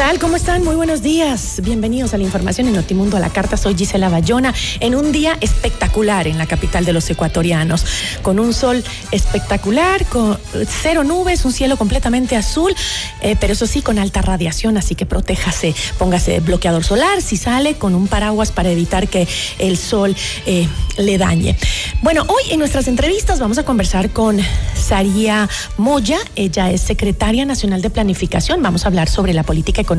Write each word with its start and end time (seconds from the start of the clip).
Tal? 0.00 0.18
¿Cómo 0.18 0.36
están? 0.36 0.64
Muy 0.64 0.76
buenos 0.76 1.02
días. 1.02 1.60
Bienvenidos 1.62 2.14
a 2.14 2.16
la 2.16 2.24
información 2.24 2.66
en 2.66 2.74
Notimundo 2.74 3.18
a 3.18 3.20
la 3.20 3.28
Carta. 3.28 3.58
Soy 3.58 3.74
Gisela 3.74 4.08
Bayona 4.08 4.54
en 4.80 4.94
un 4.94 5.12
día 5.12 5.36
espectacular 5.42 6.26
en 6.26 6.38
la 6.38 6.46
capital 6.46 6.86
de 6.86 6.94
los 6.94 7.10
ecuatorianos, 7.10 7.84
con 8.22 8.40
un 8.40 8.54
sol 8.54 8.82
espectacular, 9.10 10.06
con 10.06 10.38
cero 10.66 11.04
nubes, 11.04 11.44
un 11.44 11.52
cielo 11.52 11.76
completamente 11.76 12.34
azul, 12.34 12.74
eh, 13.20 13.36
pero 13.38 13.52
eso 13.52 13.66
sí, 13.66 13.82
con 13.82 13.98
alta 13.98 14.22
radiación, 14.22 14.78
así 14.78 14.94
que 14.94 15.04
protéjase, 15.04 15.74
póngase 15.98 16.40
bloqueador 16.40 16.82
solar 16.82 17.20
si 17.20 17.36
sale 17.36 17.74
con 17.74 17.94
un 17.94 18.08
paraguas 18.08 18.52
para 18.52 18.70
evitar 18.70 19.06
que 19.06 19.28
el 19.58 19.76
sol 19.76 20.16
eh, 20.46 20.66
le 20.96 21.18
dañe. 21.18 21.58
Bueno, 22.00 22.24
hoy 22.26 22.52
en 22.52 22.58
nuestras 22.58 22.88
entrevistas 22.88 23.38
vamos 23.38 23.58
a 23.58 23.64
conversar 23.64 24.08
con 24.08 24.40
Saría 24.74 25.46
Moya, 25.76 26.16
ella 26.36 26.70
es 26.70 26.80
secretaria 26.80 27.44
nacional 27.44 27.82
de 27.82 27.90
planificación, 27.90 28.62
vamos 28.62 28.86
a 28.86 28.88
hablar 28.88 29.10
sobre 29.10 29.34
la 29.34 29.42
política 29.42 29.82
económica 29.82 29.89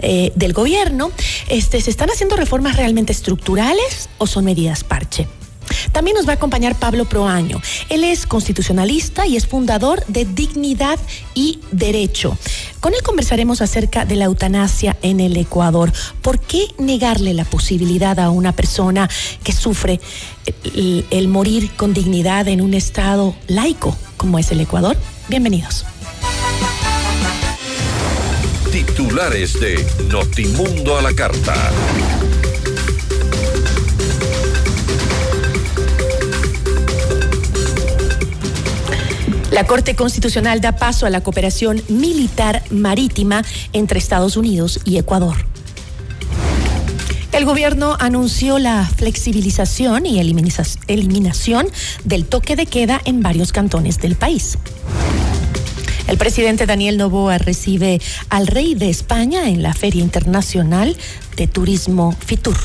eh, 0.00 0.32
del 0.34 0.52
gobierno. 0.52 1.10
Este, 1.48 1.80
¿Se 1.80 1.90
están 1.90 2.10
haciendo 2.10 2.36
reformas 2.36 2.76
realmente 2.76 3.12
estructurales 3.12 4.08
o 4.18 4.26
son 4.26 4.44
medidas 4.44 4.84
parche? 4.84 5.26
También 5.92 6.16
nos 6.16 6.26
va 6.26 6.32
a 6.32 6.34
acompañar 6.34 6.78
Pablo 6.78 7.06
Proaño. 7.06 7.60
Él 7.88 8.04
es 8.04 8.26
constitucionalista 8.26 9.26
y 9.26 9.36
es 9.36 9.46
fundador 9.46 10.04
de 10.06 10.24
Dignidad 10.24 10.98
y 11.34 11.60
Derecho. 11.72 12.36
Con 12.80 12.94
él 12.94 13.02
conversaremos 13.02 13.60
acerca 13.60 14.04
de 14.04 14.16
la 14.16 14.26
eutanasia 14.26 14.96
en 15.02 15.20
el 15.20 15.36
Ecuador. 15.36 15.92
¿Por 16.22 16.38
qué 16.40 16.66
negarle 16.78 17.34
la 17.34 17.44
posibilidad 17.44 18.18
a 18.18 18.30
una 18.30 18.52
persona 18.52 19.08
que 19.42 19.52
sufre 19.52 20.00
el, 20.74 21.06
el 21.10 21.28
morir 21.28 21.70
con 21.76 21.92
dignidad 21.92 22.48
en 22.48 22.60
un 22.60 22.74
estado 22.74 23.34
laico 23.46 23.96
como 24.16 24.38
es 24.38 24.50
el 24.52 24.60
Ecuador? 24.60 24.96
Bienvenidos. 25.28 25.84
Titulares 28.98 29.60
de 29.60 29.86
Notimundo 30.10 30.98
a 30.98 31.02
la 31.02 31.14
Carta. 31.14 31.54
La 39.52 39.64
Corte 39.68 39.94
Constitucional 39.94 40.60
da 40.60 40.72
paso 40.72 41.06
a 41.06 41.10
la 41.10 41.20
cooperación 41.20 41.80
militar 41.86 42.64
marítima 42.70 43.44
entre 43.72 44.00
Estados 44.00 44.36
Unidos 44.36 44.80
y 44.84 44.98
Ecuador. 44.98 45.36
El 47.30 47.44
gobierno 47.44 47.96
anunció 48.00 48.58
la 48.58 48.84
flexibilización 48.84 50.06
y 50.06 50.18
eliminación 50.18 51.68
del 52.02 52.26
toque 52.26 52.56
de 52.56 52.66
queda 52.66 53.00
en 53.04 53.22
varios 53.22 53.52
cantones 53.52 54.00
del 54.00 54.16
país. 54.16 54.58
El 56.08 56.16
presidente 56.16 56.64
Daniel 56.64 56.96
Novoa 56.96 57.36
recibe 57.36 58.00
al 58.30 58.46
rey 58.46 58.74
de 58.74 58.88
España 58.88 59.46
en 59.50 59.62
la 59.62 59.74
Feria 59.74 60.02
Internacional 60.02 60.96
de 61.36 61.46
Turismo 61.46 62.12
Fitur. 62.12 62.56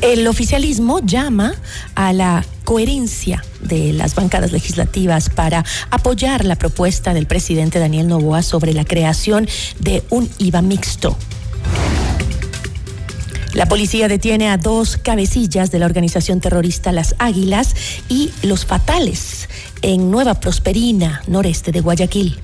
El 0.00 0.26
oficialismo 0.26 0.98
llama 0.98 1.54
a 1.94 2.12
la 2.12 2.44
coherencia 2.64 3.44
de 3.60 3.92
las 3.92 4.16
bancadas 4.16 4.50
legislativas 4.50 5.30
para 5.30 5.64
apoyar 5.90 6.44
la 6.44 6.56
propuesta 6.56 7.14
del 7.14 7.26
presidente 7.26 7.78
Daniel 7.78 8.08
Novoa 8.08 8.42
sobre 8.42 8.74
la 8.74 8.84
creación 8.84 9.46
de 9.78 10.02
un 10.10 10.28
IVA 10.38 10.60
mixto. 10.60 11.16
La 13.54 13.66
policía 13.66 14.08
detiene 14.08 14.48
a 14.48 14.56
dos 14.56 14.96
cabecillas 14.96 15.70
de 15.70 15.78
la 15.78 15.84
organización 15.84 16.40
terrorista 16.40 16.90
Las 16.90 17.14
Águilas 17.18 17.74
y 18.08 18.30
Los 18.42 18.64
Fatales 18.64 19.48
en 19.82 20.10
Nueva 20.10 20.40
Prosperina, 20.40 21.22
noreste 21.26 21.70
de 21.70 21.80
Guayaquil. 21.80 22.38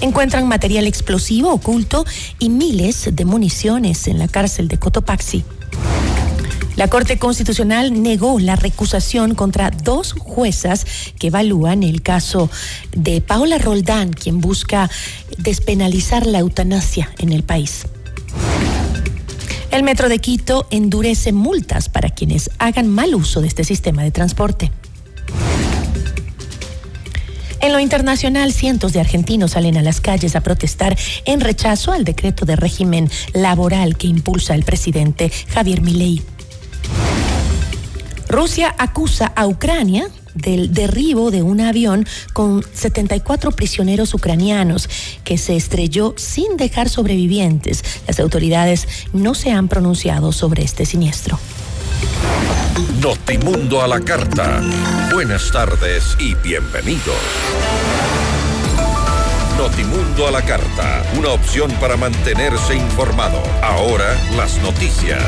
Encuentran 0.00 0.48
material 0.48 0.88
explosivo 0.88 1.52
oculto 1.52 2.04
y 2.40 2.48
miles 2.48 3.10
de 3.12 3.24
municiones 3.24 4.08
en 4.08 4.18
la 4.18 4.26
cárcel 4.26 4.66
de 4.66 4.78
Cotopaxi. 4.78 5.44
La 6.74 6.88
Corte 6.88 7.18
Constitucional 7.18 8.02
negó 8.02 8.40
la 8.40 8.56
recusación 8.56 9.36
contra 9.36 9.70
dos 9.70 10.14
juezas 10.14 10.84
que 11.18 11.28
evalúan 11.28 11.84
el 11.84 12.02
caso 12.02 12.50
de 12.96 13.20
Paola 13.20 13.58
Roldán, 13.58 14.14
quien 14.14 14.40
busca 14.40 14.90
despenalizar 15.38 16.26
la 16.26 16.40
eutanasia 16.40 17.12
en 17.18 17.32
el 17.32 17.44
país. 17.44 17.84
El 19.70 19.84
Metro 19.84 20.08
de 20.08 20.18
Quito 20.18 20.66
endurece 20.70 21.32
multas 21.32 21.88
para 21.88 22.10
quienes 22.10 22.50
hagan 22.58 22.88
mal 22.88 23.14
uso 23.14 23.40
de 23.40 23.46
este 23.46 23.62
sistema 23.62 24.02
de 24.02 24.10
transporte. 24.10 24.72
En 27.60 27.72
lo 27.72 27.78
internacional, 27.78 28.52
cientos 28.52 28.92
de 28.92 29.00
argentinos 29.00 29.52
salen 29.52 29.76
a 29.76 29.82
las 29.82 30.00
calles 30.00 30.34
a 30.34 30.40
protestar 30.40 30.98
en 31.24 31.40
rechazo 31.40 31.92
al 31.92 32.04
decreto 32.04 32.46
de 32.46 32.56
régimen 32.56 33.08
laboral 33.32 33.96
que 33.96 34.08
impulsa 34.08 34.54
el 34.54 34.64
presidente 34.64 35.30
Javier 35.48 35.82
Milei. 35.82 36.20
Rusia 38.28 38.74
acusa 38.76 39.26
a 39.26 39.46
Ucrania 39.46 40.08
del 40.34 40.72
derribo 40.72 41.30
de 41.30 41.42
un 41.42 41.60
avión 41.60 42.06
con 42.32 42.62
74 42.62 43.50
prisioneros 43.52 44.14
ucranianos 44.14 44.88
que 45.24 45.38
se 45.38 45.56
estrelló 45.56 46.14
sin 46.16 46.56
dejar 46.56 46.88
sobrevivientes. 46.88 47.84
Las 48.06 48.20
autoridades 48.20 48.86
no 49.12 49.34
se 49.34 49.50
han 49.52 49.68
pronunciado 49.68 50.32
sobre 50.32 50.62
este 50.62 50.86
siniestro. 50.86 51.38
Notimundo 53.00 53.82
a 53.82 53.88
la 53.88 54.00
carta. 54.00 54.60
Buenas 55.12 55.50
tardes 55.50 56.16
y 56.18 56.34
bienvenidos. 56.34 57.16
Notimundo 59.56 60.26
a 60.26 60.30
la 60.30 60.42
carta, 60.42 61.02
una 61.18 61.30
opción 61.30 61.70
para 61.80 61.96
mantenerse 61.96 62.74
informado. 62.74 63.42
Ahora 63.62 64.16
las 64.36 64.56
noticias. 64.62 65.22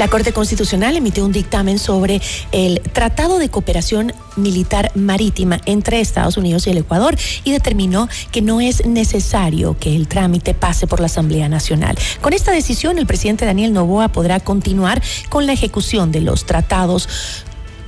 La 0.00 0.08
Corte 0.08 0.32
Constitucional 0.32 0.96
emitió 0.96 1.26
un 1.26 1.30
dictamen 1.30 1.78
sobre 1.78 2.22
el 2.52 2.80
Tratado 2.80 3.38
de 3.38 3.50
Cooperación 3.50 4.14
Militar 4.34 4.90
Marítima 4.94 5.60
entre 5.66 6.00
Estados 6.00 6.38
Unidos 6.38 6.66
y 6.66 6.70
el 6.70 6.78
Ecuador 6.78 7.18
y 7.44 7.52
determinó 7.52 8.08
que 8.32 8.40
no 8.40 8.62
es 8.62 8.86
necesario 8.86 9.76
que 9.78 9.94
el 9.94 10.08
trámite 10.08 10.54
pase 10.54 10.86
por 10.86 11.00
la 11.00 11.06
Asamblea 11.06 11.50
Nacional. 11.50 11.98
Con 12.22 12.32
esta 12.32 12.50
decisión, 12.50 12.96
el 12.96 13.06
presidente 13.06 13.44
Daniel 13.44 13.74
Novoa 13.74 14.08
podrá 14.08 14.40
continuar 14.40 15.02
con 15.28 15.44
la 15.44 15.52
ejecución 15.52 16.12
de 16.12 16.22
los 16.22 16.46
tratados 16.46 17.06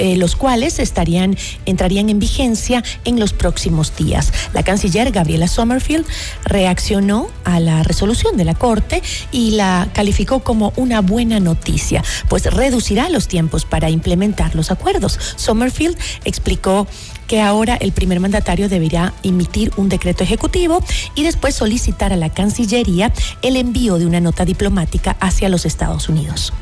eh, 0.02 0.16
los 0.16 0.34
cuales 0.34 0.80
estarían, 0.80 1.36
entrarían 1.64 2.08
en 2.08 2.18
vigencia 2.18 2.82
en 3.04 3.20
los 3.20 3.32
próximos 3.32 3.94
días. 3.94 4.32
La 4.52 4.64
canciller 4.64 5.12
Gabriela 5.12 5.46
Sommerfield 5.46 6.04
reaccionó 6.44 7.28
a 7.44 7.60
la 7.60 7.84
resolución 7.84 8.36
de 8.36 8.44
la 8.44 8.54
Corte 8.56 9.00
y 9.30 9.52
la 9.52 9.90
calificó 9.92 10.40
como 10.40 10.72
una 10.74 11.02
buena 11.02 11.38
noticia, 11.38 12.02
pues 12.28 12.46
reducirá 12.46 13.10
los 13.10 13.28
tiempos 13.28 13.64
para 13.64 13.90
implementar 13.90 14.56
los 14.56 14.72
acuerdos. 14.72 15.20
Sommerfield 15.36 15.96
explicó 16.24 16.88
que 17.28 17.40
ahora 17.40 17.76
el 17.76 17.92
primer 17.92 18.18
mandatario 18.18 18.68
deberá 18.68 19.14
emitir 19.22 19.70
un 19.76 19.88
decreto 19.88 20.24
ejecutivo 20.24 20.82
y 21.14 21.22
después 21.22 21.54
solicitar 21.54 22.12
a 22.12 22.16
la 22.16 22.28
Cancillería 22.28 23.12
el 23.40 23.54
envío 23.54 23.98
de 24.00 24.06
una 24.06 24.20
nota 24.20 24.44
diplomática 24.44 25.16
hacia 25.20 25.48
los 25.48 25.64
Estados 25.64 26.08
Unidos. 26.08 26.52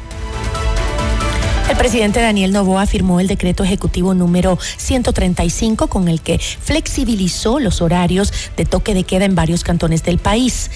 El 1.70 1.76
presidente 1.76 2.20
Daniel 2.20 2.50
Novoa 2.50 2.84
firmó 2.84 3.20
el 3.20 3.28
decreto 3.28 3.62
ejecutivo 3.62 4.12
número 4.12 4.58
135 4.76 5.86
con 5.86 6.08
el 6.08 6.20
que 6.20 6.40
flexibilizó 6.40 7.60
los 7.60 7.80
horarios 7.80 8.32
de 8.56 8.64
toque 8.64 8.92
de 8.92 9.04
queda 9.04 9.24
en 9.24 9.36
varios 9.36 9.62
cantones 9.62 10.02
del 10.02 10.18
país. 10.18 10.68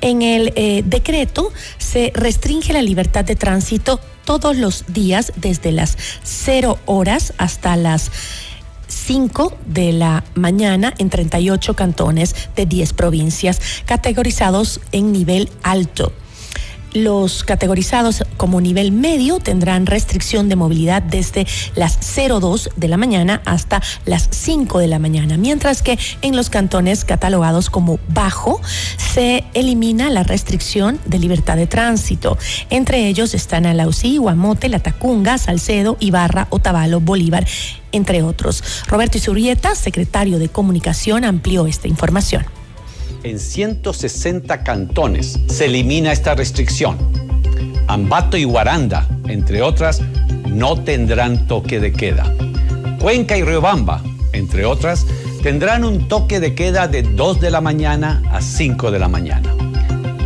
En 0.00 0.22
el 0.22 0.52
eh, 0.56 0.82
decreto 0.84 1.52
se 1.78 2.10
restringe 2.16 2.72
la 2.72 2.82
libertad 2.82 3.24
de 3.24 3.36
tránsito 3.36 4.00
todos 4.24 4.56
los 4.56 4.86
días 4.88 5.32
desde 5.36 5.70
las 5.70 5.96
0 6.24 6.80
horas 6.84 7.32
hasta 7.38 7.76
las 7.76 8.10
5 8.88 9.56
de 9.66 9.92
la 9.92 10.24
mañana 10.34 10.92
en 10.98 11.10
38 11.10 11.74
cantones 11.74 12.34
de 12.56 12.66
10 12.66 12.92
provincias 12.94 13.60
categorizados 13.86 14.80
en 14.90 15.12
nivel 15.12 15.48
alto. 15.62 16.12
Los 16.92 17.44
categorizados 17.44 18.24
como 18.36 18.60
nivel 18.60 18.90
medio 18.90 19.38
tendrán 19.38 19.86
restricción 19.86 20.48
de 20.48 20.56
movilidad 20.56 21.02
desde 21.02 21.46
las 21.76 21.98
02 22.00 22.70
de 22.74 22.88
la 22.88 22.96
mañana 22.96 23.42
hasta 23.44 23.80
las 24.06 24.28
5 24.30 24.80
de 24.80 24.88
la 24.88 24.98
mañana, 24.98 25.36
mientras 25.36 25.82
que 25.82 25.98
en 26.22 26.34
los 26.34 26.50
cantones 26.50 27.04
catalogados 27.04 27.70
como 27.70 28.00
bajo 28.08 28.60
se 28.96 29.44
elimina 29.54 30.10
la 30.10 30.24
restricción 30.24 30.98
de 31.04 31.20
libertad 31.20 31.56
de 31.56 31.68
tránsito. 31.68 32.36
Entre 32.70 33.06
ellos 33.06 33.34
están 33.34 33.66
Alausí, 33.66 34.16
Guamote, 34.18 34.68
La 34.68 34.80
Tacunga, 34.80 35.38
Salcedo, 35.38 35.96
Ibarra, 36.00 36.48
Otavalo, 36.50 37.00
Bolívar, 37.00 37.46
entre 37.92 38.24
otros. 38.24 38.64
Roberto 38.88 39.18
Isurieta, 39.18 39.76
secretario 39.76 40.40
de 40.40 40.48
Comunicación, 40.48 41.24
amplió 41.24 41.68
esta 41.68 41.86
información 41.86 42.44
en 43.22 43.38
160 43.38 44.62
cantones 44.62 45.38
se 45.46 45.66
elimina 45.66 46.12
esta 46.12 46.34
restricción. 46.34 46.96
Ambato 47.86 48.36
y 48.36 48.44
Guaranda, 48.44 49.06
entre 49.26 49.62
otras, 49.62 50.00
no 50.46 50.82
tendrán 50.82 51.46
toque 51.46 51.80
de 51.80 51.92
queda. 51.92 52.32
Cuenca 53.00 53.36
y 53.36 53.42
Riobamba, 53.42 54.02
entre 54.32 54.64
otras, 54.64 55.06
tendrán 55.42 55.84
un 55.84 56.08
toque 56.08 56.40
de 56.40 56.54
queda 56.54 56.88
de 56.88 57.02
2 57.02 57.40
de 57.40 57.50
la 57.50 57.60
mañana 57.60 58.22
a 58.30 58.40
5 58.40 58.90
de 58.90 58.98
la 58.98 59.08
mañana. 59.08 59.54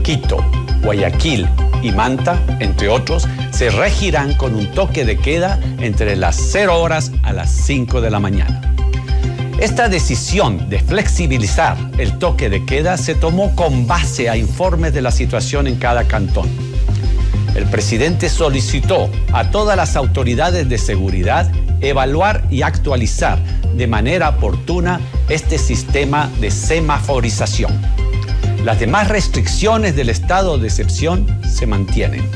Quito, 0.03 0.39
Guayaquil 0.83 1.49
y 1.83 1.93
Manta, 1.93 2.41
entre 2.61 2.89
otros, 2.89 3.27
se 3.53 3.71
regirán 3.71 4.35
con 4.35 4.55
un 4.55 4.71
toque 4.73 5.05
de 5.05 5.17
queda 5.17 5.61
entre 5.79 6.17
las 6.17 6.37
0 6.37 6.81
horas 6.81 7.13
a 7.23 7.33
las 7.33 7.51
5 7.51 8.01
de 8.01 8.11
la 8.11 8.21
mañana. 8.21 8.75
Esta 9.59 9.89
decisión 9.89 10.69
de 10.69 10.81
flexibilizar 10.81 11.77
el 11.99 12.19
toque 12.19 12.51
de 12.51 12.65
queda 12.67 12.97
se 12.97 13.15
tomó 13.15 13.55
con 13.55 13.87
base 13.87 14.29
a 14.29 14.37
informes 14.37 14.93
de 14.93 15.01
la 15.01 15.13
situación 15.13 15.69
en 15.69 15.77
cada 15.77 16.05
cantón. 16.05 16.49
El 17.55 17.67
presidente 17.67 18.29
solicitó 18.29 19.09
a 19.33 19.51
todas 19.51 19.77
las 19.77 19.95
autoridades 19.95 20.69
de 20.69 20.77
seguridad 20.77 21.51
evaluar 21.81 22.45
y 22.51 22.63
actualizar 22.63 23.39
de 23.77 23.87
manera 23.87 24.31
oportuna 24.31 25.01
este 25.29 25.57
sistema 25.59 26.29
de 26.41 26.51
semaforización. 26.51 27.73
Las 28.65 28.81
demás 28.81 29.09
restricciones 29.09 29.95
del 29.95 30.09
estado 30.09 30.59
de 30.59 30.67
excepción 30.67 31.27
se 31.49 31.67
mantienen. 31.67 32.29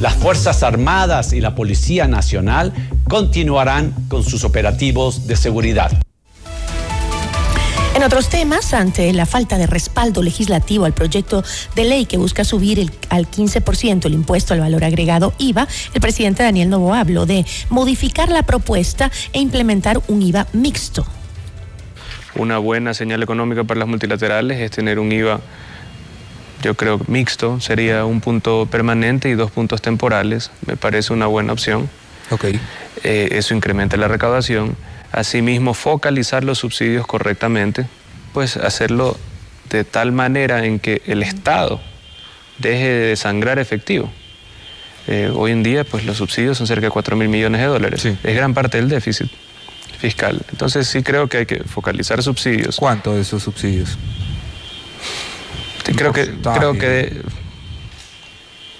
Las 0.00 0.14
Fuerzas 0.14 0.62
Armadas 0.62 1.32
y 1.32 1.40
la 1.40 1.54
Policía 1.54 2.08
Nacional 2.08 2.72
continuarán 3.08 3.94
con 4.08 4.22
sus 4.22 4.44
operativos 4.44 5.26
de 5.26 5.36
seguridad. 5.36 5.92
En 7.94 8.02
otros 8.02 8.30
temas, 8.30 8.72
ante 8.72 9.12
la 9.12 9.26
falta 9.26 9.58
de 9.58 9.66
respaldo 9.66 10.22
legislativo 10.22 10.86
al 10.86 10.94
proyecto 10.94 11.44
de 11.76 11.84
ley 11.84 12.06
que 12.06 12.16
busca 12.16 12.42
subir 12.42 12.80
el, 12.80 12.90
al 13.10 13.30
15% 13.30 14.06
el 14.06 14.14
impuesto 14.14 14.54
al 14.54 14.60
valor 14.60 14.82
agregado 14.82 15.34
IVA, 15.38 15.68
el 15.92 16.00
presidente 16.00 16.42
Daniel 16.42 16.70
Novoa 16.70 17.00
habló 17.00 17.26
de 17.26 17.44
modificar 17.68 18.30
la 18.30 18.44
propuesta 18.44 19.10
e 19.32 19.40
implementar 19.40 20.00
un 20.08 20.22
IVA 20.22 20.46
mixto. 20.54 21.06
Una 22.34 22.56
buena 22.56 22.94
señal 22.94 23.22
económica 23.22 23.64
para 23.64 23.80
las 23.80 23.88
multilaterales 23.88 24.58
es 24.58 24.70
tener 24.70 24.98
un 24.98 25.12
IVA 25.12 25.40
yo 26.62 26.74
creo 26.74 27.00
mixto 27.08 27.60
sería 27.60 28.04
un 28.04 28.20
punto 28.20 28.66
permanente 28.70 29.28
y 29.28 29.34
dos 29.34 29.50
puntos 29.50 29.82
temporales. 29.82 30.52
Me 30.64 30.76
parece 30.76 31.12
una 31.12 31.26
buena 31.26 31.52
opción. 31.52 31.90
Okay. 32.30 32.58
Eh, 33.02 33.30
eso 33.32 33.52
incrementa 33.52 33.96
la 33.96 34.06
recaudación 34.06 34.76
Asimismo, 35.12 35.74
focalizar 35.74 36.42
los 36.42 36.58
subsidios 36.58 37.06
correctamente, 37.06 37.86
pues 38.32 38.56
hacerlo 38.56 39.16
de 39.68 39.84
tal 39.84 40.12
manera 40.12 40.64
en 40.64 40.78
que 40.78 41.02
el 41.06 41.22
Estado 41.22 41.80
deje 42.58 42.88
de 42.88 43.16
sangrar 43.16 43.58
efectivo. 43.58 44.10
Eh, 45.06 45.30
hoy 45.34 45.52
en 45.52 45.62
día, 45.62 45.84
pues 45.84 46.04
los 46.04 46.16
subsidios 46.16 46.56
son 46.56 46.66
cerca 46.66 46.86
de 46.86 46.90
4 46.90 47.16
mil 47.16 47.28
millones 47.28 47.60
de 47.60 47.66
dólares. 47.66 48.04
Es 48.04 48.36
gran 48.36 48.54
parte 48.54 48.78
del 48.78 48.88
déficit 48.88 49.30
fiscal. 49.98 50.40
Entonces 50.50 50.88
sí 50.88 51.02
creo 51.02 51.28
que 51.28 51.38
hay 51.38 51.46
que 51.46 51.62
focalizar 51.64 52.22
subsidios. 52.22 52.76
¿Cuánto 52.76 53.14
de 53.14 53.20
esos 53.20 53.42
subsidios? 53.42 53.98
creo 55.96 56.12
que, 56.12 56.32
creo 56.54 56.72
que 56.74 57.20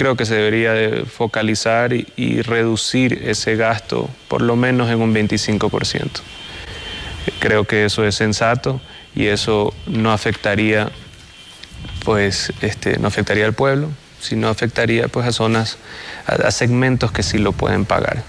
creo 0.02 0.16
que 0.16 0.26
se 0.26 0.34
debería 0.34 0.72
de 0.72 1.04
focalizar 1.04 1.92
y, 1.92 2.42
reducir 2.42 3.22
ese 3.24 3.54
gasto 3.54 4.10
por 4.26 4.42
lo 4.42 4.56
menos 4.56 4.90
en 4.90 5.00
un 5.00 5.14
25%. 5.14 6.08
Creo 7.38 7.64
que 7.68 7.84
eso 7.84 8.04
es 8.04 8.16
sensato 8.16 8.80
y 9.14 9.26
eso 9.26 9.72
no 9.86 10.10
afectaría 10.10 10.90
pues 12.04 12.52
este, 12.62 12.98
no 12.98 13.06
afectaría 13.06 13.44
al 13.44 13.52
pueblo, 13.52 13.90
sino 14.20 14.48
afectaría 14.48 15.06
pues 15.06 15.24
a 15.24 15.30
zonas, 15.30 15.78
a 16.26 16.50
segmentos 16.50 17.12
que 17.12 17.22
sí 17.22 17.38
lo 17.38 17.52
pueden 17.52 17.84
pagar. 17.84 18.24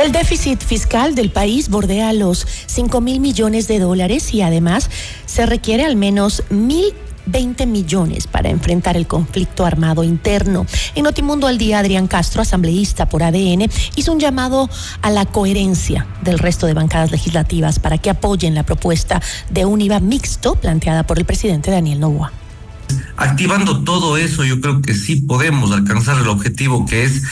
El 0.00 0.12
déficit 0.12 0.62
fiscal 0.62 1.16
del 1.16 1.32
país 1.32 1.68
bordea 1.68 2.12
los 2.12 2.46
5 2.66 3.00
mil 3.00 3.18
millones 3.18 3.66
de 3.66 3.80
dólares 3.80 4.32
y 4.32 4.42
además 4.42 4.88
se 5.26 5.44
requiere 5.46 5.84
al 5.84 5.96
menos 5.96 6.44
mil 6.50 6.94
20 7.30 7.66
millones 7.66 8.26
para 8.26 8.50
enfrentar 8.50 8.96
el 8.96 9.06
conflicto 9.06 9.64
armado 9.64 10.04
interno. 10.04 10.66
En 10.94 11.04
Notimundo 11.04 11.46
al 11.46 11.58
día, 11.58 11.78
Adrián 11.78 12.06
Castro, 12.06 12.42
asambleísta 12.42 13.08
por 13.08 13.22
ADN, 13.22 13.70
hizo 13.96 14.12
un 14.12 14.20
llamado 14.20 14.68
a 15.02 15.10
la 15.10 15.26
coherencia 15.26 16.06
del 16.22 16.38
resto 16.38 16.66
de 16.66 16.74
bancadas 16.74 17.10
legislativas 17.10 17.78
para 17.78 17.98
que 17.98 18.10
apoyen 18.10 18.54
la 18.54 18.64
propuesta 18.64 19.20
de 19.50 19.64
un 19.64 19.80
IVA 19.80 20.00
mixto 20.00 20.54
planteada 20.54 21.06
por 21.06 21.18
el 21.18 21.24
presidente 21.24 21.70
Daniel 21.70 22.00
Novoa. 22.00 22.32
Activando 23.16 23.82
todo 23.82 24.16
eso, 24.16 24.44
yo 24.44 24.60
creo 24.60 24.80
que 24.80 24.94
sí 24.94 25.16
podemos 25.16 25.72
alcanzar 25.72 26.18
el 26.18 26.28
objetivo 26.28 26.86
que 26.86 27.02
es 27.02 27.22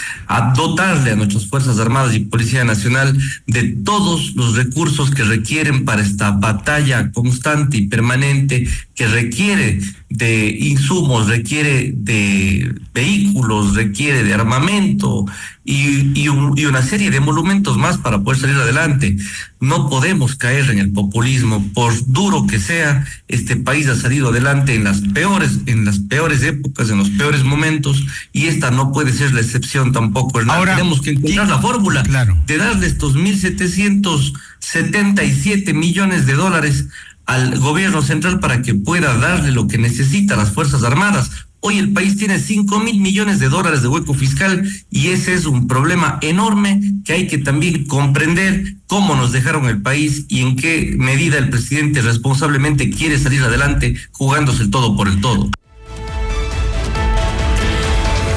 dotarle 0.56 1.12
a 1.12 1.16
nuestras 1.16 1.46
Fuerzas 1.46 1.78
Armadas 1.78 2.14
y 2.14 2.20
Policía 2.20 2.64
Nacional 2.64 3.16
de 3.46 3.62
todos 3.84 4.34
los 4.34 4.56
recursos 4.56 5.10
que 5.12 5.22
requieren 5.22 5.84
para 5.84 6.02
esta 6.02 6.32
batalla 6.32 7.12
constante 7.12 7.76
y 7.76 7.86
permanente 7.86 8.68
que 8.96 9.06
requiere 9.06 9.78
de 10.08 10.48
insumos, 10.48 11.28
requiere 11.28 11.92
de 11.94 12.74
vehículos, 12.94 13.74
requiere 13.74 14.24
de 14.24 14.32
armamento 14.32 15.26
y, 15.64 16.18
y, 16.18 16.28
una 16.28 16.82
serie 16.82 17.10
de 17.10 17.20
monumentos 17.20 17.76
más 17.76 17.98
para 17.98 18.20
poder 18.20 18.40
salir 18.40 18.56
adelante. 18.56 19.16
No 19.60 19.90
podemos 19.90 20.34
caer 20.36 20.70
en 20.70 20.78
el 20.78 20.92
populismo, 20.92 21.62
por 21.74 21.92
duro 22.06 22.46
que 22.46 22.58
sea, 22.58 23.04
este 23.28 23.56
país 23.56 23.86
ha 23.88 23.96
salido 23.96 24.30
adelante 24.30 24.74
en 24.74 24.84
las 24.84 25.00
peores, 25.00 25.58
en 25.66 25.84
las 25.84 25.98
peores 25.98 26.42
épocas, 26.42 26.88
en 26.88 26.96
los 26.96 27.10
peores 27.10 27.44
momentos, 27.44 28.02
y 28.32 28.46
esta 28.46 28.70
no 28.70 28.92
puede 28.92 29.12
ser 29.12 29.34
la 29.34 29.40
excepción 29.40 29.92
tampoco. 29.92 30.40
Ahora 30.48 30.76
tenemos 30.76 31.02
que 31.02 31.10
encontrar 31.10 31.48
la 31.48 31.58
fórmula 31.58 32.02
de 32.46 32.56
darle 32.56 32.86
estos 32.86 33.14
mil 33.14 33.38
setecientos 33.38 34.32
setenta 34.58 35.22
y 35.22 35.34
siete 35.34 35.74
millones 35.74 36.26
de 36.26 36.32
dólares 36.32 36.86
al 37.26 37.59
gobierno 37.59 38.02
central 38.02 38.40
para 38.40 38.62
que 38.62 38.75
pueda 38.75 39.16
darle 39.18 39.50
lo 39.50 39.66
que 39.66 39.78
necesita 39.78 40.35
a 40.35 40.38
las 40.38 40.52
Fuerzas 40.52 40.83
Armadas. 40.83 41.30
Hoy 41.61 41.78
el 41.78 41.92
país 41.92 42.16
tiene 42.16 42.38
cinco 42.38 42.78
mil 42.78 43.00
millones 43.00 43.40
de 43.40 43.49
dólares 43.49 43.83
de 43.83 43.88
hueco 43.88 44.14
fiscal 44.14 44.71
y 44.90 45.09
ese 45.09 45.35
es 45.35 45.47
un 45.47 45.66
problema 45.66 46.18
enorme 46.23 46.80
que 47.04 47.14
hay 47.14 47.26
que 47.26 47.38
también 47.38 47.87
comprender 47.87 48.76
cómo 48.87 49.16
nos 49.16 49.33
dejaron 49.33 49.66
el 49.66 49.83
país 49.83 50.26
y 50.28 50.40
en 50.40 50.54
qué 50.54 50.95
medida 50.97 51.38
el 51.38 51.50
presidente 51.50 52.02
responsablemente 52.02 52.90
quiere 52.90 53.18
salir 53.18 53.42
adelante 53.42 53.97
jugándose 54.12 54.62
el 54.62 54.71
todo 54.71 54.97
por 54.97 55.09
el 55.09 55.21
todo. 55.21 55.50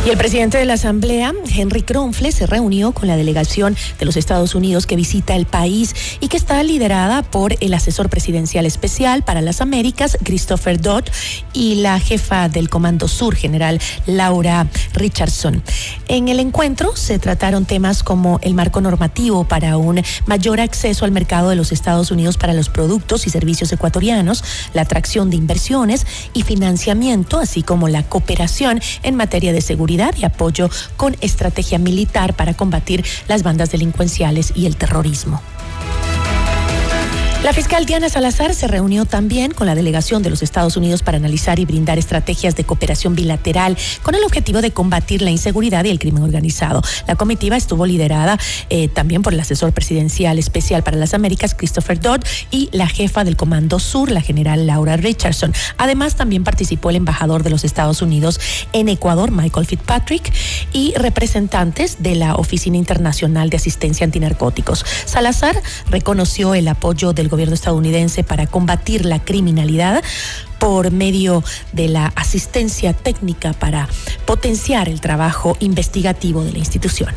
Y 0.06 0.12
el 0.12 0.18
presidente 0.18 0.58
de 0.58 0.64
la 0.64 0.76
Asamblea, 0.76 1.34
Henry 1.54 1.82
Kronfle, 1.82 2.32
se 2.32 2.48
reunió 2.48 2.94
con 2.94 3.10
la 3.10 3.18
delegación 3.18 3.76
de 4.00 4.06
los 4.06 4.16
Estados 4.16 4.56
Unidos 4.56 4.88
que 4.88 4.96
visita 4.96 5.36
el 5.36 5.46
país 5.46 5.94
y 6.22 6.30
que 6.30 6.38
está 6.38 6.64
liderada 6.64 7.22
por 7.22 7.58
el 7.60 7.74
asesor 7.74 8.10
presidencial 8.10 8.66
especial 8.66 9.24
para 9.24 9.42
las 9.42 9.60
Américas, 9.60 10.18
Christopher 10.24 10.80
Dodd, 10.80 11.04
y 11.52 11.76
la 11.76 12.00
jefa 12.00 12.48
del 12.48 12.70
Comando 12.70 13.10
Sur, 13.10 13.36
general 13.36 13.82
Laura 14.06 14.68
Richardson. 14.94 15.62
En 16.08 16.30
el 16.30 16.40
encuentro 16.40 16.96
se 16.96 17.20
trataron 17.20 17.66
temas 17.66 18.02
como 18.02 18.40
el 18.42 18.54
marco 18.54 18.80
normativo 18.80 19.44
para 19.44 19.76
un 19.76 20.02
mayor 20.26 20.62
acceso 20.62 21.04
al 21.04 21.12
mercado 21.12 21.50
de 21.50 21.58
los 21.58 21.74
Estados 21.74 22.10
Unidos 22.10 22.38
para 22.38 22.54
los 22.54 22.70
productos 22.70 23.28
y 23.28 23.32
servicios 23.32 23.72
ecuatorianos, 23.74 24.46
la 24.74 24.84
atracción 24.84 25.30
de 25.30 25.36
inversiones 25.36 26.08
y 26.34 26.44
financiamiento, 26.44 27.38
así 27.38 27.64
como 27.64 27.90
la 27.90 28.04
cooperación 28.04 28.82
en 29.04 29.16
materia 29.16 29.52
de 29.52 29.60
seguridad 29.60 29.89
y 29.90 30.26
apoyo 30.26 30.70
con 30.98 31.16
estrategia 31.22 31.80
militar 31.80 32.36
para 32.36 32.54
combatir 32.54 33.04
las 33.28 33.44
bandas 33.44 33.72
delincuenciales 33.72 34.54
y 34.56 34.68
el 34.68 34.76
terrorismo. 34.76 35.42
La 37.42 37.54
fiscal 37.54 37.86
Diana 37.86 38.10
Salazar 38.10 38.54
se 38.54 38.68
reunió 38.68 39.06
también 39.06 39.52
con 39.52 39.66
la 39.66 39.74
delegación 39.74 40.22
de 40.22 40.30
los 40.30 40.44
Estados 40.44 40.76
Unidos 40.76 41.04
para 41.04 41.18
analizar 41.18 41.58
y 41.58 41.64
brindar 41.64 41.98
estrategias 41.98 42.58
de 42.58 42.66
cooperación 42.66 43.16
bilateral 43.16 43.78
con 44.04 44.14
el 44.14 44.26
objetivo 44.26 44.62
de 44.62 44.72
combatir 44.72 45.22
la 45.22 45.30
inseguridad 45.30 45.86
y 45.86 45.90
el 45.90 46.00
crimen 46.00 46.24
organizado. 46.24 46.82
La 47.08 47.16
comitiva 47.16 47.56
estuvo 47.56 47.86
liderada 47.86 48.38
eh, 48.70 48.90
también 48.90 49.22
por 49.22 49.34
el 49.34 49.40
asesor 49.40 49.72
presidencial 49.72 50.38
especial 50.38 50.84
para 50.84 50.98
las 50.98 51.14
Américas, 51.14 51.56
Christopher 51.56 52.02
Dodd, 52.02 52.20
y 52.52 52.68
la 52.74 52.88
jefa 52.88 53.24
del 53.24 53.38
Comando 53.38 53.80
Sur, 53.80 54.12
la 54.12 54.22
general 54.22 54.68
Laura 54.68 54.98
Richardson. 54.98 55.54
Además, 55.78 56.16
también 56.16 56.44
participó 56.44 56.90
el 56.90 56.98
embajador 56.98 57.44
de 57.44 57.52
los 57.52 57.64
Estados 57.64 58.02
Unidos 58.02 58.38
en 58.74 58.90
Ecuador, 58.90 59.32
Michael 59.32 59.66
Fitzpatrick, 59.66 60.34
y 60.74 60.94
representantes 60.98 62.04
de 62.04 62.16
la 62.16 62.36
Oficina 62.36 62.76
Internacional 62.76 63.50
de 63.50 63.56
Asistencia 63.56 64.04
Antinarcóticos. 64.04 64.84
Salazar 65.06 65.64
reconoció 65.90 66.54
el 66.54 66.68
apoyo 66.68 67.14
del 67.14 67.29
gobierno 67.30 67.56
estadounidense 67.56 68.24
para 68.24 68.48
combatir 68.48 69.06
la 69.06 69.24
criminalidad 69.24 70.04
por 70.60 70.92
medio 70.92 71.44
de 71.72 71.88
la 71.88 72.08
asistencia 72.16 72.94
técnica 72.94 73.54
para 73.54 73.88
potenciar 74.26 74.90
el 74.90 75.02
trabajo 75.02 75.56
investigativo 75.60 76.44
de 76.44 76.52
la 76.52 76.60
institución. 76.60 77.14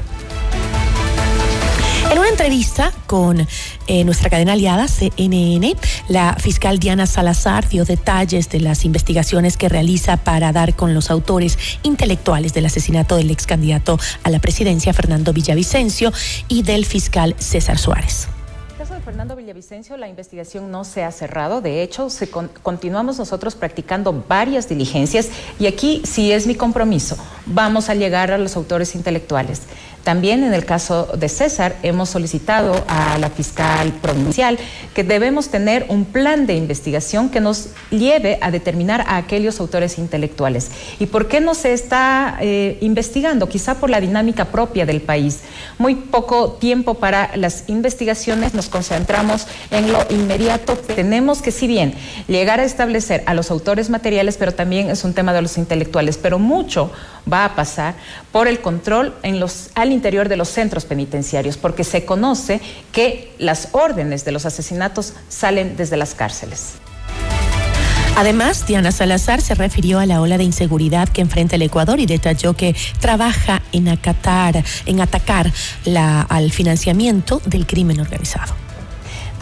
En 2.12 2.18
una 2.18 2.28
entrevista 2.28 2.92
con 3.06 3.48
eh, 3.86 4.04
nuestra 4.04 4.28
cadena 4.28 4.52
aliada 4.52 4.86
CNN, 4.86 5.74
la 6.08 6.36
fiscal 6.38 6.78
Diana 6.78 7.06
Salazar 7.06 7.66
dio 7.70 7.86
detalles 7.86 8.50
de 8.50 8.60
las 8.60 8.84
investigaciones 8.84 9.56
que 9.56 9.70
realiza 9.70 10.18
para 10.18 10.52
dar 10.52 10.76
con 10.76 10.92
los 10.92 11.10
autores 11.10 11.56
intelectuales 11.82 12.52
del 12.52 12.66
asesinato 12.66 13.16
del 13.16 13.30
ex 13.30 13.46
candidato 13.46 13.98
a 14.24 14.30
la 14.30 14.40
presidencia 14.40 14.92
Fernando 14.92 15.32
Villavicencio 15.32 16.12
y 16.48 16.64
del 16.64 16.84
fiscal 16.84 17.34
César 17.38 17.78
Suárez. 17.78 18.28
Fernando 19.04 19.34
Villavicencio, 19.34 19.96
la 19.96 20.06
investigación 20.06 20.70
no 20.70 20.84
se 20.84 21.02
ha 21.02 21.10
cerrado. 21.10 21.60
De 21.60 21.82
hecho, 21.82 22.08
se 22.08 22.30
continuamos 22.30 23.18
nosotros 23.18 23.56
practicando 23.56 24.24
varias 24.28 24.68
diligencias 24.68 25.28
y 25.58 25.66
aquí 25.66 26.02
sí 26.04 26.30
es 26.30 26.46
mi 26.46 26.54
compromiso. 26.54 27.16
Vamos 27.46 27.88
a 27.88 27.94
llegar 27.94 28.30
a 28.30 28.38
los 28.38 28.56
autores 28.56 28.94
intelectuales. 28.94 29.62
También 30.04 30.42
en 30.42 30.52
el 30.52 30.64
caso 30.64 31.08
de 31.16 31.28
César 31.28 31.76
hemos 31.82 32.08
solicitado 32.08 32.84
a 32.88 33.18
la 33.18 33.30
fiscal 33.30 33.92
provincial 34.02 34.58
que 34.94 35.04
debemos 35.04 35.48
tener 35.48 35.86
un 35.88 36.04
plan 36.04 36.46
de 36.46 36.54
investigación 36.54 37.30
que 37.30 37.40
nos 37.40 37.68
lleve 37.90 38.38
a 38.40 38.50
determinar 38.50 39.02
a 39.02 39.16
aquellos 39.16 39.60
autores 39.60 39.98
intelectuales. 39.98 40.70
¿Y 40.98 41.06
por 41.06 41.28
qué 41.28 41.40
no 41.40 41.54
se 41.54 41.72
está 41.72 42.38
eh, 42.40 42.78
investigando? 42.80 43.48
Quizá 43.48 43.76
por 43.76 43.90
la 43.90 44.00
dinámica 44.00 44.46
propia 44.46 44.86
del 44.86 45.00
país. 45.00 45.40
Muy 45.78 45.94
poco 45.94 46.52
tiempo 46.52 46.94
para 46.94 47.36
las 47.36 47.64
investigaciones, 47.68 48.54
nos 48.54 48.68
concentramos 48.68 49.46
en 49.70 49.92
lo 49.92 49.98
inmediato. 50.10 50.76
Tenemos 50.76 51.42
que, 51.42 51.52
si 51.52 51.66
bien, 51.66 51.94
llegar 52.26 52.60
a 52.60 52.64
establecer 52.64 53.22
a 53.26 53.34
los 53.34 53.50
autores 53.50 53.90
materiales, 53.90 54.36
pero 54.36 54.52
también 54.52 54.90
es 54.90 55.04
un 55.04 55.14
tema 55.14 55.32
de 55.32 55.42
los 55.42 55.58
intelectuales, 55.58 56.18
pero 56.18 56.38
mucho 56.38 56.90
va 57.30 57.44
a 57.44 57.54
pasar 57.54 57.94
por 58.32 58.48
el 58.48 58.60
control 58.60 59.14
en 59.22 59.38
los, 59.38 59.70
interior 59.92 60.28
de 60.28 60.36
los 60.36 60.48
centros 60.48 60.84
penitenciarios, 60.84 61.56
porque 61.56 61.84
se 61.84 62.04
conoce 62.04 62.60
que 62.92 63.32
las 63.38 63.68
órdenes 63.72 64.24
de 64.24 64.32
los 64.32 64.46
asesinatos 64.46 65.14
salen 65.28 65.76
desde 65.76 65.96
las 65.96 66.14
cárceles. 66.14 66.74
Además, 68.14 68.66
Diana 68.66 68.92
Salazar 68.92 69.40
se 69.40 69.54
refirió 69.54 69.98
a 69.98 70.06
la 70.06 70.20
ola 70.20 70.36
de 70.36 70.44
inseguridad 70.44 71.08
que 71.08 71.22
enfrenta 71.22 71.56
el 71.56 71.62
Ecuador 71.62 71.98
y 71.98 72.06
detalló 72.06 72.52
que 72.54 72.76
trabaja 73.00 73.62
en 73.72 73.88
acatar, 73.88 74.62
en 74.84 75.00
atacar 75.00 75.50
la, 75.84 76.20
al 76.22 76.52
financiamiento 76.52 77.40
del 77.46 77.66
crimen 77.66 78.00
organizado. 78.00 78.61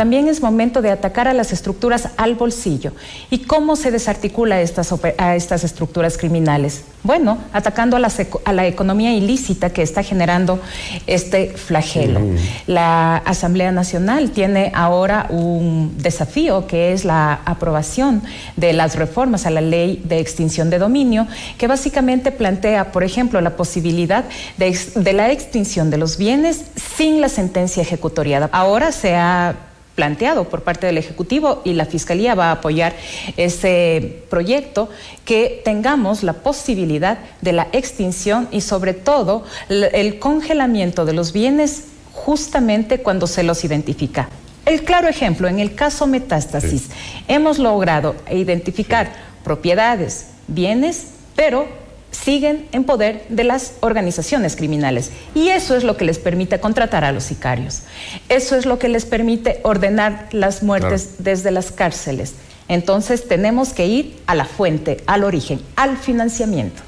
También 0.00 0.28
es 0.28 0.40
momento 0.40 0.80
de 0.80 0.90
atacar 0.90 1.28
a 1.28 1.34
las 1.34 1.52
estructuras 1.52 2.08
al 2.16 2.34
bolsillo. 2.34 2.92
¿Y 3.28 3.40
cómo 3.40 3.76
se 3.76 3.90
desarticula 3.90 4.62
estas, 4.62 4.94
a 5.18 5.36
estas 5.36 5.62
estructuras 5.62 6.16
criminales? 6.16 6.84
Bueno, 7.02 7.36
atacando 7.52 7.98
a 7.98 8.00
la, 8.00 8.10
a 8.46 8.52
la, 8.54 8.66
economía 8.66 9.12
ilícita 9.12 9.68
que 9.68 9.82
está 9.82 10.02
generando 10.02 10.58
este 11.06 11.50
flagelo. 11.50 12.22
La 12.66 13.18
Asamblea 13.18 13.72
Nacional 13.72 14.30
tiene 14.30 14.72
ahora 14.74 15.26
un 15.28 15.94
desafío 15.98 16.66
que 16.66 16.94
es 16.94 17.04
la 17.04 17.34
aprobación 17.44 18.22
de 18.56 18.72
las 18.72 18.96
reformas 18.96 19.44
a 19.44 19.50
la 19.50 19.60
ley 19.60 20.02
de 20.02 20.18
extinción 20.18 20.70
de 20.70 20.78
dominio, 20.78 21.26
que 21.58 21.66
básicamente 21.66 22.32
plantea, 22.32 22.90
por 22.90 23.04
ejemplo, 23.04 23.38
la 23.42 23.54
posibilidad 23.54 24.24
de, 24.56 24.78
de 24.94 25.12
la 25.12 25.30
extinción 25.30 25.90
de 25.90 25.98
los 25.98 26.16
bienes 26.16 26.64
sin 26.96 27.20
la 27.20 27.28
sentencia 27.28 27.82
ejecutoriada. 27.82 28.48
Ahora 28.50 28.92
se 28.92 29.14
ha 29.14 29.54
planteado 29.94 30.44
por 30.44 30.62
parte 30.62 30.86
del 30.86 30.98
Ejecutivo 30.98 31.62
y 31.64 31.74
la 31.74 31.84
Fiscalía 31.84 32.34
va 32.34 32.46
a 32.46 32.52
apoyar 32.52 32.94
ese 33.36 34.22
proyecto, 34.30 34.88
que 35.24 35.60
tengamos 35.64 36.22
la 36.22 36.32
posibilidad 36.32 37.18
de 37.40 37.52
la 37.52 37.68
extinción 37.72 38.48
y 38.50 38.62
sobre 38.62 38.94
todo 38.94 39.44
el 39.68 40.18
congelamiento 40.18 41.04
de 41.04 41.12
los 41.12 41.32
bienes 41.32 41.84
justamente 42.12 43.00
cuando 43.00 43.26
se 43.26 43.42
los 43.42 43.64
identifica. 43.64 44.28
El 44.66 44.84
claro 44.84 45.08
ejemplo, 45.08 45.48
en 45.48 45.58
el 45.58 45.74
caso 45.74 46.06
metástasis, 46.06 46.88
hemos 47.28 47.58
logrado 47.58 48.14
identificar 48.30 49.10
propiedades, 49.42 50.26
bienes, 50.46 51.08
pero 51.34 51.66
siguen 52.10 52.68
en 52.72 52.84
poder 52.84 53.24
de 53.28 53.44
las 53.44 53.74
organizaciones 53.80 54.56
criminales. 54.56 55.10
Y 55.34 55.48
eso 55.48 55.76
es 55.76 55.84
lo 55.84 55.96
que 55.96 56.04
les 56.04 56.18
permite 56.18 56.60
contratar 56.60 57.04
a 57.04 57.12
los 57.12 57.24
sicarios. 57.24 57.82
Eso 58.28 58.56
es 58.56 58.66
lo 58.66 58.78
que 58.78 58.88
les 58.88 59.06
permite 59.06 59.60
ordenar 59.62 60.28
las 60.32 60.62
muertes 60.62 61.16
desde 61.18 61.50
las 61.50 61.72
cárceles. 61.72 62.34
Entonces 62.68 63.26
tenemos 63.26 63.72
que 63.72 63.86
ir 63.86 64.16
a 64.26 64.34
la 64.34 64.44
fuente, 64.44 65.02
al 65.06 65.24
origen, 65.24 65.60
al 65.76 65.96
financiamiento. 65.96 66.82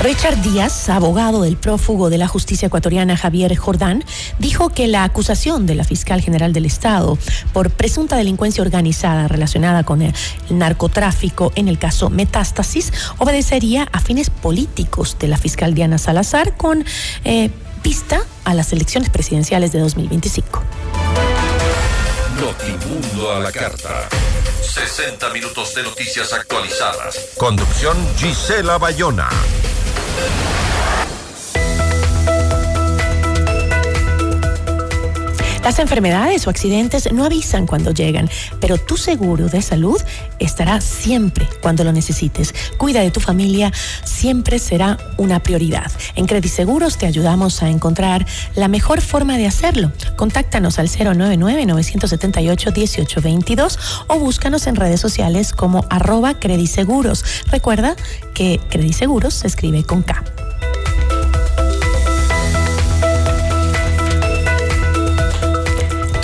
Richard 0.00 0.40
Díaz, 0.42 0.88
abogado 0.88 1.42
del 1.42 1.56
prófugo 1.56 2.08
de 2.08 2.18
la 2.18 2.28
justicia 2.28 2.66
ecuatoriana 2.66 3.16
Javier 3.16 3.56
Jordán, 3.56 4.04
dijo 4.38 4.68
que 4.68 4.86
la 4.86 5.02
acusación 5.02 5.66
de 5.66 5.74
la 5.74 5.82
fiscal 5.82 6.20
general 6.20 6.52
del 6.52 6.66
Estado 6.66 7.18
por 7.52 7.70
presunta 7.70 8.16
delincuencia 8.16 8.62
organizada 8.62 9.26
relacionada 9.26 9.82
con 9.82 10.02
el 10.02 10.14
narcotráfico 10.50 11.50
en 11.56 11.66
el 11.66 11.78
caso 11.80 12.10
Metástasis 12.10 12.92
obedecería 13.18 13.88
a 13.90 14.00
fines 14.00 14.30
políticos 14.30 15.16
de 15.18 15.26
la 15.26 15.36
fiscal 15.36 15.74
Diana 15.74 15.98
Salazar 15.98 16.56
con 16.56 16.84
eh, 17.24 17.50
vista 17.82 18.20
a 18.44 18.54
las 18.54 18.72
elecciones 18.72 19.10
presidenciales 19.10 19.72
de 19.72 19.80
2025. 19.80 20.62
Notimundo 22.40 23.32
a 23.32 23.40
la 23.40 23.50
carta. 23.50 24.08
60 24.62 25.28
minutos 25.30 25.74
de 25.74 25.82
noticias 25.82 26.32
actualizadas. 26.32 27.30
Conducción 27.36 27.96
Gisela 28.16 28.78
Bayona. 28.78 29.28
you 30.18 30.47
Las 35.68 35.80
enfermedades 35.80 36.46
o 36.46 36.50
accidentes 36.50 37.12
no 37.12 37.26
avisan 37.26 37.66
cuando 37.66 37.90
llegan, 37.90 38.30
pero 38.58 38.78
tu 38.78 38.96
seguro 38.96 39.50
de 39.50 39.60
salud 39.60 40.00
estará 40.38 40.80
siempre 40.80 41.46
cuando 41.60 41.84
lo 41.84 41.92
necesites. 41.92 42.54
Cuida 42.78 43.02
de 43.02 43.10
tu 43.10 43.20
familia, 43.20 43.70
siempre 44.02 44.58
será 44.60 44.96
una 45.18 45.40
prioridad. 45.40 45.92
En 46.14 46.24
Credit 46.24 46.50
Seguros 46.50 46.96
te 46.96 47.04
ayudamos 47.04 47.62
a 47.62 47.68
encontrar 47.68 48.24
la 48.54 48.68
mejor 48.68 49.02
forma 49.02 49.36
de 49.36 49.46
hacerlo. 49.46 49.92
Contáctanos 50.16 50.78
al 50.78 50.88
099-978-1822 50.88 53.78
o 54.06 54.18
búscanos 54.18 54.66
en 54.66 54.74
redes 54.74 55.02
sociales 55.02 55.52
como 55.52 55.84
arroba 55.90 56.34
Seguros. 56.66 57.22
Recuerda 57.52 57.94
que 58.32 58.58
Credit 58.70 58.94
Seguros 58.94 59.34
se 59.34 59.48
escribe 59.48 59.84
con 59.84 60.00
K. 60.00 60.24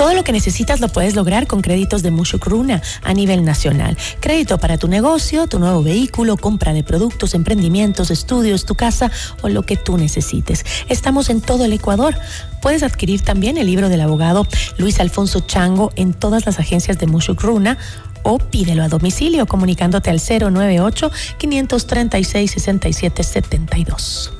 Todo 0.04 0.12
lo 0.12 0.22
que 0.22 0.32
necesitas 0.32 0.80
lo 0.80 0.88
puedes 0.88 1.16
lograr 1.16 1.46
con 1.46 1.62
créditos 1.62 2.02
de 2.02 2.10
Mushukruna 2.10 2.82
a 3.04 3.14
nivel 3.14 3.42
nacional. 3.42 3.96
Crédito 4.20 4.58
para 4.58 4.76
tu 4.76 4.86
negocio, 4.86 5.46
tu 5.46 5.58
nuevo 5.58 5.82
vehículo, 5.82 6.36
compra 6.36 6.74
de 6.74 6.82
productos, 6.82 7.32
emprendimientos, 7.32 8.10
estudios, 8.10 8.66
tu 8.66 8.74
casa 8.74 9.10
o 9.40 9.48
lo 9.48 9.62
que 9.62 9.78
tú 9.78 9.96
necesites. 9.96 10.66
Estamos 10.90 11.30
en 11.30 11.40
todo 11.40 11.64
el 11.64 11.72
Ecuador. 11.72 12.14
Puedes 12.60 12.82
adquirir 12.82 13.22
también 13.22 13.56
el 13.56 13.66
libro 13.66 13.88
del 13.88 14.02
abogado 14.02 14.46
Luis 14.76 15.00
Alfonso 15.00 15.40
Chango 15.40 15.90
en 15.96 16.12
todas 16.12 16.44
las 16.44 16.58
agencias 16.58 16.98
de 16.98 17.06
Mushukruna 17.06 17.78
o 18.24 18.36
pídelo 18.36 18.82
a 18.82 18.88
domicilio 18.88 19.46
comunicándote 19.46 20.10
al 20.10 20.20
098 20.20 21.10
536 21.38 22.50
6772. 22.50 24.32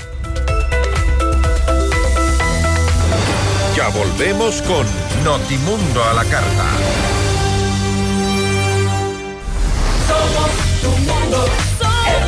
Ya 3.76 3.88
volvemos 3.88 4.62
con 4.62 4.86
Notimundo 5.24 6.04
a 6.04 6.14
la 6.14 6.24
carta. 6.24 6.64
Somos 10.06 10.50
tu 10.80 10.90
mundo, 10.90 11.44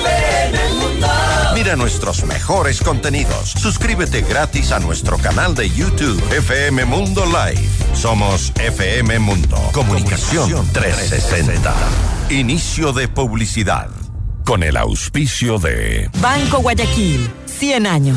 FM 0.03 0.73
Mundo. 0.75 1.07
Mira 1.55 1.77
nuestros 1.77 2.25
mejores 2.25 2.81
contenidos. 2.81 3.51
Suscríbete 3.51 4.23
gratis 4.23 4.73
a 4.73 4.81
nuestro 4.81 5.19
canal 5.19 5.55
de 5.55 5.71
YouTube 5.71 6.21
FM 6.37 6.85
Mundo 6.85 7.25
Live. 7.27 7.69
Somos 7.95 8.53
FM 8.57 9.21
Mundo. 9.21 9.57
Comunicación 9.73 10.67
360. 10.73 11.73
Inicio 12.31 12.93
de 12.93 13.07
publicidad. 13.07 13.89
Con 14.45 14.65
el 14.65 14.77
auspicio 14.77 15.61
de 15.61 16.11
Banco 16.21 16.59
Guayaquil, 16.59 17.31
100 17.47 17.87
años. 17.87 18.17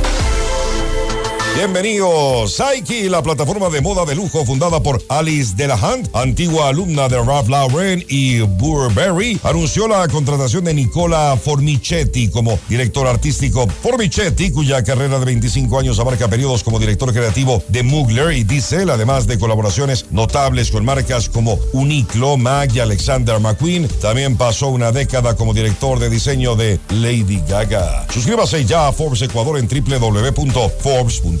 Bienvenidos. 1.53 2.53
Saiki, 2.53 3.09
la 3.09 3.21
plataforma 3.21 3.69
de 3.69 3.81
moda 3.81 4.05
de 4.05 4.15
lujo 4.15 4.45
fundada 4.45 4.81
por 4.81 5.03
Alice 5.09 5.53
Delahunt, 5.55 6.07
antigua 6.15 6.69
alumna 6.69 7.09
de 7.09 7.21
Ralph 7.21 7.49
Lauren 7.49 8.03
y 8.07 8.39
Burberry, 8.39 9.37
anunció 9.43 9.87
la 9.87 10.07
contratación 10.07 10.63
de 10.63 10.73
Nicola 10.73 11.37
Formichetti 11.43 12.29
como 12.29 12.57
director 12.69 13.05
artístico. 13.05 13.67
Formichetti, 13.67 14.51
cuya 14.51 14.81
carrera 14.83 15.19
de 15.19 15.25
25 15.25 15.77
años 15.77 15.99
abarca 15.99 16.29
periodos 16.29 16.63
como 16.63 16.79
director 16.79 17.13
creativo 17.13 17.61
de 17.67 17.83
Mugler 17.83 18.31
y 18.31 18.45
Diesel, 18.45 18.89
además 18.89 19.27
de 19.27 19.37
colaboraciones 19.37 20.05
notables 20.09 20.71
con 20.71 20.85
marcas 20.85 21.27
como 21.29 21.59
Uniqlo, 21.73 22.37
MAG 22.37 22.77
y 22.77 22.79
Alexander 22.79 23.41
McQueen, 23.41 23.89
también 24.01 24.37
pasó 24.37 24.69
una 24.69 24.93
década 24.93 25.35
como 25.35 25.53
director 25.53 25.99
de 25.99 26.09
diseño 26.09 26.55
de 26.55 26.79
Lady 26.89 27.43
Gaga. 27.47 28.07
Suscríbase 28.09 28.63
ya 28.65 28.87
a 28.87 28.93
Forbes 28.93 29.21
Ecuador 29.21 29.59
en 29.59 29.67
www.forbes.com 29.67 31.40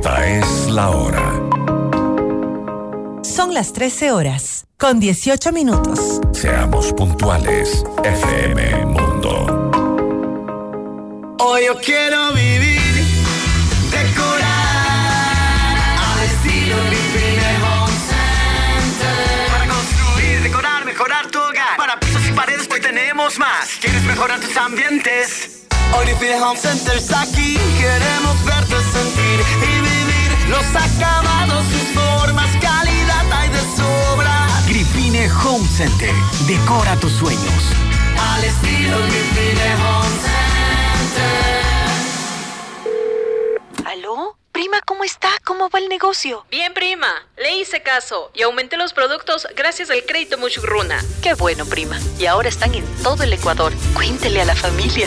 Esta 0.00 0.26
es 0.26 0.66
la 0.70 0.88
hora. 0.88 1.42
Son 3.22 3.52
las 3.52 3.74
13 3.74 4.12
horas, 4.12 4.64
con 4.78 4.98
18 4.98 5.52
minutos. 5.52 6.22
Seamos 6.32 6.94
puntuales, 6.94 7.84
FM 8.02 8.86
Mundo. 8.86 9.70
Hoy 11.38 11.66
yo 11.66 11.78
quiero 11.84 12.32
vivir, 12.32 13.04
decorar 13.90 14.40
al 15.98 16.24
estilo 16.24 16.76
Grifine 16.86 17.56
Home 17.62 17.92
Center. 18.08 19.52
Para 19.52 19.66
construir, 19.68 20.42
decorar, 20.42 20.84
mejorar 20.86 21.30
tu 21.30 21.40
hogar. 21.40 21.76
Para 21.76 22.00
pisos 22.00 22.26
y 22.26 22.32
paredes, 22.32 22.66
hoy 22.72 22.80
tenemos 22.80 23.38
más. 23.38 23.68
¿Quieres 23.78 24.02
mejorar 24.04 24.40
tus 24.40 24.56
ambientes? 24.56 25.66
Hoy 25.92 26.06
Grifine 26.06 26.40
Home 26.40 26.58
Center 26.58 26.96
está 26.96 27.20
aquí. 27.20 27.58
Queremos 27.78 28.44
verte 28.46 28.76
sentir 28.94 29.69
los 30.50 30.66
acabados, 30.74 31.64
sus 31.66 31.88
formas, 31.94 32.50
calidad 32.60 33.32
hay 33.32 33.48
de 33.48 33.60
sobra. 33.76 34.48
Grifine 34.66 35.30
Home 35.44 35.66
Center. 35.68 36.12
Decora 36.46 36.96
tus 36.96 37.12
sueños. 37.12 37.62
Al 38.18 38.44
estilo 38.44 38.98
Grifine 38.98 39.74
Home 39.76 40.16
Center. 41.06 41.46
¿Aló? 43.86 44.36
Prima, 44.52 44.80
¿cómo 44.84 45.04
está? 45.04 45.30
¿Cómo 45.44 45.70
va 45.70 45.78
el 45.78 45.88
negocio? 45.88 46.44
Bien, 46.50 46.74
prima. 46.74 47.08
Le 47.36 47.56
hice 47.58 47.82
caso 47.82 48.32
y 48.34 48.42
aumenté 48.42 48.76
los 48.76 48.92
productos 48.92 49.46
gracias 49.56 49.90
al 49.90 50.04
crédito 50.04 50.36
Muchugruna. 50.36 51.02
Qué 51.22 51.34
bueno, 51.34 51.64
prima. 51.64 51.98
Y 52.18 52.26
ahora 52.26 52.48
están 52.48 52.74
en 52.74 52.84
todo 53.02 53.22
el 53.22 53.32
Ecuador. 53.32 53.72
Cuéntele 53.94 54.42
a 54.42 54.44
la 54.44 54.56
familia. 54.56 55.06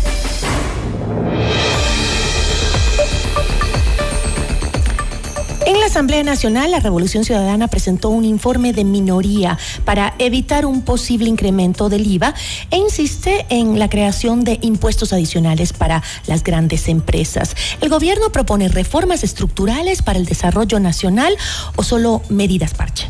Asamblea 5.91 6.23
Nacional, 6.23 6.71
la 6.71 6.79
Revolución 6.79 7.25
Ciudadana 7.25 7.67
presentó 7.67 8.07
un 8.11 8.23
informe 8.23 8.71
de 8.71 8.85
minoría 8.85 9.57
para 9.83 10.15
evitar 10.19 10.65
un 10.65 10.83
posible 10.83 11.27
incremento 11.27 11.89
del 11.89 12.07
IVA 12.07 12.33
e 12.69 12.77
insiste 12.77 13.45
en 13.49 13.77
la 13.77 13.89
creación 13.89 14.45
de 14.45 14.57
impuestos 14.61 15.11
adicionales 15.11 15.73
para 15.73 16.01
las 16.27 16.45
grandes 16.45 16.87
empresas. 16.87 17.57
¿El 17.81 17.89
gobierno 17.89 18.31
propone 18.31 18.69
reformas 18.69 19.25
estructurales 19.25 20.01
para 20.01 20.17
el 20.17 20.25
desarrollo 20.25 20.79
nacional 20.79 21.35
o 21.75 21.83
solo 21.83 22.21
medidas 22.29 22.73
parche? 22.73 23.09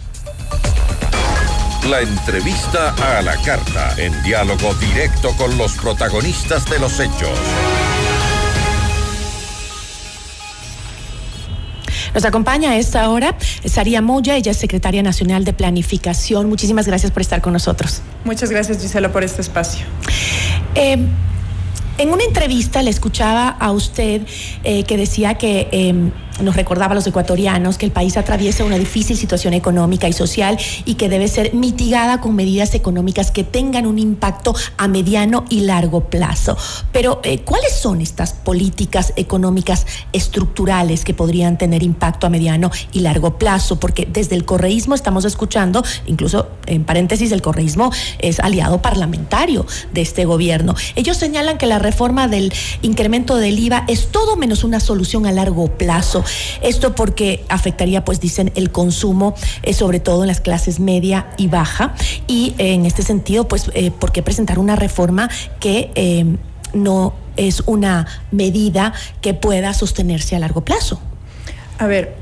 La 1.88 2.02
entrevista 2.02 2.96
a 2.96 3.22
la 3.22 3.38
carta, 3.44 3.94
en 3.98 4.24
diálogo 4.24 4.74
directo 4.74 5.30
con 5.38 5.56
los 5.56 5.74
protagonistas 5.74 6.68
de 6.68 6.80
los 6.80 7.00
hechos. 7.00 7.38
Nos 12.14 12.26
acompaña 12.26 12.72
a 12.72 12.78
esta 12.78 13.10
hora 13.10 13.36
Saria 13.66 14.02
Moya, 14.02 14.36
ella 14.36 14.52
es 14.52 14.58
secretaria 14.58 15.04
nacional 15.04 15.46
de 15.46 15.54
Planificación. 15.54 16.50
Muchísimas 16.50 16.88
gracias 16.88 17.12
por 17.12 17.22
estar 17.22 17.42
con 17.42 17.54
nosotros. 17.54 18.02
Muchas 18.26 18.50
gracias, 18.50 18.82
Gisela, 18.82 19.12
por 19.12 19.24
este 19.24 19.42
espacio. 19.42 19.86
Eh, 20.76 20.98
en 21.98 22.10
una 22.10 22.24
entrevista 22.24 22.82
le 22.82 22.90
escuchaba 22.90 23.50
a 23.50 23.72
usted 23.72 24.22
eh, 24.64 24.84
que 24.84 24.98
decía 24.98 25.36
que 25.36 25.70
eh, 25.72 26.12
nos 26.42 26.56
recordaba 26.56 26.96
los 26.96 27.08
ecuatorianos 27.08 27.78
que 27.78 27.86
el 27.86 27.92
país 27.92 28.18
atraviesa 28.18 28.64
una 28.64 28.78
difícil 28.78 29.18
situación 29.18 29.54
económica 29.54 30.08
y 30.08 30.14
social 30.14 30.58
y 30.86 30.96
que 30.96 31.10
debe 31.10 31.28
ser 31.28 31.54
mitigada 31.54 32.22
con 32.22 32.36
medidas 32.36 32.74
económicas 32.76 33.32
que 33.32 33.44
tengan 33.44 33.86
un 33.86 34.00
impacto 34.00 34.56
a 34.78 34.88
mediano 34.88 35.46
y 35.50 35.62
largo 35.62 36.06
plazo. 36.10 36.58
Pero, 36.92 37.22
eh, 37.24 37.40
¿cuáles 37.40 37.74
son 37.74 38.02
estas 38.02 38.34
políticas 38.34 39.14
económicas 39.16 39.86
estructurales 40.14 41.04
que 41.04 41.14
podrían 41.14 41.58
tener 41.58 41.84
impacto 41.84 42.28
a 42.28 42.30
mediano 42.30 42.72
y 42.92 43.00
largo 43.02 43.38
plazo? 43.38 43.80
Porque 43.80 44.08
desde 44.12 44.36
el 44.36 44.46
correísmo 44.46 44.96
estamos 44.96 45.26
escuchando, 45.26 45.84
incluso 46.06 46.48
en 46.66 46.84
paréntesis, 46.84 47.32
el 47.32 47.42
correísmo 47.42 47.92
es 48.20 48.40
aliado 48.40 48.82
parlamentario 48.82 49.66
de 49.94 50.02
este 50.02 50.26
gobierno. 50.26 50.76
Ellos 50.96 51.18
señalan 51.18 51.58
que 51.58 51.68
la 51.68 51.80
reforma 51.80 52.28
del 52.28 52.54
incremento 52.82 53.38
del 53.38 53.60
IVA 53.60 53.86
es 53.88 54.08
todo 54.12 54.36
menos 54.36 54.64
una 54.64 54.80
solución 54.80 55.26
a 55.26 55.32
largo 55.32 55.68
plazo. 55.68 56.24
Esto 56.62 56.96
porque 56.96 57.44
afectaría, 57.50 58.06
pues 58.06 58.20
dicen, 58.20 58.52
el 58.56 58.72
consumo, 58.72 59.36
eh, 59.64 59.74
sobre 59.74 60.00
todo 60.00 60.24
en 60.24 60.28
las 60.28 60.42
clases 60.42 60.80
media 60.80 61.28
y 61.38 61.48
baja. 61.48 61.94
Y 62.28 62.56
eh, 62.58 62.74
en 62.74 62.86
este 62.86 63.04
sentido, 63.04 63.48
pues, 63.48 63.72
eh, 63.74 63.92
¿por 63.92 64.12
qué 64.12 64.24
presentar 64.24 64.60
una 64.60 64.76
reforma 64.76 65.30
que 65.60 66.38
no 66.74 67.14
es 67.36 67.62
una 67.66 68.08
medida 68.32 68.94
que 69.22 69.34
pueda 69.34 69.74
sostenerse 69.74 70.36
a 70.36 70.40
largo 70.40 70.62
plazo? 70.62 71.02
A 71.80 71.88
ver, 71.88 72.21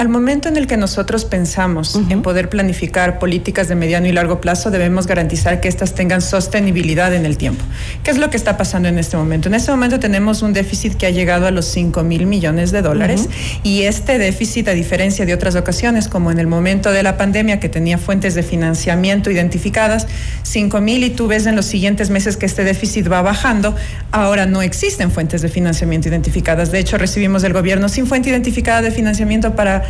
al 0.00 0.08
momento 0.08 0.48
en 0.48 0.56
el 0.56 0.66
que 0.66 0.78
nosotros 0.78 1.26
pensamos 1.26 2.00
en 2.08 2.22
poder 2.22 2.48
planificar 2.48 3.18
políticas 3.18 3.68
de 3.68 3.74
mediano 3.74 4.06
y 4.06 4.12
largo 4.12 4.40
plazo, 4.40 4.70
debemos 4.70 5.06
garantizar 5.06 5.60
que 5.60 5.68
éstas 5.68 5.94
tengan 5.94 6.22
sostenibilidad 6.22 7.12
en 7.12 7.26
el 7.26 7.36
tiempo. 7.36 7.62
¿Qué 8.02 8.10
es 8.10 8.16
lo 8.16 8.30
que 8.30 8.38
está 8.38 8.56
pasando 8.56 8.88
en 8.88 8.98
este 8.98 9.18
momento? 9.18 9.48
En 9.48 9.56
este 9.56 9.70
momento 9.70 10.00
tenemos 10.00 10.40
un 10.40 10.54
déficit 10.54 10.94
que 10.94 11.04
ha 11.04 11.10
llegado 11.10 11.46
a 11.46 11.50
los 11.50 11.66
5 11.66 12.02
mil 12.02 12.24
millones 12.24 12.72
de 12.72 12.80
dólares 12.80 13.28
y 13.62 13.82
este 13.82 14.16
déficit, 14.16 14.68
a 14.68 14.72
diferencia 14.72 15.26
de 15.26 15.34
otras 15.34 15.54
ocasiones, 15.54 16.08
como 16.08 16.30
en 16.30 16.38
el 16.38 16.46
momento 16.46 16.92
de 16.92 17.02
la 17.02 17.18
pandemia 17.18 17.60
que 17.60 17.68
tenía 17.68 17.98
fuentes 17.98 18.34
de 18.34 18.42
financiamiento 18.42 19.30
identificadas, 19.30 20.06
5 20.44 20.80
mil 20.80 21.04
y 21.04 21.10
tú 21.10 21.26
ves 21.26 21.44
en 21.44 21.56
los 21.56 21.66
siguientes 21.66 22.08
meses 22.08 22.38
que 22.38 22.46
este 22.46 22.64
déficit 22.64 23.12
va 23.12 23.20
bajando, 23.20 23.76
ahora 24.12 24.46
no 24.46 24.62
existen 24.62 25.10
fuentes 25.10 25.42
de 25.42 25.50
financiamiento 25.50 26.08
identificadas. 26.08 26.72
De 26.72 26.78
hecho, 26.78 26.96
recibimos 26.96 27.42
del 27.42 27.52
gobierno 27.52 27.90
sin 27.90 28.06
fuente 28.06 28.30
identificada 28.30 28.80
de 28.80 28.92
financiamiento 28.92 29.54
para 29.54 29.89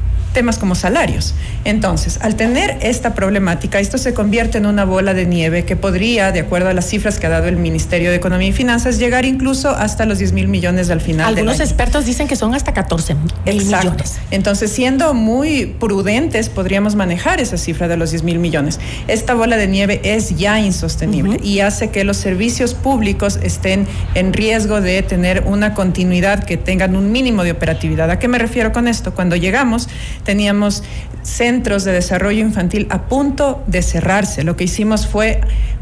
temas 0.33 0.57
como 0.57 0.75
salarios. 0.75 1.33
Entonces, 1.65 2.19
al 2.21 2.35
tener 2.35 2.77
esta 2.81 3.13
problemática, 3.13 3.79
esto 3.79 3.97
se 3.97 4.13
convierte 4.13 4.57
en 4.57 4.65
una 4.65 4.85
bola 4.85 5.13
de 5.13 5.25
nieve 5.25 5.65
que 5.65 5.75
podría, 5.75 6.31
de 6.31 6.39
acuerdo 6.39 6.69
a 6.69 6.73
las 6.73 6.87
cifras 6.87 7.19
que 7.19 7.27
ha 7.27 7.29
dado 7.29 7.47
el 7.47 7.57
Ministerio 7.57 8.09
de 8.09 8.15
Economía 8.15 8.49
y 8.49 8.53
Finanzas, 8.53 8.97
llegar 8.97 9.25
incluso 9.25 9.69
hasta 9.69 10.05
los 10.05 10.17
10 10.19 10.33
mil 10.33 10.47
millones 10.47 10.89
al 10.89 11.01
final. 11.01 11.27
Algunos 11.27 11.59
expertos 11.59 12.05
dicen 12.05 12.27
que 12.27 12.35
son 12.35 12.55
hasta 12.55 12.73
14 12.73 13.15
mil 13.15 13.65
millones. 13.65 14.19
Entonces, 14.31 14.71
siendo 14.71 15.13
muy 15.13 15.65
prudentes, 15.79 16.49
podríamos 16.49 16.95
manejar 16.95 17.39
esa 17.39 17.57
cifra 17.57 17.87
de 17.87 17.97
los 17.97 18.11
10 18.11 18.23
mil 18.23 18.39
millones. 18.39 18.79
Esta 19.07 19.33
bola 19.33 19.57
de 19.57 19.67
nieve 19.67 20.01
es 20.03 20.35
ya 20.37 20.59
insostenible 20.59 21.39
y 21.43 21.59
hace 21.59 21.89
que 21.89 22.03
los 22.03 22.17
servicios 22.17 22.73
públicos 22.73 23.39
estén 23.43 23.87
en 24.15 24.33
riesgo 24.33 24.81
de 24.81 25.01
tener 25.03 25.43
una 25.45 25.73
continuidad, 25.73 26.43
que 26.43 26.57
tengan 26.57 26.95
un 26.95 27.11
mínimo 27.11 27.43
de 27.43 27.51
operatividad. 27.51 28.09
¿A 28.09 28.19
qué 28.19 28.27
me 28.27 28.37
refiero 28.37 28.71
con 28.71 28.87
esto? 28.87 29.13
Cuando 29.13 29.35
llegamos, 29.35 29.87
teníamos 30.23 30.83
centros 31.23 31.83
de 31.83 31.91
desarrollo 31.91 32.41
infantil 32.41 32.87
a 32.89 33.03
punto 33.03 33.63
de 33.67 33.81
cerrarse. 33.81 34.43
Lo 34.43 34.55
que 34.55 34.65
hicimos 34.65 35.07
fue 35.07 35.41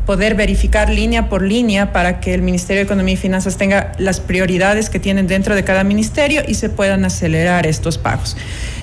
poder 0.10 0.34
verificar 0.34 0.89
línea 0.89 1.30
por 1.30 1.43
línea 1.43 1.93
para 1.93 2.19
que 2.19 2.34
el 2.34 2.41
Ministerio 2.41 2.80
de 2.80 2.86
Economía 2.86 3.13
y 3.13 3.17
Finanzas 3.17 3.58
tenga 3.58 3.91
las 4.00 4.19
prioridades 4.19 4.89
que 4.89 5.00
tienen 5.00 5.28
dentro 5.28 5.54
de 5.54 5.63
cada 5.63 5.84
ministerio 5.84 6.41
y 6.48 6.56
se 6.56 6.67
puedan 6.69 7.06
acelerar 7.06 7.67
estos 7.67 8.00
pagos. 8.00 8.36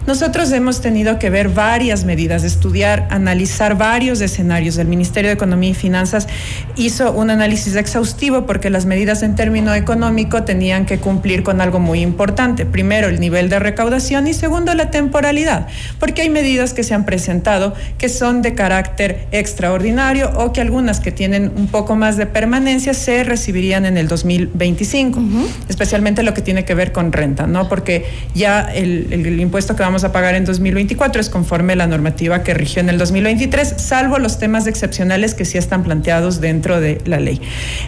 Nosotros 0.07 0.53
hemos 0.53 0.81
tenido 0.81 1.19
que 1.19 1.31
ver 1.31 1.49
varias 1.49 2.05
medidas, 2.05 2.45
estudiar, 2.45 3.09
analizar 3.11 3.77
varios 3.77 4.21
escenarios. 4.21 4.79
El 4.79 4.87
Ministerio 4.87 5.31
de 5.31 5.35
Economía 5.35 5.71
y 5.71 5.75
Finanzas 5.75 6.29
hizo 6.77 7.11
un 7.11 7.29
análisis 7.31 7.75
exhaustivo 7.75 8.47
porque 8.47 8.71
las 8.71 8.87
medidas 8.87 9.25
en 9.25 9.35
término 9.35 9.75
económico 9.75 10.45
tenían 10.45 10.87
que 10.87 10.99
cumplir 10.99 11.43
con 11.43 11.61
algo 11.61 11.81
muy 11.81 12.03
importante. 12.03 12.67
Primero, 12.67 13.09
el 13.09 13.19
nivel 13.19 13.49
de 13.49 13.59
recaudación 13.59 14.29
y 14.29 14.35
segundo, 14.35 14.73
la 14.75 14.93
temporalidad, 14.93 15.67
porque 15.99 16.23
hay 16.23 16.31
medidas 16.31 16.73
que 16.73 16.85
se 16.85 16.95
han 16.95 17.05
presentado 17.05 17.75
que 17.99 18.09
son 18.09 18.43
de 18.43 18.55
carácter 18.55 19.27
extraordinario 19.33 20.31
o 20.37 20.53
que 20.53 20.61
algunas 20.61 21.01
que 21.01 21.11
tienen 21.16 21.50
un 21.57 21.66
poco 21.66 21.96
más 21.96 22.16
de 22.16 22.26
permanencia 22.26 22.94
se 22.94 23.24
recibirían 23.24 23.87
en 23.87 23.96
el 23.96 24.07
2025, 24.07 25.20
especialmente 25.68 26.22
lo 26.22 26.35
que 26.35 26.42
tiene 26.42 26.64
que 26.64 26.74
ver 26.74 26.92
con 26.92 27.11
renta, 27.11 27.46
¿no? 27.46 27.68
Porque 27.68 28.05
ya 28.35 28.61
el, 28.61 29.09
el 29.11 29.40
impuesto 29.40 29.74
que 29.74 29.83
vamos 29.83 30.05
a 30.05 30.12
pagar 30.12 30.37
en 30.37 30.44
2024 30.44 31.20
es 31.20 31.31
conforme 31.31 31.72
a 31.72 31.76
la 31.76 31.87
normativa 31.87 32.44
que 32.44 32.55
rigió 32.55 32.81
en 32.81 32.90
el 32.90 32.98
2023, 32.98 33.74
salvo 33.79 34.18
los 34.18 34.38
temas 34.38 34.66
excepcionales 34.66 35.35
que 35.35 35.44
sí 35.44 35.59
están 35.59 35.83
planteados 35.83 36.40
dentro 36.40 36.81
de 36.81 37.00
la 37.07 37.18
ley. 37.18 37.40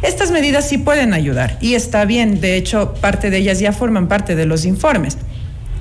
Estas 0.03 0.31
medidas 0.31 0.69
sí 0.69 0.79
pueden 0.79 1.13
ayudar 1.13 1.59
y 1.61 1.75
está 1.75 2.05
bien, 2.07 2.41
de 2.41 2.57
hecho, 2.57 2.95
parte 2.95 3.31
de 3.31 3.37
ellas 3.37 3.61
ya 3.61 3.73
forman 3.73 4.09
parte 4.09 4.35
de 4.35 4.47
los 4.47 4.65
informes. 4.65 5.19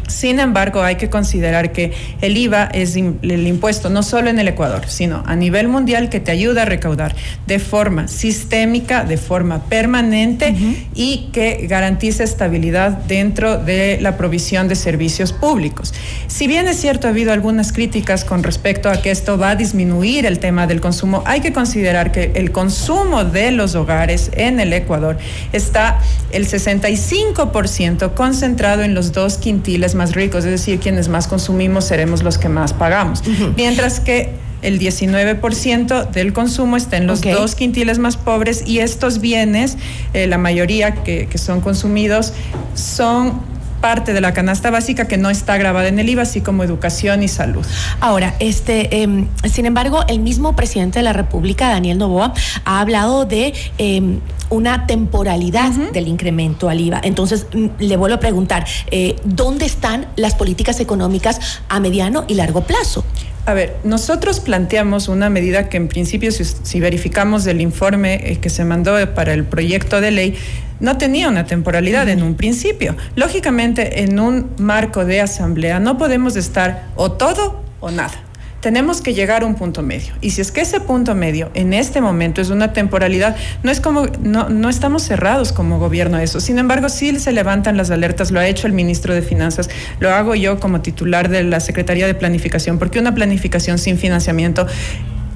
Sin 0.07 0.39
embargo, 0.39 0.81
hay 0.81 0.95
que 0.95 1.09
considerar 1.09 1.71
que 1.71 1.93
el 2.21 2.37
IVA 2.37 2.65
es 2.65 2.95
el 2.95 3.47
impuesto 3.47 3.89
no 3.89 4.03
solo 4.03 4.29
en 4.29 4.39
el 4.39 4.47
Ecuador, 4.47 4.83
sino 4.87 5.23
a 5.25 5.35
nivel 5.35 5.67
mundial 5.67 6.09
que 6.09 6.19
te 6.19 6.31
ayuda 6.31 6.63
a 6.63 6.65
recaudar 6.65 7.15
de 7.45 7.59
forma 7.59 8.07
sistémica, 8.07 9.03
de 9.03 9.17
forma 9.17 9.63
permanente 9.65 10.55
y 10.95 11.29
que 11.33 11.67
garantiza 11.67 12.23
estabilidad 12.23 12.91
dentro 12.91 13.57
de 13.57 13.99
la 14.01 14.17
provisión 14.17 14.67
de 14.67 14.75
servicios 14.75 15.33
públicos. 15.33 15.93
Si 16.27 16.47
bien 16.47 16.67
es 16.67 16.77
cierto, 16.77 17.07
ha 17.07 17.09
habido 17.11 17.33
algunas 17.33 17.71
críticas 17.71 18.23
con 18.23 18.43
respecto 18.43 18.89
a 18.89 19.01
que 19.01 19.11
esto 19.11 19.37
va 19.37 19.51
a 19.51 19.55
disminuir 19.55 20.25
el 20.25 20.39
tema 20.39 20.67
del 20.67 20.81
consumo, 20.81 21.23
hay 21.25 21.41
que 21.41 21.53
considerar 21.53 22.11
que 22.11 22.31
el 22.35 22.51
consumo 22.51 23.25
de 23.25 23.51
los 23.51 23.75
hogares 23.75 24.31
en 24.33 24.59
el 24.59 24.73
Ecuador 24.73 25.17
está 25.51 25.99
el 26.31 26.47
65% 26.47 28.13
concentrado 28.13 28.83
en 28.83 28.93
los 28.93 29.11
dos 29.11 29.37
quintiles 29.37 29.95
más 29.97 30.13
ricos, 30.13 30.45
es 30.45 30.51
decir, 30.51 30.79
quienes 30.79 31.09
más 31.09 31.27
consumimos 31.27 31.85
seremos 31.85 32.23
los 32.23 32.37
que 32.37 32.47
más 32.47 32.73
pagamos. 32.73 33.23
Mientras 33.55 33.99
que 33.99 34.29
el 34.61 34.79
19% 34.79 36.09
del 36.11 36.33
consumo 36.33 36.77
está 36.77 36.97
en 36.97 37.07
los 37.07 37.21
dos 37.21 37.55
quintiles 37.55 37.99
más 37.99 38.17
pobres 38.17 38.63
y 38.65 38.79
estos 38.79 39.19
bienes, 39.19 39.77
eh, 40.13 40.27
la 40.27 40.37
mayoría 40.37 40.95
que, 41.03 41.27
son 41.37 41.61
consumidos, 41.61 42.33
son 42.73 43.41
parte 43.87 44.11
de 44.11 44.19
la 44.19 44.33
canasta 44.33 44.69
básica 44.69 45.07
que 45.07 45.15
no 45.15 45.29
está 45.29 45.55
grabada 45.55 45.87
en 45.87 45.97
el 45.97 46.09
IVA, 46.09 46.23
así 46.23 46.41
como 46.41 46.61
educación 46.61 47.23
y 47.23 47.29
salud. 47.29 47.65
Ahora, 48.01 48.35
este, 48.39 49.01
em, 49.01 49.29
sin 49.49 49.65
embargo, 49.65 50.03
el 50.09 50.19
mismo 50.19 50.57
presidente 50.57 50.99
de 50.99 51.03
la 51.03 51.13
República, 51.13 51.69
Daniel 51.69 51.97
Novoa, 51.97 52.33
ha 52.65 52.81
hablado 52.81 53.23
de 53.23 53.53
em, 53.77 54.19
una 54.49 54.87
temporalidad 54.87 55.71
del 55.93 56.09
incremento 56.09 56.67
al 56.67 56.81
IVA. 56.81 56.99
Entonces, 57.01 57.47
mm, 57.53 57.67
le 57.79 57.95
vuelvo 57.95 58.17
a 58.17 58.19
preguntar, 58.19 58.65
eh, 58.91 59.15
¿dónde 59.23 59.65
están 59.65 60.07
las 60.17 60.35
políticas 60.35 60.81
económicas 60.81 61.61
a 61.69 61.79
mediano 61.79 62.25
y 62.27 62.33
largo 62.33 62.65
plazo? 62.65 63.05
A 63.47 63.53
ver, 63.53 63.77
nosotros 63.85 64.41
planteamos 64.41 65.07
una 65.07 65.29
medida 65.29 65.69
que 65.69 65.77
en 65.77 65.87
principio, 65.87 66.31
si, 66.33 66.79
verificamos 66.81 67.47
el 67.47 67.61
informe 67.61 68.15
eh, 68.15 68.39
que 68.41 68.49
se 68.49 68.65
mandó 68.65 68.97
para 69.13 69.33
el 69.33 69.45
proyecto 69.45 70.01
de 70.01 70.11
ley, 70.11 70.35
no 70.81 70.97
tenía 70.97 71.29
una 71.29 71.45
temporalidad 71.45 72.09
en 72.09 72.23
un 72.23 72.35
principio. 72.35 72.97
Lógicamente, 73.15 74.01
en 74.01 74.19
un 74.19 74.49
marco 74.59 75.05
de 75.05 75.21
asamblea 75.21 75.79
no 75.79 75.97
podemos 75.97 76.35
estar 76.35 76.89
o 76.97 77.13
todo 77.13 77.63
o 77.79 77.89
nada 77.89 78.26
tenemos 78.61 79.01
que 79.01 79.13
llegar 79.13 79.43
a 79.43 79.45
un 79.45 79.55
punto 79.55 79.83
medio. 79.83 80.13
Y 80.21 80.31
si 80.31 80.41
es 80.41 80.51
que 80.51 80.61
ese 80.61 80.79
punto 80.79 81.15
medio 81.15 81.49
en 81.53 81.73
este 81.73 82.01
momento 82.01 82.41
es 82.41 82.49
una 82.49 82.73
temporalidad, 82.73 83.35
no 83.63 83.71
es 83.71 83.79
como, 83.79 84.05
no, 84.21 84.49
no 84.49 84.69
estamos 84.69 85.03
cerrados 85.03 85.51
como 85.51 85.79
gobierno 85.79 86.17
a 86.17 86.23
eso. 86.23 86.39
Sin 86.39 86.57
embargo, 86.57 86.89
sí 86.89 87.19
se 87.19 87.31
levantan 87.31 87.77
las 87.77 87.91
alertas, 87.91 88.31
lo 88.31 88.39
ha 88.39 88.47
hecho 88.47 88.67
el 88.67 88.73
ministro 88.73 89.13
de 89.13 89.21
Finanzas, 89.21 89.69
lo 89.99 90.11
hago 90.11 90.35
yo 90.35 90.59
como 90.59 90.81
titular 90.81 91.29
de 91.29 91.43
la 91.43 91.59
Secretaría 91.59 92.07
de 92.07 92.13
Planificación, 92.13 92.79
porque 92.79 92.99
una 92.99 93.13
planificación 93.13 93.77
sin 93.77 93.97
financiamiento 93.97 94.67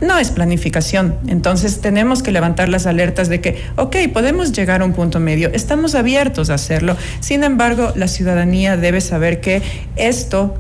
no 0.02 0.18
es 0.18 0.32
planificación. 0.32 1.16
Entonces 1.28 1.80
tenemos 1.80 2.24
que 2.24 2.32
levantar 2.32 2.70
las 2.70 2.88
alertas 2.88 3.30
de 3.30 3.40
que, 3.40 3.62
ok, 3.76 3.96
podemos 4.12 4.52
llegar 4.52 4.82
a 4.82 4.86
un 4.86 4.94
punto 4.94 5.20
medio, 5.20 5.50
estamos 5.54 5.96
abiertos 5.96 6.50
a 6.50 6.56
hacerlo. 6.56 6.98
Sin 7.20 7.44
embargo, 7.44 7.94
la 7.96 8.08
ciudadanía 8.08 8.78
debe 8.78 9.00
saber 9.00 9.42
que 9.42 9.62
esto 9.96 10.56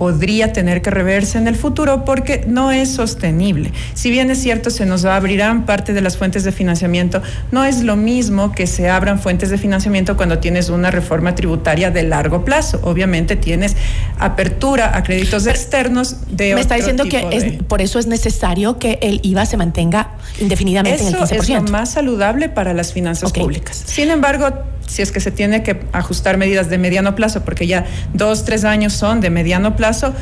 podría 0.00 0.54
tener 0.54 0.80
que 0.80 0.88
reverse 0.88 1.36
en 1.36 1.46
el 1.46 1.56
futuro 1.56 2.06
porque 2.06 2.46
no 2.48 2.72
es 2.72 2.90
sostenible. 2.90 3.70
Si 3.92 4.10
bien 4.10 4.30
es 4.30 4.38
cierto, 4.38 4.70
se 4.70 4.86
nos 4.86 5.04
abrirán 5.04 5.66
parte 5.66 5.92
de 5.92 6.00
las 6.00 6.16
fuentes 6.16 6.42
de 6.42 6.52
financiamiento, 6.52 7.20
no 7.52 7.66
es 7.66 7.82
lo 7.82 7.96
mismo 7.96 8.52
que 8.52 8.66
se 8.66 8.88
abran 8.88 9.20
fuentes 9.20 9.50
de 9.50 9.58
financiamiento 9.58 10.16
cuando 10.16 10.38
tienes 10.38 10.70
una 10.70 10.90
reforma 10.90 11.34
tributaria 11.34 11.90
de 11.90 12.02
largo 12.04 12.46
plazo. 12.46 12.80
Obviamente 12.82 13.36
tienes 13.36 13.76
apertura 14.18 14.96
a 14.96 15.02
créditos 15.02 15.46
externos 15.46 16.16
de... 16.30 16.54
Me 16.54 16.62
está 16.62 16.76
diciendo 16.76 17.04
que 17.04 17.62
por 17.68 17.82
eso 17.82 17.98
es 17.98 18.06
necesario 18.06 18.78
que 18.78 18.98
el 19.02 19.20
IVA 19.22 19.44
se 19.44 19.58
mantenga 19.58 20.12
indefinidamente 20.40 21.02
en 21.02 21.08
el 21.08 21.20
15%. 21.20 21.40
es 21.42 21.48
lo 21.50 21.62
más 21.64 21.90
saludable 21.90 22.48
para 22.48 22.72
las 22.72 22.94
finanzas 22.94 23.34
públicas. 23.34 23.82
Sin 23.84 24.10
embargo, 24.10 24.50
si 24.90 25.02
es 25.02 25.12
que 25.12 25.20
se 25.20 25.30
tiene 25.30 25.62
que 25.62 25.80
ajustar 25.92 26.36
medidas 26.36 26.68
de 26.68 26.78
mediano 26.78 27.14
plazo, 27.14 27.44
porque 27.44 27.66
ya 27.66 27.86
dos, 28.12 28.44
tres 28.44 28.64
años 28.64 28.92
son 28.92 29.20
de 29.20 29.30
mediano 29.30 29.76
plazo, 29.76 30.12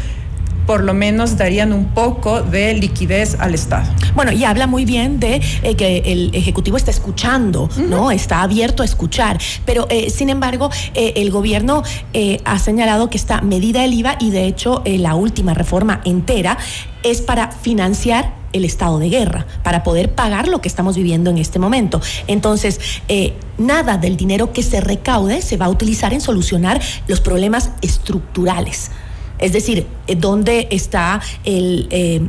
por 0.66 0.84
lo 0.84 0.92
menos 0.92 1.38
darían 1.38 1.72
un 1.72 1.86
poco 1.94 2.42
de 2.42 2.74
liquidez 2.74 3.36
al 3.40 3.54
Estado. 3.54 3.90
Bueno, 4.14 4.32
y 4.32 4.44
habla 4.44 4.66
muy 4.66 4.84
bien 4.84 5.18
de 5.18 5.40
eh, 5.62 5.76
que 5.76 6.02
el 6.04 6.34
Ejecutivo 6.34 6.76
está 6.76 6.90
escuchando, 6.90 7.70
¿no? 7.88 8.10
Está 8.10 8.42
abierto 8.42 8.82
a 8.82 8.84
escuchar. 8.84 9.38
Pero, 9.64 9.86
eh, 9.88 10.10
sin 10.10 10.28
embargo, 10.28 10.68
eh, 10.92 11.14
el 11.16 11.30
gobierno 11.30 11.82
ha 12.44 12.58
señalado 12.58 13.08
que 13.08 13.16
esta 13.16 13.40
medida 13.40 13.80
del 13.80 13.94
IVA 13.94 14.16
y, 14.20 14.30
de 14.30 14.44
hecho, 14.44 14.82
la 14.84 15.14
última 15.14 15.54
reforma 15.54 16.02
entera 16.04 16.58
es 17.02 17.22
para 17.22 17.50
financiar 17.50 18.37
el 18.52 18.64
estado 18.64 18.98
de 18.98 19.08
guerra, 19.08 19.46
para 19.62 19.82
poder 19.82 20.14
pagar 20.14 20.48
lo 20.48 20.60
que 20.60 20.68
estamos 20.68 20.96
viviendo 20.96 21.30
en 21.30 21.38
este 21.38 21.58
momento. 21.58 22.00
Entonces, 22.26 22.80
nada 23.58 23.98
del 23.98 24.16
dinero 24.16 24.52
que 24.52 24.62
se 24.62 24.80
recaude 24.80 25.42
se 25.42 25.56
va 25.56 25.66
a 25.66 25.68
utilizar 25.68 26.12
en 26.12 26.20
solucionar 26.20 26.80
los 27.06 27.20
problemas 27.20 27.70
estructurales. 27.82 28.90
Es 29.38 29.52
decir, 29.52 29.86
eh, 30.06 30.16
¿dónde 30.16 30.68
está 30.70 31.20
el... 31.44 31.86
Eh, 31.90 32.22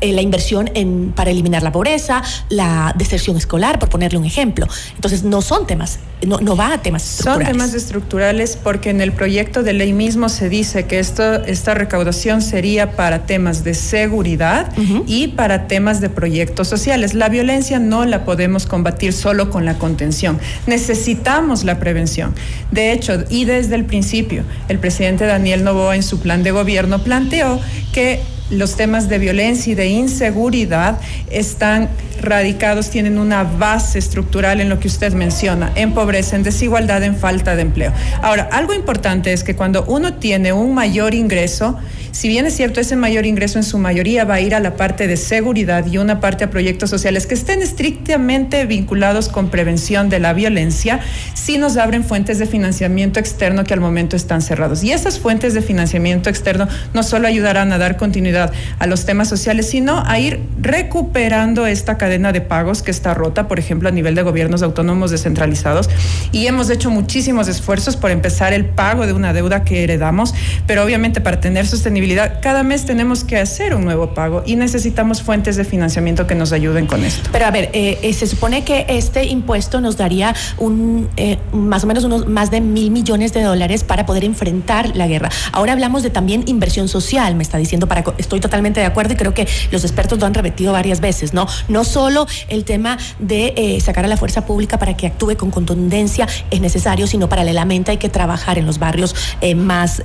eh, 0.00 0.12
la 0.12 0.22
inversión 0.22 0.70
en, 0.74 1.12
para 1.14 1.30
eliminar 1.30 1.62
la 1.62 1.72
pobreza, 1.72 2.22
la 2.48 2.94
deserción 2.98 3.36
escolar, 3.36 3.78
por 3.78 3.88
ponerle 3.88 4.18
un 4.18 4.24
ejemplo. 4.24 4.66
Entonces, 4.94 5.24
no 5.24 5.42
son 5.42 5.66
temas, 5.66 5.98
no, 6.26 6.38
no 6.40 6.56
va 6.56 6.74
a 6.74 6.82
temas 6.82 7.04
estructurales. 7.04 7.46
Son 7.46 7.56
temas 7.56 7.74
estructurales 7.74 8.58
porque 8.62 8.90
en 8.90 9.00
el 9.00 9.12
proyecto 9.12 9.62
de 9.62 9.72
ley 9.72 9.92
mismo 9.92 10.28
se 10.28 10.48
dice 10.48 10.86
que 10.86 10.98
esto, 10.98 11.44
esta 11.44 11.74
recaudación 11.74 12.42
sería 12.42 12.92
para 12.92 13.26
temas 13.26 13.64
de 13.64 13.74
seguridad 13.74 14.72
y 15.06 15.28
para 15.28 15.66
temas 15.66 16.00
de 16.00 16.10
proyectos 16.10 16.68
sociales. 16.68 17.14
La 17.14 17.28
violencia 17.28 17.78
no 17.78 18.04
la 18.04 18.24
podemos 18.24 18.66
combatir 18.66 19.12
solo 19.12 19.50
con 19.50 19.64
la 19.64 19.78
contención. 19.78 20.38
Necesitamos 20.66 21.64
la 21.64 21.78
prevención. 21.78 22.34
De 22.70 22.92
hecho, 22.92 23.24
y 23.30 23.44
desde 23.44 23.74
el 23.74 23.84
principio, 23.84 24.44
el 24.68 24.78
presidente 24.78 25.26
Daniel 25.26 25.64
Novoa 25.64 25.96
en 25.96 26.02
su 26.02 26.20
plan 26.20 26.42
de 26.42 26.50
gobierno 26.50 27.02
planteó 27.02 27.60
que 27.92 28.20
los 28.50 28.76
temas 28.76 29.08
de 29.08 29.18
violencia 29.18 29.72
y 29.72 29.74
de 29.74 29.88
inseguridad 29.88 30.98
están 31.30 31.88
radicados, 32.20 32.90
tienen 32.90 33.18
una 33.18 33.44
base 33.44 33.98
estructural 33.98 34.60
en 34.60 34.68
lo 34.68 34.78
que 34.80 34.88
usted 34.88 35.12
menciona, 35.12 35.72
en 35.74 35.92
pobreza, 35.92 36.36
en 36.36 36.42
desigualdad, 36.42 37.02
en 37.02 37.16
falta 37.16 37.56
de 37.56 37.62
empleo. 37.62 37.92
Ahora, 38.22 38.48
algo 38.52 38.72
importante 38.72 39.32
es 39.32 39.44
que 39.44 39.56
cuando 39.56 39.84
uno 39.84 40.14
tiene 40.14 40.52
un 40.52 40.74
mayor 40.74 41.14
ingreso, 41.14 41.76
si 42.16 42.28
bien 42.28 42.46
es 42.46 42.56
cierto, 42.56 42.80
ese 42.80 42.96
mayor 42.96 43.26
ingreso 43.26 43.58
en 43.58 43.62
su 43.62 43.76
mayoría 43.76 44.24
va 44.24 44.36
a 44.36 44.40
ir 44.40 44.54
a 44.54 44.60
la 44.60 44.74
parte 44.74 45.06
de 45.06 45.18
seguridad 45.18 45.84
y 45.84 45.98
una 45.98 46.18
parte 46.18 46.44
a 46.44 46.50
proyectos 46.50 46.88
sociales 46.88 47.26
que 47.26 47.34
estén 47.34 47.60
estrictamente 47.60 48.64
vinculados 48.64 49.28
con 49.28 49.50
prevención 49.50 50.08
de 50.08 50.18
la 50.18 50.32
violencia, 50.32 51.00
sí 51.34 51.58
nos 51.58 51.76
abren 51.76 52.04
fuentes 52.04 52.38
de 52.38 52.46
financiamiento 52.46 53.20
externo 53.20 53.64
que 53.64 53.74
al 53.74 53.80
momento 53.80 54.16
están 54.16 54.40
cerrados. 54.40 54.82
Y 54.82 54.92
esas 54.92 55.20
fuentes 55.20 55.52
de 55.52 55.60
financiamiento 55.60 56.30
externo 56.30 56.68
no 56.94 57.02
solo 57.02 57.28
ayudarán 57.28 57.70
a 57.74 57.76
dar 57.76 57.98
continuidad 57.98 58.50
a 58.78 58.86
los 58.86 59.04
temas 59.04 59.28
sociales, 59.28 59.68
sino 59.68 60.02
a 60.06 60.18
ir 60.18 60.40
recuperando 60.58 61.66
esta 61.66 61.98
cadena 61.98 62.32
de 62.32 62.40
pagos 62.40 62.82
que 62.82 62.92
está 62.92 63.12
rota, 63.12 63.46
por 63.46 63.58
ejemplo, 63.58 63.90
a 63.90 63.92
nivel 63.92 64.14
de 64.14 64.22
gobiernos 64.22 64.62
autónomos 64.62 65.10
descentralizados. 65.10 65.90
Y 66.32 66.46
hemos 66.46 66.70
hecho 66.70 66.90
muchísimos 66.90 67.46
esfuerzos 67.46 67.94
por 67.94 68.10
empezar 68.10 68.54
el 68.54 68.64
pago 68.64 69.06
de 69.06 69.12
una 69.12 69.34
deuda 69.34 69.64
que 69.64 69.84
heredamos, 69.84 70.32
pero 70.66 70.82
obviamente 70.82 71.20
para 71.20 71.40
tener 71.40 71.66
sostenibilidad 71.66 72.05
cada 72.14 72.62
mes 72.62 72.84
tenemos 72.84 73.24
que 73.24 73.36
hacer 73.38 73.74
un 73.74 73.84
nuevo 73.84 74.14
pago 74.14 74.42
y 74.46 74.56
necesitamos 74.56 75.22
fuentes 75.22 75.56
de 75.56 75.64
financiamiento 75.64 76.26
que 76.26 76.34
nos 76.34 76.52
ayuden 76.52 76.86
con 76.86 77.04
esto. 77.04 77.30
Pero 77.32 77.46
a 77.46 77.50
ver, 77.50 77.70
eh, 77.72 77.98
eh, 78.02 78.12
se 78.12 78.26
supone 78.26 78.64
que 78.64 78.86
este 78.88 79.24
impuesto 79.24 79.80
nos 79.80 79.96
daría 79.96 80.34
un 80.58 81.08
eh, 81.16 81.38
más 81.52 81.84
o 81.84 81.86
menos 81.86 82.04
unos 82.04 82.28
más 82.28 82.50
de 82.50 82.60
mil 82.60 82.90
millones 82.90 83.32
de 83.32 83.42
dólares 83.42 83.82
para 83.82 84.06
poder 84.06 84.24
enfrentar 84.24 84.96
la 84.96 85.06
guerra. 85.06 85.30
Ahora 85.52 85.72
hablamos 85.72 86.02
de 86.02 86.10
también 86.10 86.44
inversión 86.46 86.88
social, 86.88 87.34
me 87.34 87.42
está 87.42 87.58
diciendo, 87.58 87.88
estoy 88.18 88.40
totalmente 88.40 88.80
de 88.80 88.86
acuerdo 88.86 89.14
y 89.14 89.16
creo 89.16 89.34
que 89.34 89.48
los 89.70 89.84
expertos 89.84 90.18
lo 90.18 90.26
han 90.26 90.34
repetido 90.34 90.72
varias 90.72 91.00
veces, 91.00 91.34
¿no? 91.34 91.46
No 91.68 91.84
solo 91.84 92.26
el 92.48 92.64
tema 92.64 92.98
de 93.18 93.78
sacar 93.82 94.04
a 94.04 94.08
la 94.08 94.16
fuerza 94.16 94.44
pública 94.46 94.78
para 94.78 94.96
que 94.96 95.06
actúe 95.06 95.36
con 95.36 95.50
contundencia 95.50 96.28
es 96.50 96.60
necesario, 96.60 97.06
sino 97.06 97.28
paralelamente 97.28 97.90
hay 97.90 97.96
que 97.96 98.08
trabajar 98.08 98.58
en 98.58 98.66
los 98.66 98.78
barrios 98.78 99.14
más 99.56 100.02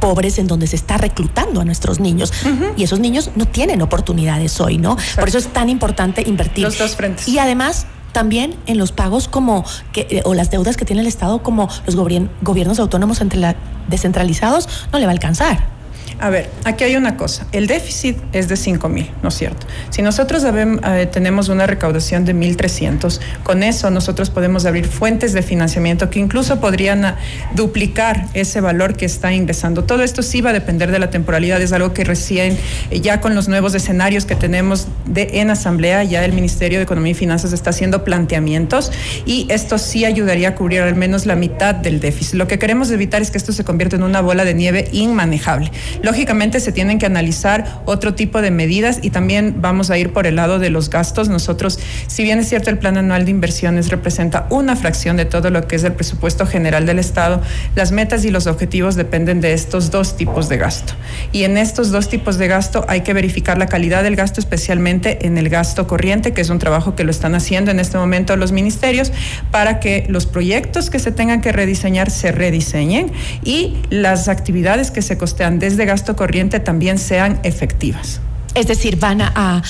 pobres 0.00 0.38
en 0.38 0.46
donde 0.46 0.66
se 0.66 0.76
está 0.76 0.96
reclutando 0.96 1.39
a 1.60 1.64
nuestros 1.64 2.00
niños. 2.00 2.32
Y 2.76 2.84
esos 2.84 3.00
niños 3.00 3.30
no 3.36 3.46
tienen 3.46 3.82
oportunidades 3.82 4.60
hoy, 4.60 4.78
¿no? 4.78 4.96
Por 5.16 5.28
eso 5.28 5.38
es 5.38 5.48
tan 5.48 5.68
importante 5.68 6.22
invertir. 6.26 6.64
Los 6.64 6.78
dos 6.78 6.96
frentes. 6.96 7.28
Y 7.28 7.38
además 7.38 7.86
también 8.12 8.56
en 8.66 8.78
los 8.78 8.92
pagos 8.92 9.28
como 9.28 9.64
que, 9.92 10.06
eh, 10.10 10.22
o 10.24 10.34
las 10.34 10.50
deudas 10.50 10.76
que 10.76 10.84
tiene 10.84 11.02
el 11.02 11.08
Estado 11.08 11.42
como 11.42 11.68
los 11.86 11.96
gobiernos 11.96 12.78
autónomos 12.78 13.20
entre 13.20 13.38
la, 13.38 13.56
descentralizados 13.88 14.68
no 14.92 14.98
le 14.98 15.06
va 15.06 15.12
a 15.12 15.14
alcanzar. 15.14 15.79
A 16.20 16.28
ver, 16.28 16.50
aquí 16.64 16.84
hay 16.84 16.96
una 16.96 17.16
cosa. 17.16 17.46
El 17.50 17.66
déficit 17.66 18.18
es 18.34 18.48
de 18.48 18.56
5 18.56 18.90
mil, 18.90 19.10
¿no 19.22 19.30
es 19.30 19.34
cierto? 19.36 19.66
Si 19.88 20.02
nosotros 20.02 20.44
eh, 20.44 21.08
tenemos 21.10 21.48
una 21.48 21.66
recaudación 21.66 22.26
de 22.26 22.34
1.300, 22.34 23.20
con 23.42 23.62
eso 23.62 23.90
nosotros 23.90 24.28
podemos 24.28 24.66
abrir 24.66 24.86
fuentes 24.86 25.32
de 25.32 25.40
financiamiento 25.40 26.10
que 26.10 26.18
incluso 26.18 26.60
podrían 26.60 27.06
ah, 27.06 27.16
duplicar 27.54 28.26
ese 28.34 28.60
valor 28.60 28.96
que 28.96 29.06
está 29.06 29.32
ingresando. 29.32 29.84
Todo 29.84 30.02
esto 30.02 30.22
sí 30.22 30.42
va 30.42 30.50
a 30.50 30.52
depender 30.52 30.92
de 30.92 30.98
la 30.98 31.08
temporalidad, 31.08 31.62
es 31.62 31.72
algo 31.72 31.94
que 31.94 32.04
recién, 32.04 32.58
eh, 32.90 33.00
ya 33.00 33.22
con 33.22 33.34
los 33.34 33.48
nuevos 33.48 33.74
escenarios 33.74 34.26
que 34.26 34.34
tenemos 34.34 34.88
en 35.14 35.48
Asamblea, 35.48 36.04
ya 36.04 36.22
el 36.22 36.34
Ministerio 36.34 36.78
de 36.78 36.84
Economía 36.84 37.12
y 37.12 37.14
Finanzas 37.14 37.54
está 37.54 37.70
haciendo 37.70 38.04
planteamientos 38.04 38.92
y 39.24 39.46
esto 39.48 39.78
sí 39.78 40.04
ayudaría 40.04 40.50
a 40.50 40.54
cubrir 40.54 40.82
al 40.82 40.96
menos 40.96 41.24
la 41.24 41.34
mitad 41.34 41.74
del 41.74 41.98
déficit. 41.98 42.34
Lo 42.34 42.46
que 42.46 42.58
queremos 42.58 42.90
evitar 42.90 43.22
es 43.22 43.30
que 43.30 43.38
esto 43.38 43.52
se 43.52 43.64
convierta 43.64 43.96
en 43.96 44.02
una 44.02 44.20
bola 44.20 44.44
de 44.44 44.52
nieve 44.52 44.88
inmanejable. 44.92 45.70
Lógicamente 46.10 46.58
se 46.58 46.72
tienen 46.72 46.98
que 46.98 47.06
analizar 47.06 47.82
otro 47.84 48.14
tipo 48.14 48.42
de 48.42 48.50
medidas 48.50 48.98
y 49.00 49.10
también 49.10 49.58
vamos 49.58 49.92
a 49.92 49.96
ir 49.96 50.12
por 50.12 50.26
el 50.26 50.34
lado 50.34 50.58
de 50.58 50.68
los 50.68 50.90
gastos. 50.90 51.28
Nosotros, 51.28 51.78
si 52.08 52.24
bien 52.24 52.40
es 52.40 52.48
cierto, 52.48 52.68
el 52.68 52.78
plan 52.78 52.96
anual 52.96 53.26
de 53.26 53.30
inversiones 53.30 53.90
representa 53.90 54.48
una 54.50 54.74
fracción 54.74 55.16
de 55.16 55.24
todo 55.24 55.50
lo 55.50 55.68
que 55.68 55.76
es 55.76 55.84
el 55.84 55.92
presupuesto 55.92 56.46
general 56.46 56.84
del 56.84 56.98
Estado, 56.98 57.40
las 57.76 57.92
metas 57.92 58.24
y 58.24 58.32
los 58.32 58.48
objetivos 58.48 58.96
dependen 58.96 59.40
de 59.40 59.52
estos 59.52 59.92
dos 59.92 60.16
tipos 60.16 60.48
de 60.48 60.56
gasto. 60.56 60.94
Y 61.30 61.44
en 61.44 61.56
estos 61.56 61.92
dos 61.92 62.08
tipos 62.08 62.38
de 62.38 62.48
gasto 62.48 62.84
hay 62.88 63.02
que 63.02 63.12
verificar 63.12 63.56
la 63.56 63.66
calidad 63.66 64.02
del 64.02 64.16
gasto, 64.16 64.40
especialmente 64.40 65.24
en 65.28 65.38
el 65.38 65.48
gasto 65.48 65.86
corriente, 65.86 66.32
que 66.32 66.40
es 66.40 66.50
un 66.50 66.58
trabajo 66.58 66.96
que 66.96 67.04
lo 67.04 67.12
están 67.12 67.36
haciendo 67.36 67.70
en 67.70 67.78
este 67.78 67.98
momento 67.98 68.34
los 68.34 68.50
ministerios, 68.50 69.12
para 69.52 69.78
que 69.78 70.06
los 70.08 70.26
proyectos 70.26 70.90
que 70.90 70.98
se 70.98 71.12
tengan 71.12 71.40
que 71.40 71.52
rediseñar 71.52 72.10
se 72.10 72.32
rediseñen 72.32 73.12
y 73.44 73.76
las 73.90 74.26
actividades 74.26 74.90
que 74.90 75.02
se 75.02 75.16
costean 75.16 75.60
desde 75.60 75.84
gasto 75.84 75.99
corriente 76.16 76.60
también 76.60 76.98
sean 76.98 77.40
efectivas. 77.42 78.20
Es 78.54 78.66
decir, 78.66 78.98
van 78.98 79.20
a, 79.22 79.62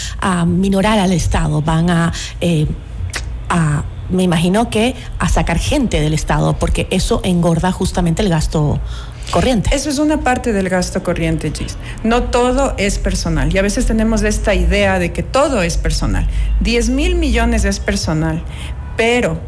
minorar 0.46 0.98
al 0.98 1.12
Estado, 1.12 1.60
van 1.60 2.12
eh, 2.40 2.66
a, 3.48 3.84
me 4.10 4.22
imagino 4.22 4.70
que 4.70 4.94
a 5.18 5.28
sacar 5.28 5.58
gente 5.58 6.00
del 6.00 6.14
Estado, 6.14 6.54
porque 6.54 6.86
eso 6.90 7.20
engorda 7.24 7.72
justamente 7.72 8.22
el 8.22 8.28
gasto 8.28 8.80
corriente. 9.30 9.70
Eso 9.72 9.90
es 9.90 9.98
una 9.98 10.20
parte 10.20 10.52
del 10.52 10.68
gasto 10.68 11.02
corriente, 11.02 11.52
Gis. 11.52 11.76
No 12.02 12.24
todo 12.24 12.74
es 12.78 12.98
personal. 12.98 13.54
Y 13.54 13.58
a 13.58 13.62
veces 13.62 13.86
tenemos 13.86 14.22
esta 14.22 14.54
idea 14.54 14.98
de 14.98 15.12
que 15.12 15.22
todo 15.22 15.62
es 15.62 15.76
personal. 15.76 16.26
10 16.60 16.90
mil 16.90 17.14
millones 17.14 17.64
es 17.64 17.80
personal, 17.80 18.42
pero 19.00 19.40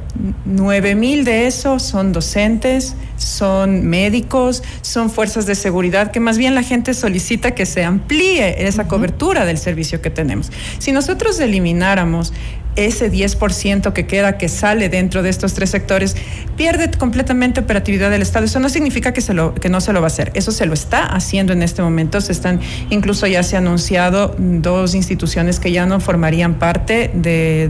9 0.46 0.94
mil 0.94 1.26
de 1.26 1.46
esos 1.46 1.82
son 1.82 2.14
docentes, 2.14 2.96
son 3.18 3.84
médicos, 3.84 4.62
son 4.80 5.10
fuerzas 5.10 5.44
de 5.44 5.54
seguridad, 5.54 6.10
que 6.10 6.20
más 6.20 6.38
bien 6.38 6.54
la 6.54 6.62
gente 6.62 6.94
solicita 6.94 7.54
que 7.54 7.66
se 7.66 7.84
amplíe 7.84 8.66
esa 8.66 8.88
cobertura 8.88 9.44
del 9.44 9.58
servicio 9.58 10.00
que 10.00 10.08
tenemos. 10.08 10.50
Si 10.78 10.90
nosotros 10.90 11.38
elimináramos 11.38 12.32
ese 12.76 13.10
10% 13.10 13.92
que 13.92 14.06
queda, 14.06 14.38
que 14.38 14.48
sale 14.48 14.88
dentro 14.88 15.22
de 15.22 15.30
estos 15.30 15.54
tres 15.54 15.70
sectores, 15.70 16.16
pierde 16.56 16.90
completamente 16.90 17.60
operatividad 17.60 18.10
del 18.10 18.22
Estado. 18.22 18.44
Eso 18.44 18.60
no 18.60 18.68
significa 18.68 19.12
que, 19.12 19.20
se 19.20 19.34
lo, 19.34 19.54
que 19.54 19.68
no 19.68 19.80
se 19.80 19.92
lo 19.92 20.00
va 20.00 20.06
a 20.06 20.08
hacer. 20.08 20.30
Eso 20.34 20.52
se 20.52 20.66
lo 20.66 20.74
está 20.74 21.06
haciendo 21.06 21.52
en 21.52 21.62
este 21.62 21.82
momento. 21.82 22.20
Se 22.20 22.32
están, 22.32 22.60
incluso 22.90 23.26
ya 23.26 23.42
se 23.42 23.56
ha 23.56 23.58
anunciado 23.58 24.34
dos 24.38 24.94
instituciones 24.94 25.60
que 25.60 25.72
ya 25.72 25.86
no 25.86 26.00
formarían 26.00 26.54
parte 26.54 27.10
de, 27.14 27.68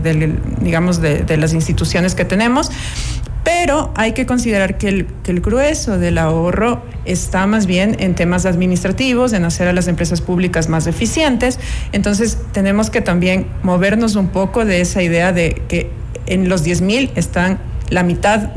digamos, 0.61 1.01
de, 1.01 1.23
de 1.23 1.37
las 1.37 1.53
instituciones 1.53 2.15
que 2.15 2.25
tenemos. 2.25 2.71
Pero 3.43 3.91
hay 3.95 4.13
que 4.13 4.25
considerar 4.25 4.77
que 4.77 4.87
el, 4.87 5.41
grueso 5.41 5.97
del 5.97 6.17
ahorro 6.17 6.81
está 7.05 7.45
más 7.45 7.65
bien 7.65 7.97
en 7.99 8.15
temas 8.15 8.45
administrativos, 8.45 9.33
en 9.33 9.43
hacer 9.43 9.67
a 9.67 9.73
las 9.73 9.87
empresas 9.87 10.21
públicas 10.21 10.69
más 10.69 10.87
eficientes. 10.87 11.59
Entonces 11.91 12.37
tenemos 12.53 12.89
que 12.89 13.01
también 13.01 13.47
movernos 13.61 14.15
un 14.15 14.29
poco 14.29 14.63
de 14.63 14.81
esa 14.81 15.01
idea 15.03 15.33
de 15.33 15.61
que 15.67 15.91
en 16.25 16.47
los 16.47 16.63
10 16.63 16.81
mil 16.81 17.11
están 17.15 17.59
la 17.89 18.03
mitad 18.03 18.51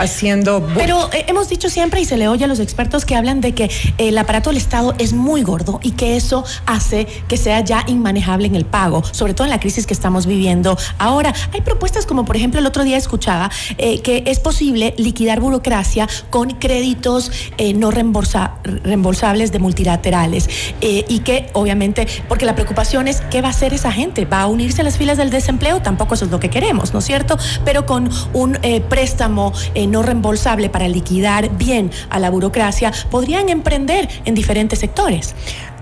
haciendo... 0.00 0.66
Pero 0.74 1.10
eh, 1.12 1.24
hemos 1.28 1.48
dicho 1.48 1.68
siempre 1.68 2.00
y 2.00 2.04
se 2.04 2.16
le 2.16 2.28
oye 2.28 2.44
a 2.44 2.48
los 2.48 2.60
expertos 2.60 3.04
que 3.04 3.14
hablan 3.14 3.40
de 3.40 3.54
que 3.54 3.64
eh, 3.64 3.70
el 3.98 4.18
aparato 4.18 4.50
del 4.50 4.56
Estado 4.56 4.94
es 4.98 5.12
muy 5.12 5.42
gordo 5.42 5.80
y 5.82 5.92
que 5.92 6.16
eso 6.16 6.44
hace 6.66 7.06
que 7.28 7.36
sea 7.36 7.60
ya 7.60 7.84
inmanejable 7.86 8.46
en 8.46 8.56
el 8.56 8.64
pago, 8.64 9.02
sobre 9.12 9.34
todo 9.34 9.44
en 9.46 9.50
la 9.50 9.60
crisis 9.60 9.86
que 9.86 9.94
estamos 9.94 10.26
viviendo 10.26 10.76
ahora. 10.98 11.34
Hay 11.52 11.60
propuestas 11.60 12.06
como 12.06 12.24
por 12.24 12.36
ejemplo 12.36 12.60
el 12.60 12.66
otro 12.66 12.84
día 12.84 12.96
escuchaba 12.96 13.50
eh, 13.78 14.00
que 14.00 14.24
es 14.26 14.40
posible 14.40 14.94
liquidar 14.96 15.40
burocracia 15.40 16.08
con 16.30 16.50
créditos 16.50 17.30
no 17.74 17.90
reembolsa, 17.90 18.54
reembolsables 18.64 19.52
de 19.52 19.58
multilaterales 19.58 20.48
y 20.80 21.20
que 21.20 21.50
obviamente, 21.52 22.06
porque 22.28 22.46
la 22.46 22.54
preocupación 22.54 23.08
es 23.08 23.20
qué 23.30 23.42
va 23.42 23.48
a 23.48 23.50
hacer 23.50 23.74
esa 23.74 23.92
gente, 23.92 24.24
va 24.24 24.42
a 24.42 24.46
unirse 24.46 24.80
a 24.80 24.84
las 24.84 24.96
filas 24.96 25.18
del 25.18 25.30
desempleo, 25.30 25.82
tampoco 25.82 26.14
eso 26.14 26.24
es 26.24 26.30
lo 26.30 26.40
que 26.40 26.48
queremos, 26.48 26.92
¿no 26.92 27.00
es 27.00 27.04
cierto? 27.04 27.36
Pero 27.64 27.86
con 27.86 28.08
un 28.32 28.58
préstamo 28.88 29.52
no 29.90 30.02
reembolsable 30.02 30.70
para 30.70 30.88
liquidar 30.88 31.56
bien 31.56 31.90
a 32.08 32.18
la 32.18 32.30
burocracia, 32.30 32.92
podrían 33.10 33.48
emprender 33.48 34.08
en 34.24 34.34
diferentes 34.34 34.78
sectores. 34.78 35.34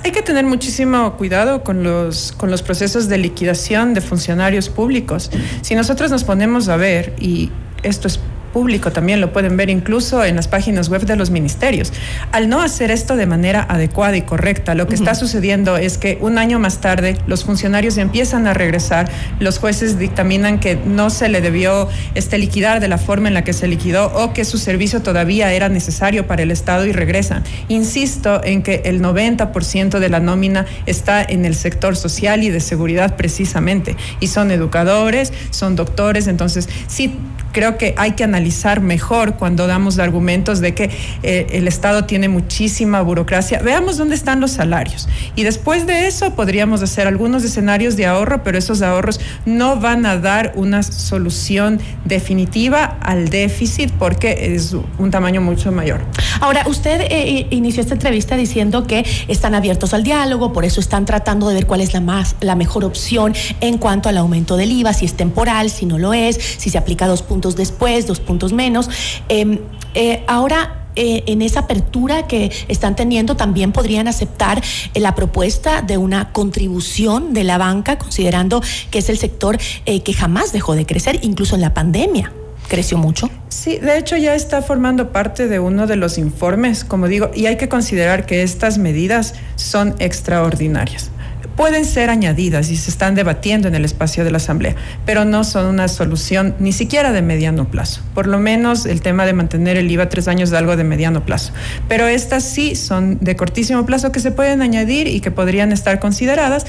Hay 0.05 0.13
que 0.13 0.23
tener 0.23 0.45
muchísimo 0.45 1.15
cuidado 1.15 1.65
con 1.65 1.83
los, 1.83 2.33
con 2.33 2.51
los 2.51 2.63
procesos 2.63 3.09
de 3.09 3.19
liquidación 3.19 3.95
de 3.95 4.01
funcionarios 4.01 4.69
públicos. 4.69 5.31
Si 5.63 5.75
nosotros 5.75 6.11
nos 6.11 6.25
ponemos 6.25 6.69
a 6.69 6.77
ver, 6.77 7.15
y 7.19 7.51
esto 7.83 8.07
es 8.09 8.21
público 8.49 8.93
también 8.93 9.21
lo 9.21 9.33
pueden 9.33 9.57
ver 9.57 9.71
incluso 9.71 10.25
en 10.25 10.37
las 10.37 10.49
páginas 10.49 10.89
web 10.89 11.03
de 11.05 11.17
los 11.17 11.31
ministerios. 11.31 11.93
Al 12.33 12.49
no 12.49 12.61
hacer 12.61 12.91
esto 12.91 13.17
de 13.17 13.27
manera 13.27 13.67
adecuada 13.69 14.17
y 14.17 14.23
correcta, 14.23 14.75
lo 14.75 14.87
que 14.87 14.95
está 14.95 15.15
sucediendo 15.15 15.77
es 15.77 15.99
que 15.99 16.19
un 16.21 16.39
año 16.39 16.59
más 16.59 16.81
tarde 16.81 17.17
los 17.27 17.45
funcionarios 17.45 17.97
empiezan 17.99 18.47
a 18.47 18.55
regresar, 18.55 19.11
los 19.41 19.59
jueces 19.59 19.99
dictaminan 19.99 20.61
que 20.61 20.77
no 20.77 21.11
se 21.11 21.29
le 21.29 21.41
debió 21.41 21.89
este, 22.15 22.39
liquidar 22.39 22.81
de 22.81 22.89
la 22.89 22.99
forma 22.99 23.29
en 23.29 23.35
la 23.35 23.45
que 23.45 23.53
se 23.53 23.69
liquidó 23.69 24.07
o 24.15 24.33
que 24.33 24.45
su 24.45 24.59
servicio 24.59 25.03
todavía 25.03 25.53
era 25.53 25.69
necesario 25.69 26.27
para 26.27 26.43
el 26.43 26.51
Estado 26.51 26.87
y 26.87 26.93
regresan. 26.93 27.45
Insisto 27.69 28.43
en 28.45 28.63
que 28.63 28.83
el 28.85 29.01
90% 29.01 29.99
de 29.99 30.09
la 30.09 30.21
nómina 30.21 30.67
está 30.87 31.23
en 31.23 31.45
el 31.45 31.55
sector 31.55 31.97
social 31.97 32.43
y 32.43 32.51
de 32.51 32.61
seguridad 32.61 33.17
precisamente, 33.17 33.97
y 34.21 34.29
son 34.29 34.51
educadores, 34.51 35.33
son 35.51 35.77
doctores, 35.77 36.27
entonces 36.27 36.69
sí 36.87 37.15
creo 37.53 37.79
que 37.79 37.95
hay 37.97 38.13
que 38.13 38.25
analizar 38.25 38.81
mejor 38.81 39.37
cuando 39.37 39.67
damos 39.67 39.99
argumentos 39.99 40.61
de 40.61 40.75
que 40.75 40.91
eh, 41.23 41.47
el 41.51 41.69
Estado 41.69 42.05
tiene 42.05 42.29
muchísima 42.29 43.01
burocracia. 43.03 43.61
Veamos 43.61 43.97
dónde 43.97 44.15
están 44.15 44.41
los 44.41 44.53
salarios. 44.53 45.09
Y 45.37 45.45
después 45.45 45.87
de 45.87 46.07
eso 46.07 46.35
podríamos 46.35 46.83
hacer 46.83 47.07
algunos 47.07 47.45
escenarios 47.45 47.97
de 47.97 48.07
ahorro, 48.07 48.43
pero 48.43 48.59
esos 48.59 48.83
ahorros 48.83 49.21
no 49.47 49.77
van 49.77 50.07
a 50.07 50.19
dar 50.19 50.53
una 50.57 50.83
solución 50.83 51.81
definitiva 52.05 52.99
al 53.01 53.29
déficit 53.29 53.91
porque 53.99 54.55
es 54.55 54.75
un 54.99 55.11
tamaño 55.11 55.41
mucho 55.41 55.73
mayor. 55.73 56.01
Ahora, 56.41 56.65
usted 56.67 57.01
eh, 57.01 57.09
eh, 57.11 57.47
inició 57.51 57.83
esta 57.83 57.95
entrevista 57.95 58.37
diciendo 58.37 58.87
que 58.87 59.05
están 59.29 59.55
abiertos 59.55 59.95
al 59.95 60.03
diálogo, 60.03 60.53
por 60.53 60.65
eso 60.65 60.81
están 60.81 61.05
tratando 61.05 61.49
de 61.49 61.55
ver 61.55 61.67
cuál 61.67 61.81
es 61.81 61.93
la 61.93 62.01
más 62.01 62.37
la 62.41 62.55
mejor 62.55 62.85
opción 62.85 63.35
en 63.61 63.79
cuanto 63.79 64.09
al 64.09 64.17
aumento 64.17 64.57
del 64.57 64.73
IVA, 64.73 64.93
si 64.93 65.05
es 65.05 65.15
temporal, 65.15 65.71
si 65.71 65.87
no 65.87 65.99
lo 65.99 66.15
es, 66.15 66.37
si 66.37 66.71
se 66.71 66.79
aplica 66.79 67.07
dos 67.07 67.23
puntos 67.23 67.38
después, 67.41 68.07
dos 68.07 68.21
puntos 68.21 68.53
menos. 68.53 68.91
Em, 69.29 69.59
eh, 69.95 70.23
ahora 70.27 70.87
eh, 70.97 71.23
en 71.27 71.43
esa 71.43 71.61
apertura 71.61 72.27
que 72.27 72.51
están 72.67 72.97
teniendo 72.97 73.37
también 73.37 73.73
podrían 73.73 74.09
aceptar 74.09 74.63
eh, 74.95 75.01
la 75.01 75.15
propuesta 75.15 75.83
de 75.83 75.97
una 75.97 76.33
contribución 76.33 77.33
de 77.35 77.45
la 77.45 77.59
banca, 77.59 77.99
considerando 77.99 78.63
que 78.91 78.99
es 78.99 79.09
el 79.09 79.19
sector 79.19 79.59
que 79.59 80.13
jamás 80.13 80.53
dejó 80.53 80.75
de 80.75 80.87
crecer, 80.87 81.21
incluso 81.23 81.55
en 81.55 81.61
la 81.61 81.73
pandemia. 81.73 82.33
¿Creció 82.69 82.99
mucho? 82.99 83.31
Sí, 83.49 83.79
de 83.79 83.97
hecho 83.97 84.17
ya 84.17 84.35
está 84.35 84.61
formando 84.61 85.11
parte 85.11 85.49
de 85.49 85.59
uno 85.59 85.87
de 85.87 85.97
los 85.97 86.19
informes, 86.19 86.85
como 86.85 87.09
digo, 87.09 87.31
y 87.35 87.47
hay 87.47 87.57
que 87.57 87.69
considerar 87.69 88.27
que 88.27 88.43
estas 88.43 88.77
medidas 88.77 89.35
son 89.57 89.95
extraordinarias 90.01 91.11
pueden 91.59 91.85
ser 91.85 92.09
añadidas 92.09 92.71
y 92.71 92.77
se 92.77 92.89
están 92.89 93.17
debatiendo 93.17 93.67
en 93.67 93.75
el 93.75 93.85
espacio 93.85 94.23
de 94.23 94.31
la 94.31 94.37
Asamblea, 94.37 94.77
pero 95.05 95.25
no 95.25 95.43
son 95.43 95.67
una 95.67 95.89
solución 95.89 96.55
ni 96.61 96.71
siquiera 96.71 97.11
de 97.11 97.21
mediano 97.21 97.69
plazo. 97.69 98.01
Por 98.15 98.29
lo 98.29 98.39
menos 98.39 98.87
el 98.87 99.03
tema 99.03 99.27
de 99.27 99.33
mantener 99.33 99.77
el 99.77 99.91
IVA 99.91 100.09
tres 100.09 100.29
años 100.29 100.51
de 100.51 100.59
algo 100.59 100.77
de 100.77 100.85
mediano 100.85 101.25
plazo. 101.27 101.53
Pero 101.89 102.07
estas 102.07 102.45
sí 102.45 102.77
son 102.77 103.19
de 103.21 103.35
cortísimo 103.35 103.85
plazo 103.85 104.13
que 104.13 104.21
se 104.21 104.31
pueden 104.31 104.63
añadir 104.63 105.09
y 105.09 105.21
que 105.21 105.33
podrían 105.33 105.73
estar 105.73 105.99
consideradas, 105.99 106.65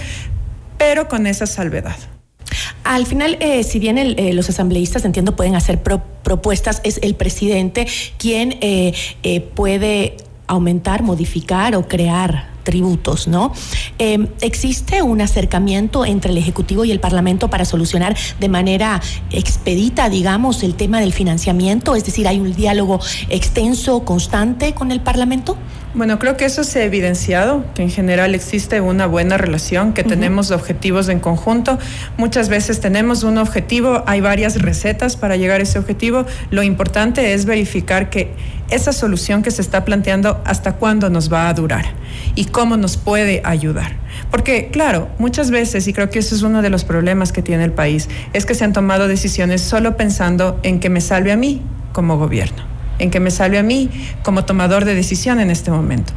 pero 0.79 1.07
con 1.07 1.27
esa 1.27 1.45
salvedad. 1.45 1.95
Al 2.83 3.05
final, 3.05 3.37
eh, 3.41 3.63
si 3.63 3.77
bien 3.77 3.99
eh, 3.99 4.33
los 4.33 4.49
asambleístas, 4.49 5.05
entiendo, 5.05 5.35
pueden 5.35 5.55
hacer 5.55 5.83
propuestas, 5.83 6.81
es 6.83 6.99
el 7.03 7.13
presidente 7.13 7.85
quien 8.17 8.57
eh, 8.61 8.91
puede 9.53 10.17
aumentar, 10.47 11.03
modificar 11.03 11.75
o 11.75 11.87
crear 11.87 12.47
tributos, 12.69 13.27
¿no? 13.27 13.51
Em, 13.97 14.27
¿Existe 14.41 15.01
un 15.01 15.21
acercamiento 15.21 16.05
entre 16.05 16.31
el 16.31 16.37
Ejecutivo 16.37 16.85
y 16.85 16.91
el 16.91 16.99
Parlamento 16.99 17.49
para 17.49 17.65
solucionar 17.65 18.15
de 18.39 18.47
manera 18.47 19.01
expedita, 19.31 20.07
digamos, 20.07 20.61
el 20.61 20.75
tema 20.75 20.99
del 20.99 21.11
financiamiento? 21.11 21.95
Es 21.95 22.05
decir, 22.05 22.27
¿hay 22.27 22.39
un 22.39 22.53
diálogo 22.53 22.99
extenso, 23.29 24.05
constante 24.05 24.75
con 24.75 24.91
el 24.91 25.01
Parlamento? 25.01 25.57
Bueno, 25.95 26.19
creo 26.19 26.37
que 26.37 26.45
eso 26.45 26.63
se 26.63 26.81
ha 26.81 26.85
evidenciado, 26.85 27.65
que 27.73 27.81
en 27.81 27.89
general 27.89 28.35
existe 28.35 28.79
una 28.79 29.07
buena 29.07 29.37
relación, 29.37 29.93
que 29.93 30.03
tenemos 30.03 30.51
objetivos 30.51 31.09
en 31.09 31.19
conjunto. 31.19 31.79
Muchas 32.15 32.47
veces 32.47 32.79
tenemos 32.79 33.23
un 33.23 33.39
objetivo, 33.39 34.03
hay 34.05 34.21
varias 34.21 34.61
recetas 34.61 35.17
para 35.17 35.35
llegar 35.35 35.61
a 35.61 35.63
ese 35.63 35.79
objetivo. 35.79 36.25
Lo 36.51 36.61
importante 36.61 37.33
es 37.33 37.45
verificar 37.45 38.11
que 38.11 38.33
esa 38.69 38.93
solución 38.93 39.41
que 39.41 39.49
se 39.49 39.63
está 39.63 39.83
planteando, 39.83 40.41
hasta 40.45 40.73
cuándo 40.73 41.09
nos 41.09 41.33
va 41.33 41.49
a 41.49 41.53
durar 41.55 41.85
y 42.35 42.45
cómo 42.45 42.77
nos 42.77 42.97
puede 42.97 43.41
ayudar. 43.43 43.93
Porque, 44.29 44.69
claro, 44.71 45.09
muchas 45.17 45.49
veces, 45.49 45.87
y 45.87 45.93
creo 45.93 46.11
que 46.11 46.19
ese 46.19 46.35
es 46.35 46.43
uno 46.43 46.61
de 46.61 46.69
los 46.69 46.83
problemas 46.83 47.31
que 47.31 47.41
tiene 47.41 47.63
el 47.63 47.73
país, 47.73 48.09
es 48.33 48.45
que 48.45 48.53
se 48.53 48.63
han 48.63 48.73
tomado 48.73 49.07
decisiones 49.07 49.61
solo 49.61 49.97
pensando 49.97 50.59
en 50.61 50.79
que 50.79 50.91
me 50.91 51.01
salve 51.01 51.31
a 51.31 51.35
mí 51.35 51.63
como 51.93 52.19
gobierno, 52.19 52.63
en 52.99 53.09
que 53.09 53.19
me 53.19 53.31
salve 53.31 53.57
a 53.57 53.63
mí 53.63 53.89
como 54.23 54.45
tomador 54.45 54.85
de 54.85 54.95
decisión 54.95 55.39
en 55.39 55.49
este 55.49 55.71
momento. 55.71 56.13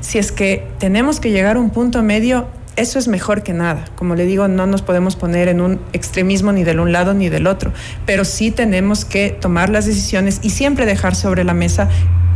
Si 0.00 0.18
es 0.18 0.30
que 0.30 0.66
tenemos 0.78 1.18
que 1.18 1.30
llegar 1.30 1.56
a 1.56 1.60
un 1.60 1.70
punto 1.70 2.02
medio, 2.02 2.46
eso 2.76 2.98
es 2.98 3.08
mejor 3.08 3.42
que 3.42 3.52
nada. 3.52 3.86
Como 3.96 4.14
le 4.14 4.26
digo, 4.26 4.48
no 4.48 4.66
nos 4.66 4.82
podemos 4.82 5.16
poner 5.16 5.48
en 5.48 5.60
un 5.60 5.80
extremismo 5.92 6.52
ni 6.52 6.62
del 6.62 6.78
un 6.78 6.92
lado 6.92 7.14
ni 7.14 7.28
del 7.28 7.46
otro, 7.46 7.72
pero 8.04 8.24
sí 8.24 8.50
tenemos 8.50 9.04
que 9.04 9.30
tomar 9.30 9.70
las 9.70 9.86
decisiones 9.86 10.40
y 10.42 10.50
siempre 10.50 10.86
dejar 10.86 11.14
sobre 11.14 11.42
la 11.42 11.54
mesa 11.54 11.88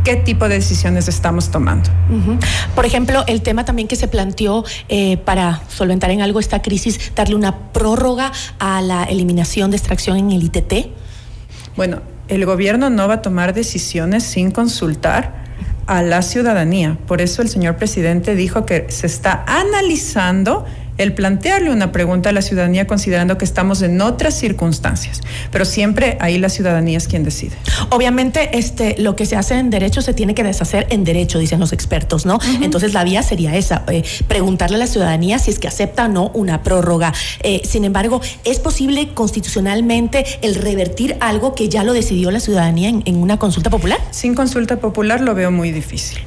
qué 0.03 0.15
tipo 0.15 0.49
de 0.49 0.55
decisiones 0.55 1.07
estamos 1.07 1.49
tomando. 1.49 1.89
Por 2.75 2.85
ejemplo, 2.85 3.23
el 3.27 3.41
tema 3.41 3.65
también 3.65 3.87
que 3.87 3.95
se 3.95 4.07
planteó 4.07 4.65
eh, 4.89 5.17
para 5.17 5.61
solventar 5.67 6.09
en 6.11 6.21
algo 6.21 6.39
esta 6.39 6.61
crisis, 6.61 7.13
darle 7.15 7.35
una 7.35 7.71
prórroga 7.71 8.31
a 8.59 8.81
la 8.81 9.03
eliminación 9.03 9.69
de 9.71 9.77
extracción 9.77 10.17
en 10.17 10.31
el 10.31 10.43
ITT. 10.43 10.87
Bueno, 11.75 12.01
el 12.31 12.45
gobierno 12.45 12.89
no 12.89 13.09
va 13.09 13.15
a 13.15 13.21
tomar 13.21 13.53
decisiones 13.53 14.23
sin 14.23 14.51
consultar 14.51 15.33
a 15.85 16.01
la 16.01 16.21
ciudadanía. 16.21 16.97
Por 17.05 17.19
eso 17.19 17.41
el 17.41 17.49
señor 17.49 17.75
presidente 17.75 18.35
dijo 18.35 18.65
que 18.65 18.85
se 18.87 19.05
está 19.05 19.43
analizando 19.45 20.65
el 20.97 21.13
plantearle 21.13 21.71
una 21.71 21.91
pregunta 21.91 22.29
a 22.29 22.31
la 22.31 22.41
ciudadanía 22.41 22.87
considerando 22.87 23.37
que 23.37 23.45
estamos 23.45 23.81
en 23.81 23.99
otras 24.01 24.37
circunstancias, 24.37 25.21
pero 25.51 25.65
siempre 25.65 26.17
ahí 26.19 26.37
la 26.37 26.49
ciudadanía 26.49 26.97
es 26.97 27.07
quien 27.07 27.23
decide. 27.23 27.55
Obviamente, 27.89 28.57
este, 28.57 28.95
lo 28.99 29.15
que 29.15 29.25
se 29.25 29.35
hace 29.35 29.55
en 29.55 29.69
derecho 29.69 30.01
se 30.01 30.13
tiene 30.13 30.35
que 30.35 30.43
deshacer 30.43 30.87
en 30.89 31.03
derecho, 31.03 31.39
dicen 31.39 31.59
los 31.59 31.73
expertos, 31.73 32.25
¿no? 32.25 32.39
Entonces 32.61 32.93
la 32.93 33.03
vía 33.03 33.23
sería 33.23 33.55
esa, 33.55 33.83
eh, 33.87 34.03
preguntarle 34.27 34.75
a 34.75 34.79
la 34.79 34.87
ciudadanía 34.87 35.39
si 35.39 35.51
es 35.51 35.59
que 35.59 35.67
acepta 35.67 36.05
o 36.05 36.07
no 36.07 36.31
una 36.33 36.63
prórroga. 36.63 37.13
Eh, 37.43 37.61
sin 37.63 37.85
embargo, 37.85 38.21
¿es 38.43 38.59
posible 38.59 39.09
constitucionalmente 39.13 40.25
el 40.41 40.55
revertir 40.55 41.17
algo 41.19 41.55
que 41.55 41.69
ya 41.69 41.83
lo 41.83 41.93
decidió 41.93 42.31
la 42.31 42.39
ciudadanía 42.39 42.89
en 42.89 43.15
una 43.17 43.37
consulta 43.37 43.69
popular? 43.69 43.99
Sin 44.11 44.35
consulta 44.35 44.77
popular 44.77 45.21
lo 45.21 45.35
veo 45.35 45.51
muy 45.51 45.71
difícil. 45.71 46.19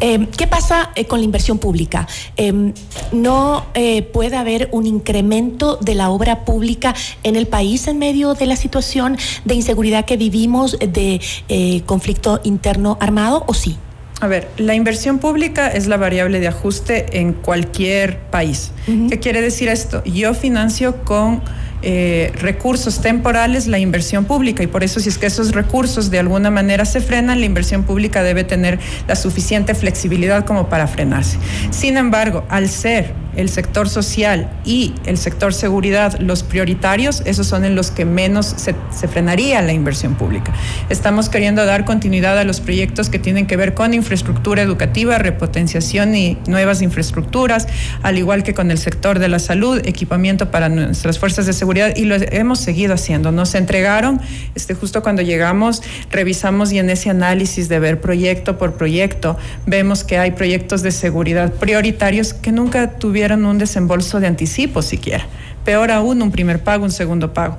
Em, 0.00 0.26
¿Qué 0.26 0.46
pasa 0.46 0.90
eh, 0.94 1.04
con 1.04 1.20
la 1.20 1.24
inversión 1.24 1.58
pública? 1.58 2.08
Em, 2.36 2.72
¿No 3.12 3.66
eh, 3.74 4.02
puede 4.02 4.36
haber 4.36 4.68
un 4.72 4.86
incremento 4.86 5.76
de 5.76 5.94
la 5.94 6.08
obra 6.10 6.44
pública 6.44 6.94
en 7.22 7.36
el 7.36 7.46
país 7.46 7.86
en 7.86 7.98
medio 7.98 8.34
de 8.34 8.46
la 8.46 8.56
situación 8.56 9.18
de 9.44 9.54
inseguridad 9.54 10.06
que 10.06 10.16
vivimos, 10.16 10.78
de 10.78 11.20
eh, 11.48 11.82
conflicto 11.84 12.40
interno 12.44 12.96
armado, 13.00 13.44
o 13.46 13.54
sí? 13.54 13.76
A 14.20 14.26
ver, 14.26 14.48
la 14.56 14.74
inversión 14.74 15.18
pública 15.18 15.68
es 15.68 15.86
la 15.86 15.96
variable 15.96 16.40
de 16.40 16.48
ajuste 16.48 17.18
en 17.18 17.32
cualquier 17.32 18.20
país. 18.30 18.72
¿Qué 18.86 19.18
quiere 19.18 19.40
decir 19.40 19.68
esto? 19.68 20.04
Yo 20.04 20.34
financio 20.34 21.04
con 21.04 21.42
eh, 21.82 22.32
recursos 22.34 23.00
temporales 23.00 23.66
la 23.66 23.78
inversión 23.78 24.24
pública 24.24 24.62
y 24.62 24.66
por 24.66 24.84
eso 24.84 25.00
si 25.00 25.08
es 25.08 25.18
que 25.18 25.26
esos 25.26 25.52
recursos 25.52 26.10
de 26.10 26.18
alguna 26.18 26.50
manera 26.50 26.84
se 26.84 27.00
frenan, 27.00 27.40
la 27.40 27.46
inversión 27.46 27.84
pública 27.84 28.22
debe 28.22 28.44
tener 28.44 28.78
la 29.08 29.16
suficiente 29.16 29.74
flexibilidad 29.74 30.44
como 30.44 30.68
para 30.68 30.86
frenarse. 30.86 31.38
Sin 31.70 31.96
embargo, 31.96 32.44
al 32.48 32.68
ser 32.68 33.14
el 33.36 33.48
sector 33.48 33.88
social 33.88 34.50
y 34.64 34.94
el 35.06 35.18
sector 35.18 35.54
seguridad 35.54 36.18
los 36.18 36.42
prioritarios, 36.42 37.22
esos 37.24 37.46
son 37.46 37.64
en 37.64 37.74
los 37.74 37.90
que 37.90 38.04
menos 38.04 38.46
se, 38.56 38.74
frenaría 39.08 39.62
la 39.62 39.72
inversión 39.72 40.14
pública. 40.14 40.52
Estamos 40.88 41.28
queriendo 41.28 41.64
dar 41.64 41.84
continuidad 41.84 42.38
a 42.38 42.44
los 42.44 42.60
proyectos 42.60 43.08
que 43.08 43.18
tienen 43.18 43.46
que 43.46 43.56
ver 43.56 43.74
con 43.74 43.94
infraestructura 43.94 44.62
educativa, 44.62 45.18
repotenciación 45.18 46.14
y 46.14 46.38
nuevas 46.46 46.82
infraestructuras, 46.82 47.66
al 48.02 48.18
igual 48.18 48.42
que 48.42 48.54
con 48.54 48.70
el 48.70 48.78
sector 48.78 49.18
de 49.18 49.28
la 49.28 49.38
salud, 49.38 49.80
equipamiento 49.84 50.50
para 50.50 50.68
nuestras 50.68 51.18
fuerzas 51.18 51.46
de 51.46 51.52
seguridad 51.52 51.94
y 51.96 52.04
lo 52.04 52.16
hemos 52.16 52.60
seguido 52.60 52.94
haciendo. 52.94 53.32
Nos 53.32 53.54
entregaron, 53.54 54.20
este, 54.54 54.74
justo 54.74 55.02
cuando 55.02 55.22
llegamos, 55.22 55.82
revisamos 56.10 56.72
y 56.72 56.78
en 56.78 56.90
ese 56.90 57.10
análisis 57.10 57.68
de 57.68 57.78
ver 57.78 58.00
proyecto 58.00 58.58
por 58.58 58.74
proyecto, 58.74 59.36
vemos 59.66 60.04
que 60.04 60.18
hay 60.18 60.32
proyectos 60.32 60.82
de 60.82 60.90
seguridad 60.90 61.52
prioritarios 61.54 62.34
que 62.34 62.52
nunca 62.52 62.98
tuvieron 62.98 63.20
un 63.32 63.58
desembolso 63.58 64.20
de 64.20 64.26
anticipo 64.26 64.82
siquiera. 64.82 65.26
Peor 65.64 65.90
aún, 65.90 66.22
un 66.22 66.30
primer 66.30 66.62
pago, 66.62 66.84
un 66.84 66.92
segundo 66.92 67.32
pago. 67.32 67.58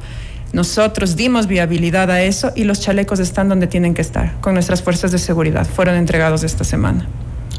Nosotros 0.53 1.15
dimos 1.15 1.47
viabilidad 1.47 2.11
a 2.11 2.21
eso 2.21 2.51
y 2.55 2.65
los 2.65 2.81
chalecos 2.81 3.19
están 3.19 3.47
donde 3.47 3.67
tienen 3.67 3.93
que 3.93 4.01
estar, 4.01 4.39
con 4.41 4.53
nuestras 4.53 4.81
fuerzas 4.81 5.11
de 5.11 5.17
seguridad. 5.17 5.65
Fueron 5.65 5.95
entregados 5.95 6.43
esta 6.43 6.63
semana. 6.63 7.07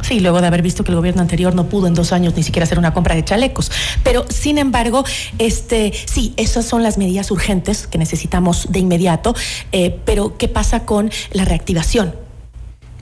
Sí, 0.02 0.20
luego 0.20 0.40
de 0.40 0.48
haber 0.48 0.62
visto 0.62 0.84
que 0.84 0.90
el 0.90 0.96
gobierno 0.96 1.22
anterior 1.22 1.54
no 1.54 1.68
pudo 1.68 1.86
en 1.86 1.94
dos 1.94 2.12
años 2.12 2.34
ni 2.36 2.42
siquiera 2.42 2.64
hacer 2.64 2.78
una 2.78 2.92
compra 2.92 3.14
de 3.14 3.24
chalecos. 3.24 3.70
Pero, 4.02 4.26
sin 4.28 4.58
embargo, 4.58 5.04
este, 5.38 5.92
sí, 6.06 6.34
esas 6.36 6.66
son 6.66 6.82
las 6.82 6.98
medidas 6.98 7.30
urgentes 7.30 7.86
que 7.86 7.98
necesitamos 7.98 8.66
de 8.70 8.80
inmediato. 8.80 9.34
Eh, 9.70 9.98
pero, 10.04 10.36
¿qué 10.36 10.48
pasa 10.48 10.84
con 10.84 11.10
la 11.32 11.44
reactivación? 11.44 12.14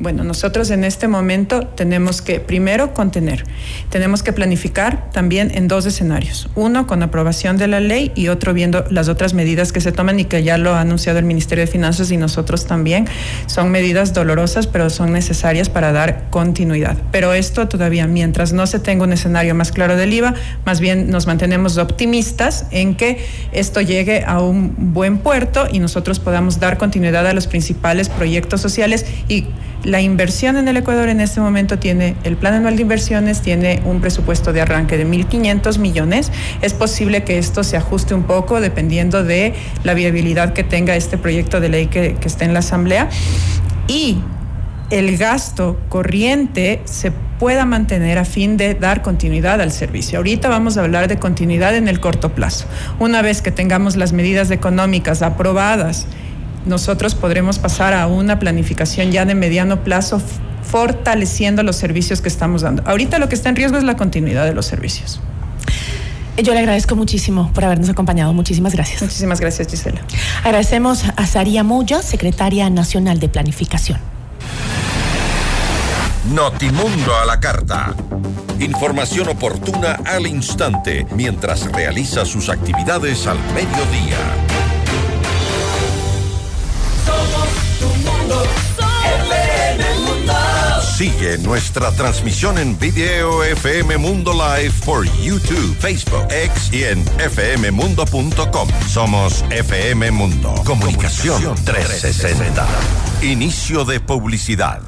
Bueno, 0.00 0.24
nosotros 0.24 0.70
en 0.70 0.82
este 0.84 1.08
momento 1.08 1.66
tenemos 1.66 2.22
que 2.22 2.40
primero 2.40 2.94
contener, 2.94 3.44
tenemos 3.90 4.22
que 4.22 4.32
planificar 4.32 5.10
también 5.10 5.50
en 5.54 5.68
dos 5.68 5.84
escenarios, 5.84 6.48
uno 6.54 6.86
con 6.86 7.02
aprobación 7.02 7.58
de 7.58 7.66
la 7.66 7.80
ley 7.80 8.10
y 8.14 8.28
otro 8.28 8.54
viendo 8.54 8.82
las 8.88 9.10
otras 9.10 9.34
medidas 9.34 9.72
que 9.72 9.82
se 9.82 9.92
toman 9.92 10.18
y 10.18 10.24
que 10.24 10.42
ya 10.42 10.56
lo 10.56 10.74
ha 10.74 10.80
anunciado 10.80 11.18
el 11.18 11.26
Ministerio 11.26 11.66
de 11.66 11.70
Finanzas 11.70 12.10
y 12.10 12.16
nosotros 12.16 12.64
también. 12.64 13.08
Son 13.44 13.70
medidas 13.70 14.14
dolorosas, 14.14 14.66
pero 14.66 14.88
son 14.88 15.12
necesarias 15.12 15.68
para 15.68 15.92
dar 15.92 16.30
continuidad. 16.30 16.96
Pero 17.12 17.34
esto 17.34 17.68
todavía, 17.68 18.06
mientras 18.06 18.54
no 18.54 18.66
se 18.66 18.78
tenga 18.78 19.04
un 19.04 19.12
escenario 19.12 19.54
más 19.54 19.70
claro 19.70 19.96
del 19.96 20.14
IVA, 20.14 20.32
más 20.64 20.80
bien 20.80 21.10
nos 21.10 21.26
mantenemos 21.26 21.76
optimistas 21.76 22.64
en 22.70 22.94
que 22.94 23.22
esto 23.52 23.82
llegue 23.82 24.24
a 24.24 24.40
un 24.40 24.94
buen 24.94 25.18
puerto 25.18 25.68
y 25.70 25.78
nosotros 25.78 26.20
podamos 26.20 26.58
dar 26.58 26.78
continuidad 26.78 27.26
a 27.26 27.34
los 27.34 27.46
principales 27.46 28.08
proyectos 28.08 28.62
sociales 28.62 29.04
y 29.28 29.44
la 29.90 30.00
inversión 30.00 30.56
en 30.56 30.68
el 30.68 30.76
Ecuador 30.76 31.08
en 31.08 31.20
este 31.20 31.40
momento 31.40 31.78
tiene, 31.78 32.14
el 32.22 32.36
plan 32.36 32.54
anual 32.54 32.76
de 32.76 32.82
inversiones 32.82 33.40
tiene 33.42 33.82
un 33.84 34.00
presupuesto 34.00 34.52
de 34.52 34.60
arranque 34.60 34.96
de 34.96 35.06
1.500 35.06 35.78
millones. 35.78 36.30
Es 36.62 36.74
posible 36.74 37.24
que 37.24 37.38
esto 37.38 37.64
se 37.64 37.76
ajuste 37.76 38.14
un 38.14 38.22
poco 38.22 38.60
dependiendo 38.60 39.24
de 39.24 39.52
la 39.82 39.94
viabilidad 39.94 40.52
que 40.52 40.62
tenga 40.62 40.94
este 40.94 41.18
proyecto 41.18 41.60
de 41.60 41.68
ley 41.68 41.86
que, 41.88 42.14
que 42.14 42.28
está 42.28 42.44
en 42.44 42.54
la 42.54 42.60
Asamblea. 42.60 43.08
Y 43.88 44.18
el 44.90 45.16
gasto 45.16 45.80
corriente 45.88 46.82
se 46.84 47.10
pueda 47.10 47.64
mantener 47.64 48.18
a 48.18 48.24
fin 48.24 48.56
de 48.56 48.74
dar 48.74 49.02
continuidad 49.02 49.60
al 49.60 49.72
servicio. 49.72 50.18
Ahorita 50.18 50.48
vamos 50.48 50.76
a 50.76 50.82
hablar 50.82 51.08
de 51.08 51.18
continuidad 51.18 51.74
en 51.74 51.88
el 51.88 51.98
corto 51.98 52.32
plazo. 52.34 52.66
Una 53.00 53.22
vez 53.22 53.42
que 53.42 53.50
tengamos 53.50 53.96
las 53.96 54.12
medidas 54.12 54.50
económicas 54.52 55.22
aprobadas 55.22 56.06
nosotros 56.66 57.14
podremos 57.14 57.58
pasar 57.58 57.94
a 57.94 58.06
una 58.06 58.38
planificación 58.38 59.12
ya 59.12 59.24
de 59.24 59.34
mediano 59.34 59.82
plazo 59.82 60.20
fortaleciendo 60.62 61.62
los 61.62 61.76
servicios 61.76 62.20
que 62.20 62.28
estamos 62.28 62.62
dando. 62.62 62.82
Ahorita 62.86 63.18
lo 63.18 63.28
que 63.28 63.34
está 63.34 63.48
en 63.48 63.56
riesgo 63.56 63.78
es 63.78 63.84
la 63.84 63.96
continuidad 63.96 64.44
de 64.44 64.54
los 64.54 64.66
servicios. 64.66 65.20
Yo 66.42 66.54
le 66.54 66.60
agradezco 66.60 66.96
muchísimo 66.96 67.50
por 67.52 67.64
habernos 67.64 67.88
acompañado. 67.88 68.32
Muchísimas 68.32 68.72
gracias. 68.72 69.02
Muchísimas 69.02 69.40
gracias, 69.40 69.68
Gisela. 69.68 70.00
Agradecemos 70.44 71.04
a 71.16 71.26
Saría 71.26 71.62
Moya, 71.64 72.02
secretaria 72.02 72.70
nacional 72.70 73.20
de 73.20 73.28
Planificación. 73.28 73.98
Notimundo 76.32 77.16
a 77.16 77.26
la 77.26 77.40
carta. 77.40 77.94
Información 78.58 79.28
oportuna 79.28 79.98
al 80.06 80.26
instante 80.26 81.06
mientras 81.14 81.70
realiza 81.72 82.24
sus 82.24 82.48
actividades 82.48 83.26
al 83.26 83.38
mediodía. 83.54 84.79
Sigue 91.00 91.38
nuestra 91.38 91.90
transmisión 91.92 92.58
en 92.58 92.78
video 92.78 93.42
FM 93.42 93.96
Mundo 93.96 94.34
Live 94.34 94.74
por 94.84 95.06
YouTube, 95.22 95.74
Facebook, 95.78 96.26
X 96.30 96.70
y 96.72 96.84
en 96.84 97.02
fmmundo.com. 97.06 98.68
Somos 98.86 99.42
FM 99.48 100.10
Mundo. 100.10 100.52
Comunicación 100.66 101.54
360. 101.64 102.66
Inicio 103.22 103.86
de 103.86 103.98
publicidad. 104.00 104.82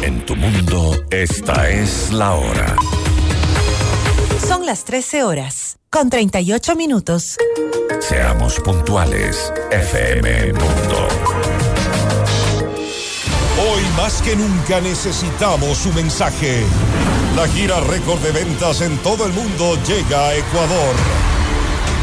En 0.00 0.24
tu 0.24 0.34
mundo, 0.36 1.04
esta 1.10 1.68
es 1.68 2.10
la 2.10 2.32
hora. 2.32 2.76
Son 4.48 4.64
las 4.64 4.84
13 4.84 5.22
horas, 5.22 5.76
con 5.90 6.08
38 6.08 6.76
minutos. 6.76 7.36
Seamos 8.00 8.58
puntuales, 8.60 9.52
FM 9.70 10.54
Mundo. 10.54 11.55
Más 13.96 14.20
que 14.20 14.36
nunca 14.36 14.80
necesitamos 14.80 15.78
su 15.78 15.92
mensaje. 15.92 16.64
La 17.34 17.48
gira 17.48 17.80
récord 17.80 18.20
de 18.20 18.30
ventas 18.30 18.82
en 18.82 18.98
todo 18.98 19.26
el 19.26 19.32
mundo 19.32 19.78
llega 19.86 20.28
a 20.28 20.34
Ecuador. 20.34 20.94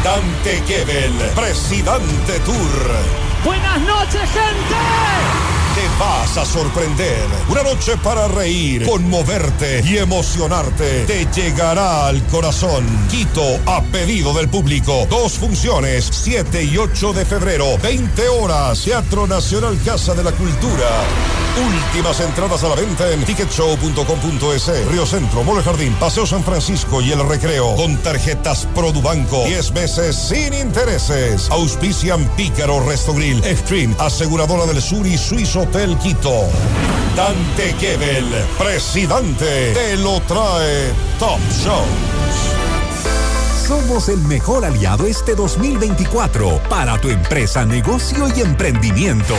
Dante 0.02 0.62
Gebel, 0.66 1.12
Presidente 1.34 2.40
Tour. 2.40 3.44
Buenas 3.44 3.80
noches, 3.80 4.30
gente 4.30 5.53
te 5.74 5.88
vas 5.98 6.36
a 6.36 6.44
sorprender. 6.44 7.18
Una 7.48 7.62
noche 7.62 7.96
para 8.02 8.28
reír, 8.28 8.86
conmoverte 8.86 9.82
y 9.84 9.98
emocionarte. 9.98 11.04
Te 11.04 11.26
llegará 11.34 12.06
al 12.06 12.22
corazón. 12.26 12.86
Quito 13.10 13.42
a 13.66 13.82
pedido 13.82 14.32
del 14.34 14.48
público. 14.48 15.06
Dos 15.10 15.32
funciones, 15.32 16.08
7 16.12 16.62
y 16.64 16.78
8 16.78 17.12
de 17.12 17.24
febrero, 17.24 17.76
20 17.82 18.28
horas. 18.28 18.82
Teatro 18.82 19.26
Nacional 19.26 19.78
Casa 19.84 20.14
de 20.14 20.22
la 20.22 20.32
Cultura. 20.32 20.88
Últimas 21.56 22.18
entradas 22.20 22.64
a 22.64 22.68
la 22.68 22.74
venta 22.74 23.10
en 23.12 23.24
ticketshow.com.es. 23.24 24.86
Río 24.88 25.06
Centro, 25.06 25.44
Mole 25.44 25.62
Jardín, 25.62 25.94
Paseo 25.94 26.26
San 26.26 26.42
Francisco 26.42 27.00
y 27.00 27.12
el 27.12 27.28
Recreo. 27.28 27.74
Con 27.76 27.96
tarjetas 27.98 28.66
Produbanco. 28.74 29.44
10 29.44 29.72
meses 29.72 30.16
sin 30.16 30.52
intereses. 30.52 31.48
Auspician 31.50 32.28
Pícaro 32.36 32.80
Resto 32.80 33.14
Grill, 33.14 33.44
Extreme, 33.44 33.94
Aseguradora 33.98 34.66
del 34.66 34.82
Sur 34.82 35.06
y 35.06 35.16
Suizo 35.16 35.63
Hotel 35.64 35.96
Quito. 35.96 36.48
Dante 37.16 37.74
Gebel, 37.78 38.26
presidente, 38.58 39.72
te 39.72 39.96
lo 39.96 40.20
trae 40.20 40.92
Top 41.18 41.40
Shows. 41.50 41.86
Somos 43.66 44.10
el 44.10 44.18
mejor 44.18 44.66
aliado 44.66 45.06
este 45.06 45.34
2024 45.34 46.60
para 46.68 47.00
tu 47.00 47.08
empresa, 47.08 47.64
negocio 47.64 48.26
y 48.36 48.40
emprendimiento. 48.42 49.34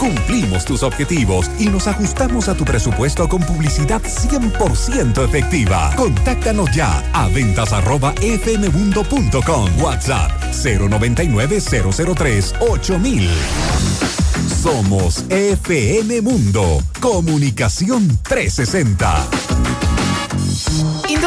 Cumplimos 0.00 0.64
tus 0.64 0.82
objetivos 0.82 1.48
y 1.60 1.66
nos 1.66 1.86
ajustamos 1.86 2.48
a 2.48 2.54
tu 2.54 2.64
presupuesto 2.64 3.28
con 3.28 3.40
publicidad 3.42 4.02
100% 4.02 5.24
efectiva. 5.24 5.92
Contáctanos 5.94 6.74
ya 6.74 7.04
a 7.12 7.28
ventas 7.28 7.72
arroba 7.72 8.12
fmmundo.com. 8.14 9.80
WhatsApp 9.80 10.32
099 10.64 11.60
003 11.60 12.54
8000. 12.60 13.28
Somos 14.62 15.24
FM 15.30 16.20
Mundo. 16.20 16.82
Comunicación 17.00 18.18
360. 18.22 19.89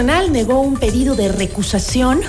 Negó 0.00 0.60
un 0.60 0.78
pedido 0.78 1.14
de 1.14 1.28
recusación 1.28 2.22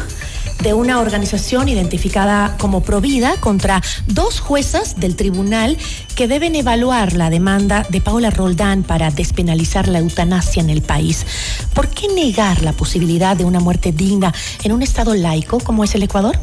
de 0.62 0.74
una 0.74 1.00
organización 1.00 1.70
identificada 1.70 2.58
como 2.58 2.82
Provida 2.82 3.38
contra 3.40 3.82
dos 4.08 4.42
juezas 4.42 5.00
del 5.00 5.16
tribunal 5.16 5.78
que 6.18 6.28
deben 6.28 6.56
evaluar 6.56 7.14
la 7.14 7.30
demanda 7.30 7.86
de 7.88 8.02
Paula 8.02 8.30
Roldán 8.30 8.84
para 8.84 9.10
despenalizar 9.10 9.88
la 9.88 10.00
eutanasia 10.00 10.62
en 10.62 10.70
el 10.70 10.82
país. 10.82 11.26
¿Por 11.74 11.88
qué 11.88 12.10
negar 12.10 12.62
la 12.62 12.74
posibilidad 12.74 13.38
de 13.38 13.46
una 13.46 13.62
muerte 13.62 13.94
digna 13.94 14.34
en 14.64 14.74
un 14.74 14.82
estado 14.82 15.16
laico 15.16 15.62
como 15.62 15.86
es 15.86 15.96
el 15.96 16.04
Ecuador? 16.04 16.38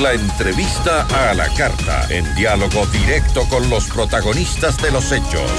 La 0.00 0.12
entrevista 0.12 1.08
a 1.28 1.34
la 1.34 1.48
carta, 1.54 2.06
en 2.08 2.24
diálogo 2.36 2.86
directo 2.86 3.42
con 3.48 3.68
los 3.68 3.86
protagonistas 3.86 4.76
de 4.80 4.92
los 4.92 5.10
hechos. 5.10 5.50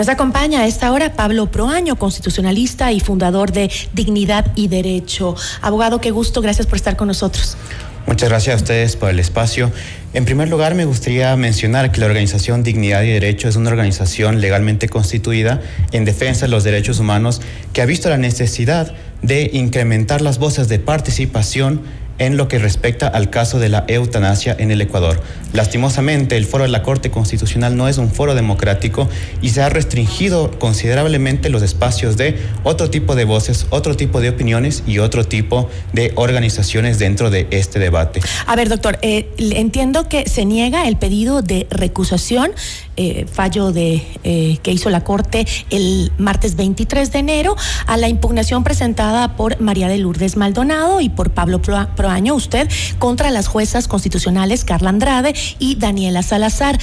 Nos 0.00 0.08
acompaña 0.08 0.62
a 0.62 0.66
esta 0.66 0.92
hora 0.92 1.12
Pablo 1.12 1.50
Proaño, 1.50 1.96
constitucionalista 1.96 2.90
y 2.90 3.00
fundador 3.00 3.52
de 3.52 3.70
Dignidad 3.92 4.50
y 4.54 4.68
Derecho. 4.68 5.36
Abogado, 5.60 6.00
qué 6.00 6.10
gusto, 6.10 6.40
gracias 6.40 6.66
por 6.66 6.76
estar 6.76 6.96
con 6.96 7.08
nosotros. 7.08 7.58
Muchas 8.06 8.30
gracias 8.30 8.54
a 8.54 8.56
ustedes 8.56 8.96
por 8.96 9.10
el 9.10 9.18
espacio. 9.18 9.70
En 10.14 10.24
primer 10.24 10.48
lugar, 10.48 10.74
me 10.74 10.86
gustaría 10.86 11.36
mencionar 11.36 11.92
que 11.92 12.00
la 12.00 12.06
organización 12.06 12.62
Dignidad 12.62 13.02
y 13.02 13.10
Derecho 13.10 13.46
es 13.46 13.56
una 13.56 13.68
organización 13.68 14.40
legalmente 14.40 14.88
constituida 14.88 15.60
en 15.92 16.06
defensa 16.06 16.46
de 16.46 16.52
los 16.52 16.64
derechos 16.64 16.98
humanos 16.98 17.42
que 17.74 17.82
ha 17.82 17.84
visto 17.84 18.08
la 18.08 18.16
necesidad 18.16 18.94
de 19.20 19.50
incrementar 19.52 20.22
las 20.22 20.38
voces 20.38 20.68
de 20.68 20.78
participación 20.78 21.82
en 22.20 22.36
lo 22.36 22.48
que 22.48 22.58
respecta 22.58 23.08
al 23.08 23.28
caso 23.30 23.58
de 23.58 23.70
la 23.70 23.84
eutanasia 23.88 24.54
en 24.58 24.70
el 24.70 24.80
Ecuador. 24.80 25.22
Lastimosamente, 25.52 26.36
el 26.36 26.46
foro 26.46 26.62
de 26.64 26.70
la 26.70 26.82
Corte 26.82 27.10
Constitucional 27.10 27.76
no 27.76 27.88
es 27.88 27.98
un 27.98 28.10
foro 28.10 28.34
democrático 28.34 29.08
y 29.42 29.50
se 29.50 29.62
ha 29.62 29.68
restringido 29.68 30.50
considerablemente 30.58 31.48
los 31.50 31.62
espacios 31.62 32.16
de 32.16 32.38
otro 32.62 32.88
tipo 32.90 33.16
de 33.16 33.24
voces, 33.24 33.66
otro 33.70 33.96
tipo 33.96 34.20
de 34.20 34.28
opiniones 34.28 34.84
y 34.86 34.98
otro 34.98 35.24
tipo 35.24 35.68
de 35.92 36.12
organizaciones 36.14 36.98
dentro 36.98 37.30
de 37.30 37.48
este 37.50 37.78
debate. 37.78 38.20
A 38.46 38.54
ver, 38.54 38.68
doctor, 38.68 38.98
eh, 39.02 39.28
entiendo 39.38 40.08
que 40.08 40.28
se 40.28 40.44
niega 40.44 40.86
el 40.86 40.96
pedido 40.96 41.42
de 41.42 41.66
recusación, 41.70 42.52
eh, 42.96 43.26
fallo 43.32 43.72
de, 43.72 44.02
eh, 44.24 44.58
que 44.62 44.70
hizo 44.72 44.88
la 44.90 45.02
Corte 45.04 45.46
el 45.70 46.12
martes 46.18 46.54
23 46.54 47.10
de 47.12 47.18
enero, 47.18 47.56
a 47.86 47.96
la 47.96 48.08
impugnación 48.08 48.62
presentada 48.62 49.36
por 49.36 49.60
María 49.60 49.88
de 49.88 49.98
Lourdes 49.98 50.36
Maldonado 50.36 51.00
y 51.00 51.08
por 51.08 51.30
Pablo 51.30 51.60
Proa- 51.60 51.94
Proaño, 51.96 52.34
usted, 52.34 52.68
contra 52.98 53.30
las 53.30 53.48
juezas 53.48 53.88
constitucionales 53.88 54.64
Carla 54.64 54.90
Andrade 54.90 55.34
y 55.58 55.76
Daniela 55.76 56.22
Salazar. 56.22 56.78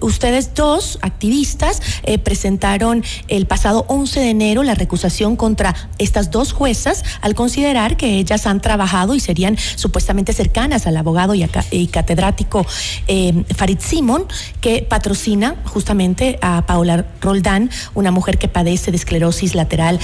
Ustedes 0.00 0.54
dos, 0.54 0.98
activistas, 1.02 1.80
eh, 2.02 2.18
presentaron 2.18 3.04
el 3.28 3.46
pasado 3.46 3.84
11 3.88 4.20
de 4.20 4.30
enero 4.30 4.62
la 4.62 4.74
recusación 4.74 5.36
contra 5.36 5.74
estas 5.98 6.30
dos 6.30 6.52
juezas 6.52 7.04
al 7.20 7.34
considerar 7.34 7.96
que 7.96 8.18
ellas 8.18 8.46
han 8.46 8.60
trabajado 8.60 9.14
y 9.14 9.20
serían 9.20 9.56
supuestamente 9.76 10.32
cercanas 10.32 10.86
al 10.86 10.96
abogado 10.96 11.34
y, 11.34 11.86
catedrático 11.88 12.66
eh, 13.06 13.44
Farid 13.54 13.78
Simon, 13.80 14.26
que 14.60 14.82
patrocina 14.82 15.56
justamente 15.64 16.38
a 16.42 16.66
Paula 16.66 17.06
Roldán, 17.20 17.70
una 17.94 18.10
mujer 18.10 18.38
que 18.38 18.48
padece 18.48 18.90
de 18.90 18.96
esclerosis 18.96 19.54
lateral 19.54 19.98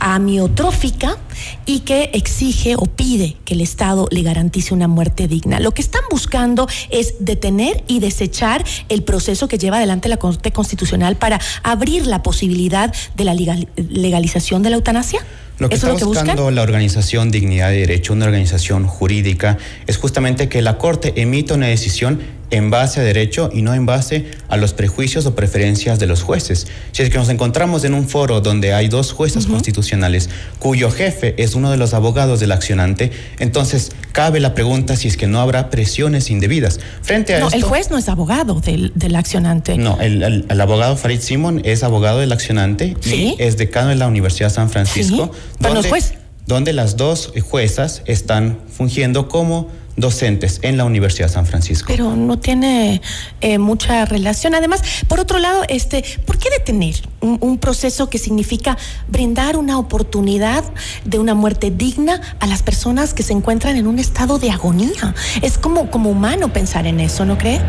amiotrófica 0.00 1.18
y 1.66 1.80
que 1.80 2.10
exige 2.14 2.74
o 2.76 2.86
pide 2.86 3.36
que 3.44 3.54
el 3.54 3.60
Estado 3.60 4.08
le 4.10 4.22
garantice 4.22 4.74
una 4.74 4.88
muerte 4.88 5.28
digna. 5.28 5.60
Lo 5.60 5.72
que 5.72 5.82
están 5.82 6.02
buscando 6.10 6.66
es 6.90 7.14
detener 7.34 7.84
y 7.86 8.00
desechar 8.00 8.64
el 8.88 9.02
proceso 9.02 9.46
que 9.46 9.56
lleva 9.56 9.76
adelante 9.76 10.08
la 10.08 10.16
Corte 10.16 10.50
Constitucional 10.50 11.16
para 11.16 11.38
abrir 11.62 12.06
la 12.06 12.22
posibilidad 12.22 12.92
de 13.16 13.24
la 13.24 13.34
legal- 13.34 13.68
legalización 13.76 14.62
de 14.62 14.70
la 14.70 14.76
eutanasia. 14.76 15.20
Lo 15.58 15.68
que 15.68 15.74
¿Eso 15.76 15.86
está 15.86 15.88
es 15.88 15.92
lo 15.92 15.98
que 15.98 16.04
buscan? 16.06 16.26
buscando 16.26 16.50
la 16.50 16.62
organización 16.62 17.30
Dignidad 17.30 17.70
y 17.72 17.80
Derecho, 17.80 18.14
una 18.14 18.24
organización 18.24 18.86
jurídica, 18.86 19.58
es 19.86 19.96
justamente 19.98 20.48
que 20.48 20.62
la 20.62 20.78
Corte 20.78 21.12
emita 21.16 21.54
una 21.54 21.66
decisión 21.66 22.20
en 22.50 22.70
base 22.70 23.00
a 23.00 23.02
derecho 23.04 23.50
y 23.52 23.62
no 23.62 23.74
en 23.74 23.86
base 23.86 24.26
a 24.48 24.56
los 24.56 24.72
prejuicios 24.72 25.24
o 25.26 25.34
preferencias 25.34 25.98
de 25.98 26.06
los 26.06 26.22
jueces. 26.22 26.66
Si 26.92 27.02
es 27.02 27.10
que 27.10 27.18
nos 27.18 27.28
encontramos 27.28 27.84
en 27.84 27.94
un 27.94 28.08
foro 28.08 28.40
donde 28.40 28.72
hay 28.74 28.88
dos 28.88 29.12
jueces 29.12 29.46
constitucionales 29.46 30.28
cuyo 30.58 30.90
jefe 30.90 31.34
es 31.42 31.54
uno 31.54 31.70
de 31.70 31.76
los 31.76 31.94
abogados 31.94 32.40
del 32.40 32.52
accionante, 32.52 33.12
entonces 33.38 33.92
cabe 34.12 34.40
la 34.40 34.54
pregunta 34.54 34.96
si 34.96 35.08
es 35.08 35.16
que 35.16 35.26
no 35.26 35.40
habrá 35.40 35.70
presiones 35.70 36.30
indebidas. 36.30 36.80
Frente 37.02 37.34
a 37.36 37.40
No, 37.40 37.46
esto, 37.46 37.56
el 37.56 37.62
juez 37.62 37.90
no 37.90 37.98
es 37.98 38.08
abogado 38.08 38.60
del, 38.60 38.92
del 38.94 39.16
accionante. 39.16 39.76
no, 39.78 40.00
el, 40.00 40.22
el- 40.22 40.46
el 40.48 40.60
abogado 40.60 40.96
Farid 40.96 41.20
Simon 41.20 41.60
es 41.64 41.82
abogado 41.82 42.18
del 42.18 42.32
accionante 42.32 42.96
Sí. 43.00 43.36
y 43.38 43.42
es 43.42 43.56
decano 43.56 43.90
de 43.90 43.94
la 43.96 44.08
Universidad 44.08 44.48
de 44.48 44.54
San 44.54 44.70
Francisco. 44.70 45.30
pero 45.60 45.74
no 45.74 45.80
es 45.80 45.86
juez. 45.86 46.14
Donde 46.46 46.72
las 46.72 46.96
dos 46.96 47.32
juezas 47.48 48.02
están 48.06 48.58
fungiendo 48.76 49.28
como 49.28 49.68
docentes 50.00 50.60
en 50.62 50.76
la 50.76 50.84
Universidad 50.84 51.28
de 51.28 51.34
San 51.34 51.46
Francisco. 51.46 51.86
Pero 51.88 52.16
no 52.16 52.38
tiene 52.38 53.00
eh, 53.40 53.58
mucha 53.58 54.04
relación. 54.04 54.54
Además, 54.54 54.82
por 55.08 55.20
otro 55.20 55.38
lado, 55.38 55.62
este, 55.68 56.04
¿por 56.24 56.38
qué 56.38 56.50
detener 56.50 56.96
un, 57.20 57.38
un 57.40 57.58
proceso 57.58 58.08
que 58.08 58.18
significa 58.18 58.76
brindar 59.08 59.56
una 59.56 59.78
oportunidad 59.78 60.64
de 61.04 61.18
una 61.18 61.34
muerte 61.34 61.70
digna 61.70 62.20
a 62.40 62.46
las 62.46 62.62
personas 62.62 63.14
que 63.14 63.22
se 63.22 63.32
encuentran 63.32 63.76
en 63.76 63.86
un 63.86 63.98
estado 63.98 64.38
de 64.38 64.50
agonía? 64.50 65.14
Es 65.42 65.58
como, 65.58 65.90
como 65.90 66.10
humano 66.10 66.52
pensar 66.52 66.86
en 66.86 67.00
eso, 67.00 67.24
¿no 67.24 67.38
cree? 67.38 67.60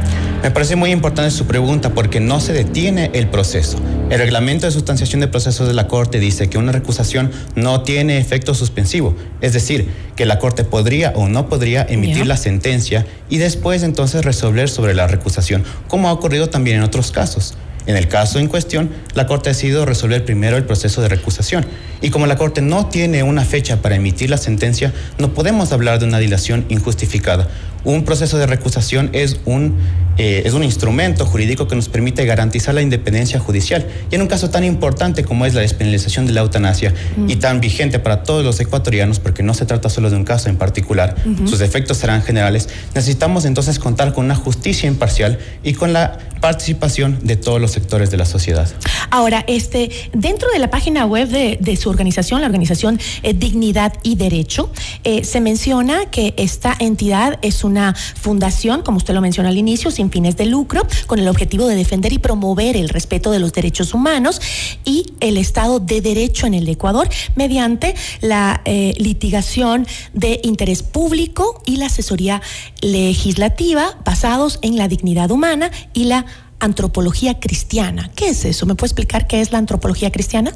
Me 0.44 0.52
parece 0.52 0.76
muy 0.76 0.92
importante 0.92 1.32
su 1.32 1.46
pregunta 1.46 1.94
porque 1.94 2.20
no 2.20 2.40
se 2.40 2.54
detiene 2.54 3.12
el 3.14 3.30
proceso. 3.30 3.78
El 4.10 4.18
reglamento 4.18 4.66
de 4.66 4.72
sustanciación 4.72 5.22
de 5.22 5.28
procesos 5.28 5.68
de 5.68 5.74
la 5.74 5.88
Corte 5.88 6.20
dice 6.20 6.50
que 6.50 6.58
una 6.58 6.72
recusación 6.72 7.32
no 7.56 7.84
tiene 7.84 8.18
efecto 8.18 8.54
suspensivo, 8.54 9.16
es 9.40 9.54
decir, 9.54 9.90
que 10.16 10.26
la 10.26 10.40
Corte 10.40 10.64
podría 10.64 11.14
o 11.16 11.28
no 11.28 11.48
podría 11.48 11.86
emitir 11.88 12.28
la 12.28 12.38
sentencia 12.38 13.06
y 13.30 13.38
después 13.38 13.84
entonces 13.84 14.26
resolver 14.26 14.70
sobre 14.70 14.94
la 14.94 15.08
recusación, 15.08 15.64
como 15.88 16.10
ha 16.10 16.14
ocurrido 16.14 16.50
también 16.50 16.78
en 16.78 16.84
otros 16.84 17.12
casos. 17.12 17.56
En 17.88 17.98
el 17.98 18.08
caso 18.08 18.40
en 18.40 18.48
cuestión, 18.48 18.92
la 19.16 19.26
Corte 19.26 19.50
ha 19.50 19.54
decidido 19.54 19.86
resolver 19.86 20.24
primero 20.24 20.56
el 20.56 20.64
proceso 20.64 21.02
de 21.02 21.10
recusación. 21.10 21.66
Y 22.02 22.12
como 22.12 22.28
la 22.28 22.36
Corte 22.36 22.62
no 22.62 22.88
tiene 22.88 23.24
una 23.24 23.44
fecha 23.44 23.82
para 23.82 23.96
emitir 23.96 24.30
la 24.30 24.38
sentencia, 24.38 24.94
no 25.18 25.34
podemos 25.34 25.72
hablar 25.72 26.00
de 26.00 26.06
una 26.06 26.20
dilación 26.20 26.66
injustificada. 26.70 27.48
Un 27.84 28.04
proceso 28.04 28.38
de 28.38 28.46
recusación 28.46 29.10
es 29.14 29.40
un, 29.46 29.76
eh, 30.18 30.44
es 30.46 30.54
un 30.54 30.64
instrumento 30.64 31.26
jurídico 31.26 31.68
que 31.68 31.76
nos 31.76 31.90
permite 31.90 32.26
garantizar 32.26 32.76
la 32.76 32.82
independencia 32.82 33.40
judicial. 33.40 33.88
Y 34.12 34.16
en 34.16 34.22
un 34.22 34.28
caso 34.28 34.50
tan 34.50 34.64
importante 34.64 35.24
como 35.24 35.46
es 35.46 35.54
la 35.54 35.62
despenalización 35.62 36.28
de 36.28 36.34
la 36.34 36.42
eutanasia 36.42 36.94
y 37.28 37.38
tan 37.38 37.62
vigente 37.62 38.00
para 38.00 38.24
todos 38.24 38.44
los 38.44 38.60
ecuatorianos, 38.60 39.20
porque 39.20 39.44
no 39.44 39.54
se 39.54 39.66
trata 39.66 39.90
solo 39.90 40.10
de 40.10 40.16
un 40.16 40.24
caso 40.24 40.50
en 40.50 40.58
particular, 40.58 41.16
sus 41.46 41.62
efectos 41.62 41.98
serán 41.98 42.22
generales, 42.22 42.70
necesitamos 42.94 43.46
entonces 43.46 43.80
contar 43.80 44.14
con 44.14 44.26
una 44.26 44.36
justicia 44.36 44.88
imparcial 44.88 45.40
y 45.64 45.74
con 45.74 45.94
la 45.94 46.20
participación 46.42 47.20
de 47.22 47.36
todos 47.36 47.62
los 47.62 47.72
sectores 47.72 48.10
de 48.12 48.18
la 48.18 48.26
sociedad. 48.26 48.68
Ahora, 49.12 49.46
este, 49.48 49.92
dentro 50.12 50.50
de 50.52 50.60
la 50.60 50.70
página 50.70 51.06
web 51.06 51.30
de, 51.30 51.58
de 51.62 51.76
su 51.76 51.90
organización, 51.90 52.42
la 52.42 52.48
organización 52.48 53.00
eh, 53.24 53.34
Dignidad 53.34 53.94
y 54.04 54.16
Derecho, 54.16 54.72
eh, 55.04 55.24
se 55.24 55.40
menciona 55.40 56.06
que 56.10 56.34
esta 56.38 56.76
entidad 56.80 57.38
es 57.42 57.64
una 57.72 57.96
fundación, 57.96 58.82
como 58.84 58.98
usted 58.98 59.14
lo 59.14 59.22
mencionó 59.22 59.50
al 59.50 59.58
inicio, 59.58 59.90
sin 59.92 60.12
fines 60.12 60.38
de 60.38 60.46
lucro, 60.46 60.86
con 61.08 61.20
el 61.20 61.28
objetivo 61.28 61.68
de 61.68 61.76
defender 61.76 62.14
y 62.14 62.20
promover 62.20 62.78
el 62.78 62.90
respeto 62.90 63.32
de 63.32 63.40
los 63.40 63.54
derechos 63.54 63.94
humanos 63.94 64.42
y 64.86 65.14
el 65.20 65.38
Estado 65.38 65.80
de 65.80 66.02
Derecho 66.02 66.46
en 66.48 66.54
el 66.54 66.68
Ecuador 66.68 67.10
mediante 67.36 67.96
la 68.22 68.62
eh, 68.66 68.94
litigación 68.98 69.88
de 70.14 70.40
interés 70.44 70.84
público 70.84 71.62
y 71.66 71.78
la 71.78 71.88
asesoría 71.88 72.42
legislativa 72.82 73.98
basados 74.06 74.60
en 74.62 74.76
la 74.76 74.88
dignidad 74.88 75.32
humana 75.32 75.72
y 75.94 76.06
la 76.06 76.26
antropología 76.60 77.40
cristiana. 77.40 78.12
¿Qué 78.16 78.30
es 78.30 78.46
eso? 78.46 78.66
¿Me 78.66 78.76
puede 78.76 78.90
explicar 78.90 79.28
qué 79.28 79.42
es 79.42 79.52
la 79.52 79.58
antropología 79.58 80.12
cristiana? 80.12 80.54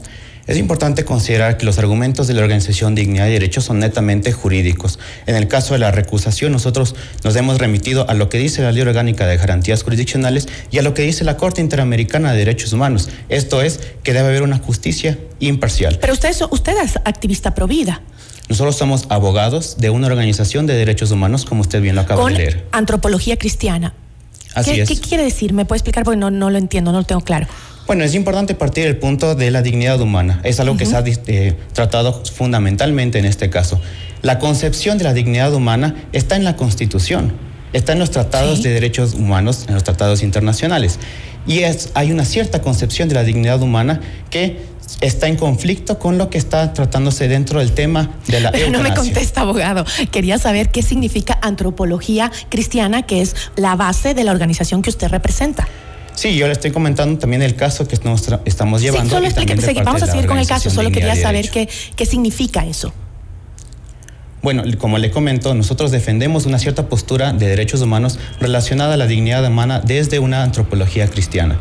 Es 0.48 0.58
importante 0.58 1.06
considerar 1.06 1.58
que 1.58 1.66
los 1.66 1.80
argumentos 1.80 2.28
de 2.28 2.36
la 2.36 2.42
Organización 2.42 2.94
Dignidad 2.94 3.28
y 3.28 3.32
Derechos 3.32 3.64
son 3.64 3.80
netamente 3.80 4.32
jurídicos. 4.32 5.00
En 5.26 5.36
el 5.36 5.48
caso 5.48 5.74
de 5.74 5.80
la 5.80 5.90
recusación, 5.90 6.52
nosotros 6.52 6.94
nos 7.24 7.36
hemos 7.36 7.58
remitido 7.58 8.08
a 8.08 8.14
lo 8.14 8.30
que 8.30 8.38
dice 8.38 8.62
la 8.62 8.72
Ley 8.72 8.84
Orgánica 8.84 9.26
de 9.26 9.38
Garantías 9.38 9.82
Jurisdiccionales 9.82 10.48
y 10.70 10.78
a 10.78 10.84
lo 10.84 10.94
que 10.94 11.02
dice 11.02 11.24
la 11.24 11.36
Corte 11.38 11.62
Interamericana 11.62 12.32
de 12.32 12.38
Derechos 12.38 12.74
Humanos. 12.74 13.10
Esto 13.28 13.64
es 13.64 13.80
que 14.04 14.14
debe 14.14 14.28
haber 14.28 14.44
una 14.44 14.60
justicia 14.60 15.18
imparcial. 15.40 15.98
Pero 16.00 16.14
usted, 16.14 16.36
usted 16.52 16.74
es 16.84 16.98
activista 17.06 17.56
pro 17.56 17.66
vida. 17.66 18.04
Nosotros 18.48 18.76
somos 18.76 19.06
abogados 19.10 19.78
de 19.80 19.90
una 19.90 20.06
organización 20.06 20.68
de 20.68 20.76
derechos 20.76 21.10
humanos, 21.10 21.46
como 21.46 21.62
usted 21.62 21.82
bien 21.82 21.96
lo 21.96 22.02
acaba 22.02 22.22
Con 22.22 22.34
de 22.34 22.40
leer. 22.40 22.68
antropología 22.72 23.38
cristiana. 23.38 23.96
Así 24.54 24.74
¿Qué, 24.74 24.82
es. 24.84 24.90
¿Qué 24.90 25.00
quiere 25.00 25.24
decir? 25.24 25.54
¿Me 25.54 25.66
puede 25.66 25.78
explicar? 25.80 26.04
Porque 26.04 26.20
no, 26.20 26.30
no 26.30 26.52
lo 26.52 26.60
entiendo, 26.60 26.92
no 26.92 27.00
lo 27.00 27.04
tengo 27.04 27.22
claro. 27.22 27.48
Bueno, 27.88 28.04
es 28.04 28.16
importante 28.16 28.56
partir 28.56 28.86
del 28.86 28.98
punto 28.98 29.36
de 29.36 29.52
la 29.52 29.62
dignidad 29.62 30.02
humana. 30.02 30.42
Es 30.44 30.60
algo 30.60 30.76
que 30.76 30.88
se 30.88 30.96
ha 30.96 31.04
eh, 31.06 31.56
tratado 31.74 32.24
fundamentalmente 32.26 33.20
en 33.20 33.26
este 33.26 33.52
caso. 33.52 33.80
La 34.24 34.40
concepción 34.40 34.98
de 34.98 35.04
la 35.04 35.14
dignidad 35.14 35.54
humana 35.54 35.96
está 36.12 36.36
en 36.36 36.44
la 36.44 36.56
Constitución, 36.56 37.34
está 37.74 37.94
en 37.94 38.00
los 38.00 38.10
tratados 38.10 38.64
de 38.64 38.72
derechos 38.72 39.14
humanos, 39.14 39.66
en 39.68 39.76
los 39.76 39.84
tratados 39.84 40.24
internacionales. 40.24 40.98
Y 41.46 41.60
es, 41.60 41.92
hay 41.94 42.12
una 42.12 42.26
cierta 42.26 42.60
concepción 42.60 43.08
de 43.08 43.14
la 43.14 43.24
dignidad 43.24 43.62
humana 43.62 44.02
que 44.32 44.62
está 45.02 45.28
en 45.28 45.36
conflicto 45.36 46.00
con 46.00 46.18
lo 46.18 46.32
que 46.32 46.40
está 46.40 46.74
tratándose 46.74 47.28
dentro 47.28 47.60
del 47.60 47.74
tema 47.74 48.10
de 48.26 48.40
la 48.40 48.52
Pero 48.52 48.70
no 48.72 48.82
me 48.82 48.96
contesta, 48.96 49.42
abogado. 49.42 49.86
Quería 50.10 50.40
saber 50.40 50.72
qué 50.72 50.82
significa 50.82 51.38
antropología 51.44 52.32
cristiana, 52.50 53.04
que 53.04 53.22
es 53.22 53.36
la 53.56 53.76
base 53.76 54.16
de 54.16 54.24
la 54.24 54.32
organización 54.32 54.82
que 54.82 54.90
usted 54.90 55.10
representa. 55.10 55.68
Sí, 56.16 56.36
yo 56.38 56.48
le 56.48 56.54
estoy 56.54 56.72
comentando 56.72 57.18
también 57.20 57.42
el 57.42 57.56
caso 57.56 57.88
que 57.88 57.98
nos 58.04 58.24
estamos 58.46 58.82
llevando. 58.82 59.06
sí, 59.06 59.10
solo 59.16 59.28
segui- 59.28 59.34
parte 59.56 59.84
Vamos 59.84 60.04
a 60.04 60.08
seguir 60.08 60.26
con 60.28 60.38
el 60.38 60.48
caso. 60.48 60.70
Solo 60.70 60.92
quería 60.92 61.16
saber 61.16 61.50
qué, 61.52 61.70
qué 61.96 62.06
significa 62.06 62.66
eso. 62.66 62.94
Bueno, 64.42 64.64
como 64.78 64.98
le 65.00 65.10
comento, 65.10 65.56
nosotros 65.56 65.90
defendemos 65.92 66.46
una 66.46 66.60
cierta 66.60 66.88
postura 66.88 67.34
de 67.34 67.48
derechos 67.48 67.82
humanos 67.82 68.20
relacionada 68.40 68.94
a 68.94 68.98
la 68.98 69.08
dignidad 69.08 69.44
humana 69.46 69.82
desde 69.84 70.20
una 70.20 70.44
antropología 70.44 71.08
cristiana. 71.08 71.58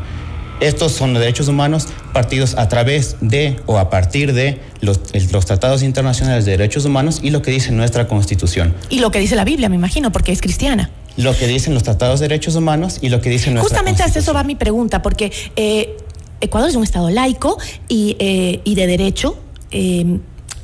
Estos 0.60 0.92
son 0.92 1.12
los 1.14 1.20
derechos 1.20 1.48
humanos 1.48 1.88
partidos 2.12 2.54
a 2.56 2.68
través 2.68 3.16
de 3.20 3.56
o 3.66 3.78
a 3.78 3.90
partir 3.90 4.34
de 4.34 4.60
los, 4.80 5.00
los 5.32 5.46
tratados 5.46 5.82
internacionales 5.82 6.44
de 6.44 6.52
derechos 6.52 6.84
humanos 6.84 7.20
y 7.22 7.30
lo 7.30 7.42
que 7.42 7.50
dice 7.50 7.72
nuestra 7.72 8.06
constitución. 8.06 8.74
Y 8.90 9.00
lo 9.00 9.10
que 9.10 9.18
dice 9.18 9.34
la 9.34 9.44
Biblia, 9.44 9.68
me 9.68 9.76
imagino, 9.76 10.12
porque 10.12 10.30
es 10.32 10.40
cristiana. 10.40 10.90
Lo 11.16 11.36
que 11.36 11.46
dicen 11.46 11.74
los 11.74 11.82
tratados 11.82 12.20
de 12.20 12.28
derechos 12.28 12.56
humanos 12.56 12.98
y 13.00 13.08
lo 13.08 13.20
que 13.20 13.30
dice 13.30 13.50
nuestra 13.50 13.68
Justamente 13.68 14.02
a 14.02 14.06
constitución. 14.06 14.22
eso 14.22 14.34
va 14.34 14.44
mi 14.44 14.54
pregunta, 14.56 15.00
porque 15.02 15.32
eh, 15.56 15.96
Ecuador 16.40 16.68
es 16.68 16.76
un 16.76 16.82
Estado 16.82 17.10
laico 17.10 17.58
y, 17.88 18.16
eh, 18.18 18.60
y 18.64 18.74
de 18.74 18.86
derecho. 18.86 19.36
eh, 19.70 20.18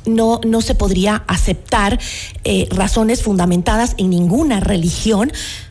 no, 0.06 0.40
no 0.46 0.62
se 0.62 0.74
podría 0.74 1.24
aceptar 1.26 1.98
eh, 2.44 2.66
razones 2.70 3.22
fundamentadas 3.22 3.94
en 3.98 4.08
ninguna 4.10 4.58
religión 4.60 5.30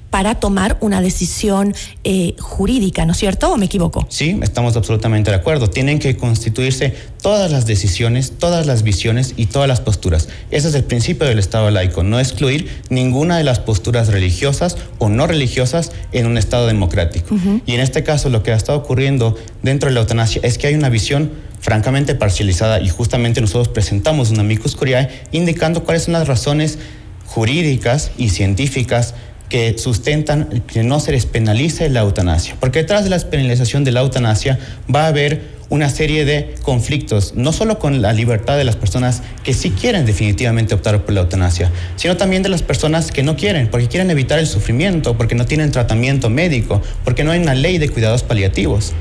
para 0.10 0.36
tomar 0.36 0.78
una 0.82 1.02
decisión 1.02 1.76
eh, 2.04 2.36
jurídica, 2.40 3.06
¿no 3.06 3.12
es 3.12 3.18
cierto? 3.18 3.52
¿O 3.52 3.58
me 3.58 3.66
equivoco? 3.66 4.06
Sí, 4.10 4.40
estamos 4.42 4.76
absolutamente 4.76 5.32
de 5.32 5.38
acuerdo. 5.38 5.70
Tienen 5.70 6.00
que 6.00 6.18
constituirse 6.18 6.96
todas 7.22 7.52
las 7.52 7.66
decisiones, 7.66 8.34
todas 8.38 8.66
las 8.66 8.84
visiones 8.84 9.34
y 9.38 9.48
todas 9.48 9.68
las 9.68 9.82
posturas. 9.82 10.30
Ese 10.52 10.70
es 10.70 10.76
el 10.76 10.84
principio 10.84 11.28
del 11.28 11.40
Estado 11.40 11.70
laico, 11.70 12.04
no 12.04 12.20
excluir 12.20 12.70
ninguna 12.90 13.38
de 13.38 13.44
las 13.44 13.60
posturas 13.60 14.08
religiosas 14.08 14.78
o 14.98 15.10
no 15.10 15.28
religiosas 15.28 15.92
en 16.12 16.26
un 16.26 16.38
Estado 16.38 16.68
democrático. 16.68 17.36
Y 17.66 17.74
en 17.74 17.80
este 17.82 18.04
caso 18.04 18.30
lo 18.30 18.44
que 18.44 18.52
ha 18.52 18.56
estado 18.56 18.80
ocurriendo 18.80 19.38
dentro 19.62 19.90
de 19.90 19.96
la 19.96 20.02
eutanasia 20.02 20.42
es 20.44 20.58
que 20.58 20.68
hay 20.68 20.76
una 20.76 20.90
visión 20.90 21.32
francamente 21.60 22.16
parcializada 22.16 22.80
y 22.80 22.90
justamente 22.90 23.42
nosotros 23.42 23.68
presentamos 23.68 24.32
una 24.32 24.42
amicus 24.42 24.76
curiae 24.76 25.10
indicando 25.32 25.84
cuáles 25.84 26.04
son 26.04 26.14
las 26.14 26.28
razones 26.28 26.80
jurídicas 27.26 28.12
y 28.18 28.30
científicas 28.30 29.14
que 29.50 29.78
sustentan 29.78 30.64
que 30.68 30.84
no 30.84 31.00
se 31.00 31.12
les 31.12 31.26
penalice 31.26 31.90
la 31.90 32.02
eutanasia. 32.02 32.56
Porque 32.60 32.80
detrás 32.80 33.04
de 33.04 33.10
la 33.10 33.20
penalización 33.20 33.84
de 33.84 33.92
la 33.92 34.02
eutanasia 34.02 34.60
va 34.94 35.06
a 35.06 35.08
haber 35.08 35.60
una 35.70 35.90
serie 35.90 36.26
de 36.26 36.56
conflictos, 36.64 37.34
no 37.36 37.54
solo 37.54 37.78
con 37.78 38.02
la 38.02 38.12
libertad 38.12 38.58
de 38.58 38.64
las 38.64 38.76
personas 38.76 39.22
que 39.44 39.54
sí 39.54 39.70
quieren 39.72 40.06
definitivamente 40.06 40.74
optar 40.74 41.04
por 41.04 41.14
la 41.14 41.22
eutanasia, 41.22 41.72
sino 41.96 42.18
también 42.18 42.42
de 42.42 42.50
las 42.50 42.64
personas 42.64 43.12
que 43.12 43.22
no 43.22 43.36
quieren, 43.36 43.70
porque 43.70 43.88
quieren 43.88 44.10
evitar 44.10 44.40
el 44.40 44.48
sufrimiento, 44.48 45.16
porque 45.16 45.36
no 45.36 45.46
tienen 45.46 45.72
tratamiento 45.72 46.30
médico, 46.30 46.82
porque 47.04 47.24
no 47.24 47.32
hay 47.32 47.40
una 47.40 47.54
ley 47.54 47.78
de 47.78 47.90
cuidados 47.90 48.24
paliativos. 48.24 48.94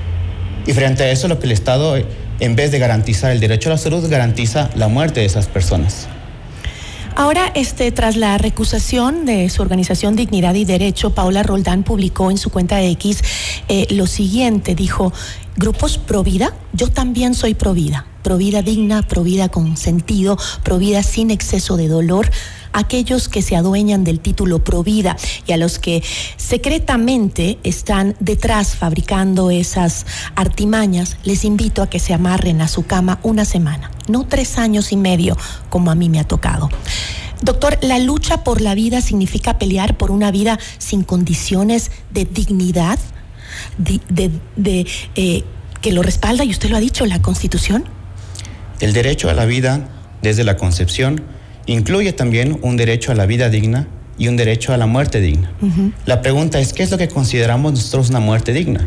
Y 0.66 0.72
frente 0.72 1.04
a 1.04 1.10
eso, 1.10 1.28
lo 1.28 1.38
que 1.38 1.46
el 1.46 1.52
Estado, 1.52 1.96
en 2.40 2.56
vez 2.56 2.70
de 2.70 2.78
garantizar 2.78 3.32
el 3.32 3.40
derecho 3.40 3.70
a 3.70 3.72
la 3.72 3.78
salud, 3.78 4.06
garantiza 4.10 4.68
la 4.74 4.88
muerte 4.88 5.20
de 5.20 5.26
esas 5.26 5.46
personas. 5.46 6.08
Ahora, 7.18 7.50
este, 7.56 7.90
tras 7.90 8.14
la 8.14 8.38
recusación 8.38 9.26
de 9.26 9.50
su 9.50 9.60
organización 9.60 10.14
Dignidad 10.14 10.54
y 10.54 10.64
Derecho, 10.64 11.14
Paula 11.14 11.42
Roldán 11.42 11.82
publicó 11.82 12.30
en 12.30 12.38
su 12.38 12.48
cuenta 12.48 12.76
de 12.76 12.90
X 12.90 13.24
eh, 13.66 13.88
lo 13.90 14.06
siguiente, 14.06 14.76
dijo, 14.76 15.12
grupos 15.58 15.98
pro 15.98 16.22
vida, 16.22 16.54
yo 16.72 16.88
también 16.88 17.34
soy 17.34 17.54
pro 17.54 17.74
vida, 17.74 18.06
pro 18.22 18.36
vida 18.38 18.62
digna, 18.62 19.02
pro 19.02 19.24
vida 19.24 19.48
con 19.48 19.76
sentido, 19.76 20.38
pro 20.62 20.78
vida 20.78 21.02
sin 21.02 21.32
exceso 21.32 21.76
de 21.76 21.88
dolor, 21.88 22.30
aquellos 22.72 23.28
que 23.28 23.42
se 23.42 23.56
adueñan 23.56 24.04
del 24.04 24.20
título 24.20 24.62
pro 24.62 24.84
vida 24.84 25.16
y 25.46 25.52
a 25.52 25.56
los 25.56 25.80
que 25.80 26.02
secretamente 26.36 27.58
están 27.64 28.14
detrás 28.20 28.76
fabricando 28.76 29.50
esas 29.50 30.06
artimañas, 30.36 31.16
les 31.24 31.44
invito 31.44 31.82
a 31.82 31.90
que 31.90 31.98
se 31.98 32.14
amarren 32.14 32.60
a 32.60 32.68
su 32.68 32.86
cama 32.86 33.18
una 33.24 33.44
semana, 33.44 33.90
no 34.06 34.26
tres 34.26 34.58
años 34.58 34.92
y 34.92 34.96
medio 34.96 35.36
como 35.70 35.90
a 35.90 35.96
mí 35.96 36.08
me 36.08 36.20
ha 36.20 36.24
tocado. 36.24 36.70
Doctor, 37.42 37.78
la 37.82 37.98
lucha 37.98 38.44
por 38.44 38.60
la 38.60 38.74
vida 38.74 39.00
significa 39.00 39.58
pelear 39.58 39.96
por 39.96 40.10
una 40.10 40.30
vida 40.30 40.58
sin 40.78 41.02
condiciones 41.02 41.90
de 42.10 42.24
dignidad, 42.24 42.98
de, 43.78 44.00
de- 44.08 44.30
de, 44.56 44.86
eh, 45.16 45.44
que 45.80 45.92
lo 45.92 46.02
respalda, 46.02 46.44
y 46.44 46.50
usted 46.50 46.70
lo 46.70 46.76
ha 46.76 46.80
dicho, 46.80 47.06
la 47.06 47.20
Constitución. 47.22 47.84
El 48.80 48.92
derecho 48.92 49.28
a 49.30 49.34
la 49.34 49.44
vida 49.44 49.88
desde 50.22 50.44
la 50.44 50.56
concepción 50.56 51.22
incluye 51.66 52.12
también 52.12 52.58
un 52.62 52.76
derecho 52.76 53.12
a 53.12 53.14
la 53.14 53.26
vida 53.26 53.48
digna 53.50 53.86
y 54.18 54.28
un 54.28 54.36
derecho 54.36 54.72
a 54.72 54.76
la 54.76 54.86
muerte 54.86 55.20
digna. 55.20 55.52
La 56.06 56.22
pregunta 56.22 56.58
es, 56.58 56.72
¿qué 56.72 56.82
es 56.82 56.90
lo 56.90 56.98
que 56.98 57.08
consideramos 57.08 57.72
nosotros 57.72 58.10
una 58.10 58.20
muerte 58.20 58.52
digna? 58.52 58.86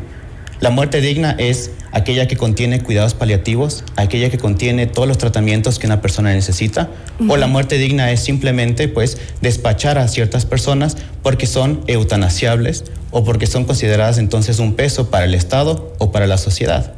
La 0.59 0.69
muerte 0.69 1.01
digna 1.01 1.31
es 1.39 1.71
aquella 1.91 2.27
que 2.27 2.37
contiene 2.37 2.81
cuidados 2.81 3.13
paliativos, 3.15 3.83
aquella 3.95 4.29
que 4.29 4.37
contiene 4.37 4.85
todos 4.87 5.07
los 5.07 5.17
tratamientos 5.17 5.79
que 5.79 5.87
una 5.87 6.01
persona 6.01 6.33
necesita, 6.33 6.89
o 7.27 7.35
la 7.37 7.47
muerte 7.47 7.77
digna 7.77 8.11
es 8.11 8.19
simplemente 8.21 8.87
pues 8.87 9.17
despachar 9.41 9.97
a 9.97 10.07
ciertas 10.07 10.45
personas 10.45 10.97
porque 11.23 11.47
son 11.47 11.81
eutanasiables 11.87 12.83
o 13.11 13.23
porque 13.23 13.47
son 13.47 13.65
consideradas 13.65 14.17
entonces 14.17 14.59
un 14.59 14.73
peso 14.73 15.09
para 15.09 15.25
el 15.25 15.35
Estado 15.35 15.93
o 15.99 16.11
para 16.11 16.27
la 16.27 16.37
sociedad. 16.37 16.93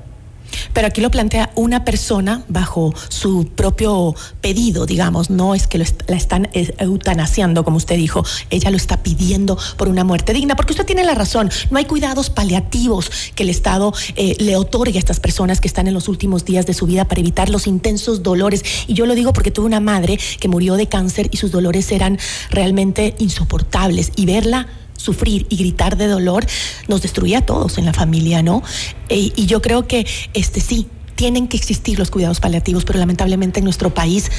Pero 0.74 0.88
aquí 0.88 1.02
lo 1.02 1.12
plantea 1.12 1.52
una 1.56 1.84
persona 1.84 2.44
bajo 2.48 2.94
su 3.10 3.48
propio 3.48 4.16
pedido, 4.42 4.86
digamos, 4.86 5.30
no 5.30 5.56
es 5.56 5.68
que 5.68 5.78
lo 5.78 5.86
la 6.08 6.16
están 6.16 6.50
eh, 6.54 6.74
eutanasiando, 6.80 7.64
como 7.64 7.78
usted 7.78 7.98
dijo, 7.98 8.24
ella 8.50 8.70
lo 8.70 8.78
está 8.78 9.04
pidiendo 9.04 9.58
por 9.78 9.90
una 9.90 10.04
muerte 10.04 10.34
digna, 10.34 10.56
porque 10.56 10.74
usted 10.74 10.86
tiene 10.86 11.04
la 11.04 11.14
razón, 11.16 11.50
no 11.70 11.78
hay 11.78 11.86
cuidados 11.86 12.30
paliativos 12.30 13.12
que 13.36 13.44
el 13.44 13.50
Estado 13.50 13.94
eh, 14.16 14.36
le 14.40 14.56
otorgue 14.56 14.98
a 14.98 15.00
estas 15.00 15.20
personas 15.20 15.62
que 15.62 15.68
están 15.68 15.88
en 15.88 15.94
los 15.94 16.08
últimos 16.08 16.46
días 16.46 16.66
de 16.66 16.74
su 16.74 16.86
vida 16.86 17.06
para 17.06 17.20
evitar 17.20 17.50
los 17.50 17.68
intensos 17.68 18.24
dolores. 18.24 18.64
Y 18.88 18.94
yo 18.94 19.06
lo 19.06 19.16
digo 19.16 19.34
porque 19.34 19.52
tuve 19.52 19.66
una 19.66 19.80
madre 19.80 20.20
que 20.40 20.48
murió 20.48 20.76
de 20.76 20.88
cáncer 20.88 21.30
y 21.32 21.38
sus 21.38 21.52
dolores 21.52 21.92
eran 21.92 22.18
realmente 22.50 23.16
insoportables 23.20 24.12
y 24.16 24.26
verla 24.26 24.68
sufrir 25.04 25.46
y 25.50 25.58
gritar 25.58 25.98
de 25.98 26.08
dolor 26.08 26.46
nos 26.88 27.02
destruía 27.02 27.40
a 27.40 27.42
todos 27.42 27.78
en 27.78 27.86
la 27.86 27.94
familia, 27.94 28.42
¿no? 28.42 28.64
E- 29.10 29.34
y 29.36 29.46
yo 29.46 29.62
creo 29.62 29.86
que 29.86 30.08
este 30.34 30.62
sí 30.62 30.88
tienen 31.16 31.48
que 31.48 31.58
existir 31.58 32.00
los 32.00 32.10
cuidados 32.10 32.40
paliativos, 32.40 32.86
pero 32.86 33.00
lamentablemente 33.00 33.60
en 33.60 33.66
nuestro 33.66 33.94
país 33.94 34.32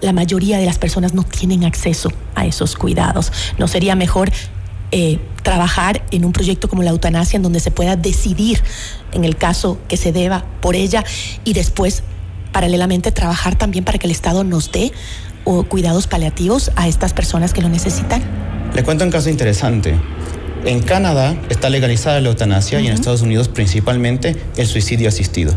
la 0.00 0.12
mayoría 0.12 0.58
de 0.58 0.66
las 0.66 0.78
personas 0.78 1.14
no 1.14 1.24
tienen 1.24 1.64
acceso 1.64 2.12
a 2.34 2.46
esos 2.46 2.76
cuidados. 2.76 3.32
¿No 3.58 3.66
sería 3.68 3.96
mejor 3.96 4.30
eh, 4.92 5.18
trabajar 5.42 6.04
en 6.10 6.24
un 6.24 6.32
proyecto 6.32 6.68
como 6.68 6.82
la 6.82 6.90
eutanasia 6.90 7.36
en 7.36 7.42
donde 7.42 7.60
se 7.60 7.70
pueda 7.70 7.96
decidir 7.96 8.62
en 9.12 9.24
el 9.24 9.36
caso 9.36 9.78
que 9.88 9.96
se 9.96 10.12
deba 10.12 10.44
por 10.60 10.76
ella 10.76 11.04
y 11.44 11.54
después 11.54 12.02
paralelamente 12.52 13.12
trabajar 13.12 13.56
también 13.56 13.84
para 13.84 13.98
que 13.98 14.06
el 14.06 14.10
Estado 14.10 14.44
nos 14.44 14.72
dé 14.72 14.92
o 15.44 15.64
cuidados 15.64 16.06
paliativos 16.06 16.70
a 16.76 16.88
estas 16.88 17.12
personas 17.12 17.52
que 17.52 17.62
lo 17.62 17.68
necesitan? 17.68 18.22
Le 18.74 18.82
cuento 18.82 19.04
un 19.04 19.10
caso 19.10 19.30
interesante. 19.30 19.94
En 20.64 20.80
Canadá 20.82 21.36
está 21.48 21.70
legalizada 21.70 22.20
la 22.20 22.28
eutanasia 22.28 22.80
y 22.80 22.86
en 22.86 22.92
Estados 22.92 23.22
Unidos 23.22 23.48
principalmente 23.48 24.36
el 24.56 24.66
suicidio 24.66 25.08
asistido. 25.08 25.54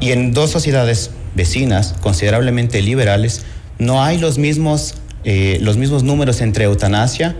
Y 0.00 0.10
en 0.10 0.32
dos 0.32 0.50
sociedades 0.50 1.12
vecinas 1.34 1.94
considerablemente 2.02 2.82
liberales 2.82 3.42
no 3.78 4.02
hay 4.02 4.18
los 4.18 4.36
mismos, 4.38 4.94
eh, 5.24 5.58
los 5.62 5.76
mismos 5.76 6.02
números 6.02 6.40
entre 6.40 6.64
eutanasia 6.64 7.36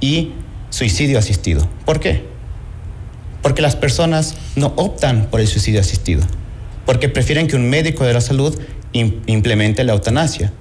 y 0.00 0.32
suicidio 0.70 1.18
asistido. 1.18 1.68
¿Por 1.84 1.98
qué? 1.98 2.24
Porque 3.42 3.62
las 3.62 3.74
personas 3.76 4.34
no 4.56 4.72
optan 4.76 5.26
por 5.30 5.40
el 5.40 5.46
suicidio 5.48 5.80
asistido, 5.80 6.22
porque 6.86 7.08
prefieren 7.08 7.46
que 7.48 7.56
un 7.56 7.68
médico 7.68 8.04
de 8.04 8.12
la 8.14 8.20
salud 8.20 8.58
im- 8.92 9.20
implemente 9.26 9.82
la 9.84 9.92
eutanasia. 9.94 10.52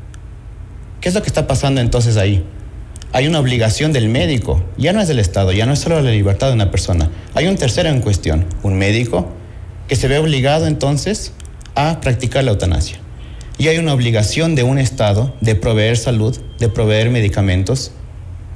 ¿Qué 1.01 1.09
es 1.09 1.15
lo 1.15 1.21
que 1.21 1.27
está 1.27 1.45
pasando 1.45 1.79
entonces 1.79 2.17
ahí? 2.17 2.43
Hay 3.13 3.27
una 3.27 3.39
obligación 3.39 3.93
del 3.93 4.09
médico, 4.09 4.63
ya 4.77 4.93
no 4.93 5.01
es 5.01 5.07
del 5.07 5.19
Estado, 5.19 5.51
ya 5.51 5.65
no 5.65 5.73
es 5.73 5.79
solo 5.79 6.01
la 6.01 6.11
libertad 6.11 6.47
de 6.47 6.53
una 6.53 6.71
persona. 6.71 7.09
Hay 7.35 7.47
un 7.47 7.55
tercero 7.55 7.89
en 7.89 8.01
cuestión, 8.01 8.45
un 8.63 8.77
médico 8.77 9.31
que 9.87 9.95
se 9.95 10.07
ve 10.07 10.17
obligado 10.17 10.65
entonces 10.67 11.33
a 11.75 12.01
practicar 12.01 12.43
la 12.43 12.51
eutanasia. 12.51 12.97
Y 13.59 13.67
hay 13.67 13.77
una 13.77 13.93
obligación 13.93 14.55
de 14.55 14.63
un 14.63 14.79
Estado 14.79 15.35
de 15.39 15.55
proveer 15.55 15.97
salud, 15.97 16.35
de 16.59 16.67
proveer 16.67 17.09
medicamentos, 17.11 17.91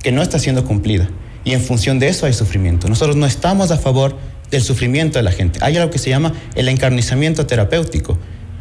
que 0.01 0.11
no 0.11 0.21
está 0.21 0.39
siendo 0.39 0.65
cumplida. 0.65 1.09
Y 1.43 1.53
en 1.53 1.61
función 1.61 1.99
de 1.99 2.07
eso 2.07 2.25
hay 2.25 2.33
sufrimiento. 2.33 2.89
Nosotros 2.89 3.15
no 3.15 3.27
estamos 3.27 3.71
a 3.71 3.77
favor 3.77 4.15
del 4.49 4.61
sufrimiento 4.61 5.19
de 5.19 5.23
la 5.23 5.31
gente. 5.31 5.59
Hay 5.61 5.77
algo 5.77 5.91
que 5.91 5.99
se 5.99 6.09
llama 6.09 6.33
el 6.55 6.67
encarnizamiento 6.69 7.45
terapéutico. 7.45 8.17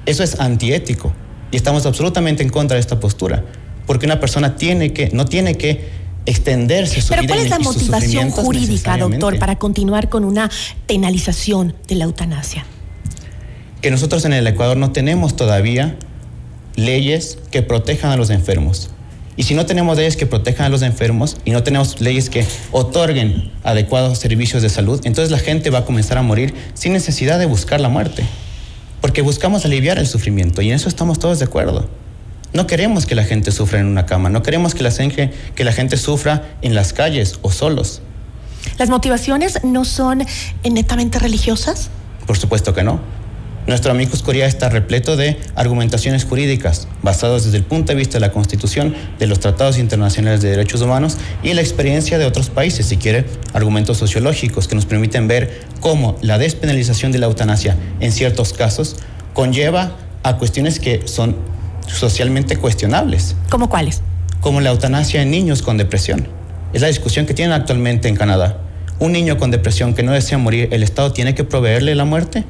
Eso 0.06 0.22
es 0.22 0.38
antiético. 0.38 1.12
Y 1.50 1.56
estamos 1.56 1.84
absolutamente 1.84 2.42
en 2.42 2.48
contra 2.48 2.76
de 2.76 2.80
esta 2.80 3.00
postura. 3.00 3.44
Porque 3.90 4.06
una 4.06 4.20
persona 4.20 4.54
tiene 4.54 4.92
que, 4.92 5.10
no 5.12 5.24
tiene 5.24 5.56
que 5.56 5.88
extenderse 6.24 7.00
su 7.00 7.08
Pero 7.08 7.22
vida 7.22 7.34
¿cuál 7.34 7.44
es 7.44 7.50
la 7.50 7.58
motivación 7.58 8.30
jurídica, 8.30 8.96
doctor, 8.96 9.36
para 9.40 9.56
continuar 9.56 10.08
con 10.08 10.22
una 10.22 10.48
penalización 10.86 11.74
de 11.88 11.96
la 11.96 12.04
eutanasia? 12.04 12.64
que 13.82 13.90
nosotros 13.90 14.24
en 14.24 14.32
el 14.32 14.46
Ecuador 14.46 14.76
no 14.76 14.92
tenemos 14.92 15.34
todavía 15.34 15.96
leyes 16.76 17.36
que 17.50 17.62
protejan 17.62 18.12
a 18.12 18.16
los 18.16 18.30
enfermos. 18.30 18.90
Y 19.36 19.42
si 19.42 19.54
no 19.54 19.66
tenemos 19.66 19.96
leyes 19.96 20.16
que 20.16 20.26
protejan 20.26 20.66
a 20.66 20.68
los 20.68 20.82
enfermos 20.82 21.38
y 21.44 21.50
no 21.50 21.64
tenemos 21.64 22.00
leyes 22.00 22.30
que 22.30 22.46
otorguen 22.70 23.50
adecuados 23.64 24.18
servicios 24.18 24.62
de 24.62 24.68
salud, 24.68 25.00
entonces 25.02 25.32
la 25.32 25.40
gente 25.40 25.68
va 25.70 25.78
a 25.78 25.84
comenzar 25.84 26.16
a 26.16 26.22
morir 26.22 26.54
sin 26.74 26.92
necesidad 26.92 27.40
de 27.40 27.46
buscar 27.46 27.80
la 27.80 27.88
muerte. 27.88 28.22
Porque 29.00 29.20
buscamos 29.20 29.64
aliviar 29.64 29.98
el 29.98 30.06
sufrimiento 30.06 30.62
y 30.62 30.68
en 30.68 30.76
eso 30.76 30.88
estamos 30.88 31.18
todos 31.18 31.40
de 31.40 31.46
acuerdo. 31.46 31.88
No 32.52 32.66
queremos 32.66 33.06
que 33.06 33.14
la 33.14 33.24
gente 33.24 33.52
sufra 33.52 33.78
en 33.80 33.86
una 33.86 34.06
cama, 34.06 34.28
no 34.28 34.42
queremos 34.42 34.74
que 34.74 34.82
la, 34.82 34.90
gente- 34.90 35.30
que 35.54 35.64
la 35.64 35.72
gente 35.72 35.96
sufra 35.96 36.50
en 36.62 36.74
las 36.74 36.92
calles 36.92 37.38
o 37.42 37.50
solos. 37.52 38.02
¿Las 38.78 38.88
motivaciones 38.90 39.62
no 39.64 39.84
son 39.84 40.24
netamente 40.68 41.18
religiosas? 41.18 41.90
Por 42.26 42.36
supuesto 42.36 42.74
que 42.74 42.82
no. 42.82 43.00
Nuestro 43.66 43.92
amigo 43.92 44.12
Corea 44.24 44.46
está 44.46 44.68
repleto 44.68 45.16
de 45.16 45.38
argumentaciones 45.54 46.24
jurídicas 46.24 46.88
basadas 47.02 47.44
desde 47.44 47.58
el 47.58 47.62
punto 47.62 47.92
de 47.92 47.96
vista 47.98 48.14
de 48.14 48.20
la 48.20 48.32
Constitución, 48.32 48.94
de 49.18 49.26
los 49.26 49.38
tratados 49.38 49.78
internacionales 49.78 50.40
de 50.40 50.50
derechos 50.50 50.80
humanos 50.80 51.18
y 51.42 51.52
la 51.52 51.60
experiencia 51.60 52.18
de 52.18 52.24
otros 52.24 52.48
países, 52.50 52.86
si 52.86 52.96
quiere, 52.96 53.26
argumentos 53.52 53.98
sociológicos 53.98 54.66
que 54.66 54.74
nos 54.74 54.86
permiten 54.86 55.28
ver 55.28 55.60
cómo 55.80 56.16
la 56.22 56.38
despenalización 56.38 57.12
de 57.12 57.18
la 57.18 57.26
eutanasia 57.26 57.76
en 58.00 58.12
ciertos 58.12 58.54
casos 58.54 58.96
conlleva 59.34 59.92
a 60.22 60.36
cuestiones 60.38 60.80
que 60.80 61.06
son 61.06 61.36
socialmente 61.92 62.56
cuestionables, 62.56 63.36
¿Cómo 63.50 63.68
cuáles? 63.68 64.02
como 64.40 64.60
la 64.60 64.70
eutanasia 64.70 65.22
en 65.22 65.30
niños 65.30 65.62
con 65.62 65.76
depresión. 65.76 66.26
Es 66.72 66.82
la 66.82 66.88
discusión 66.88 67.26
que 67.26 67.34
tienen 67.34 67.52
actualmente 67.52 68.08
en 68.08 68.16
Canadá. 68.16 68.58
Un 68.98 69.12
niño 69.12 69.38
con 69.38 69.50
depresión 69.50 69.94
que 69.94 70.02
no 70.02 70.12
desea 70.12 70.38
morir, 70.38 70.68
¿el 70.72 70.82
Estado 70.82 71.12
tiene 71.12 71.34
que 71.34 71.44
proveerle 71.44 71.94
la 71.94 72.04
muerte? 72.04 72.44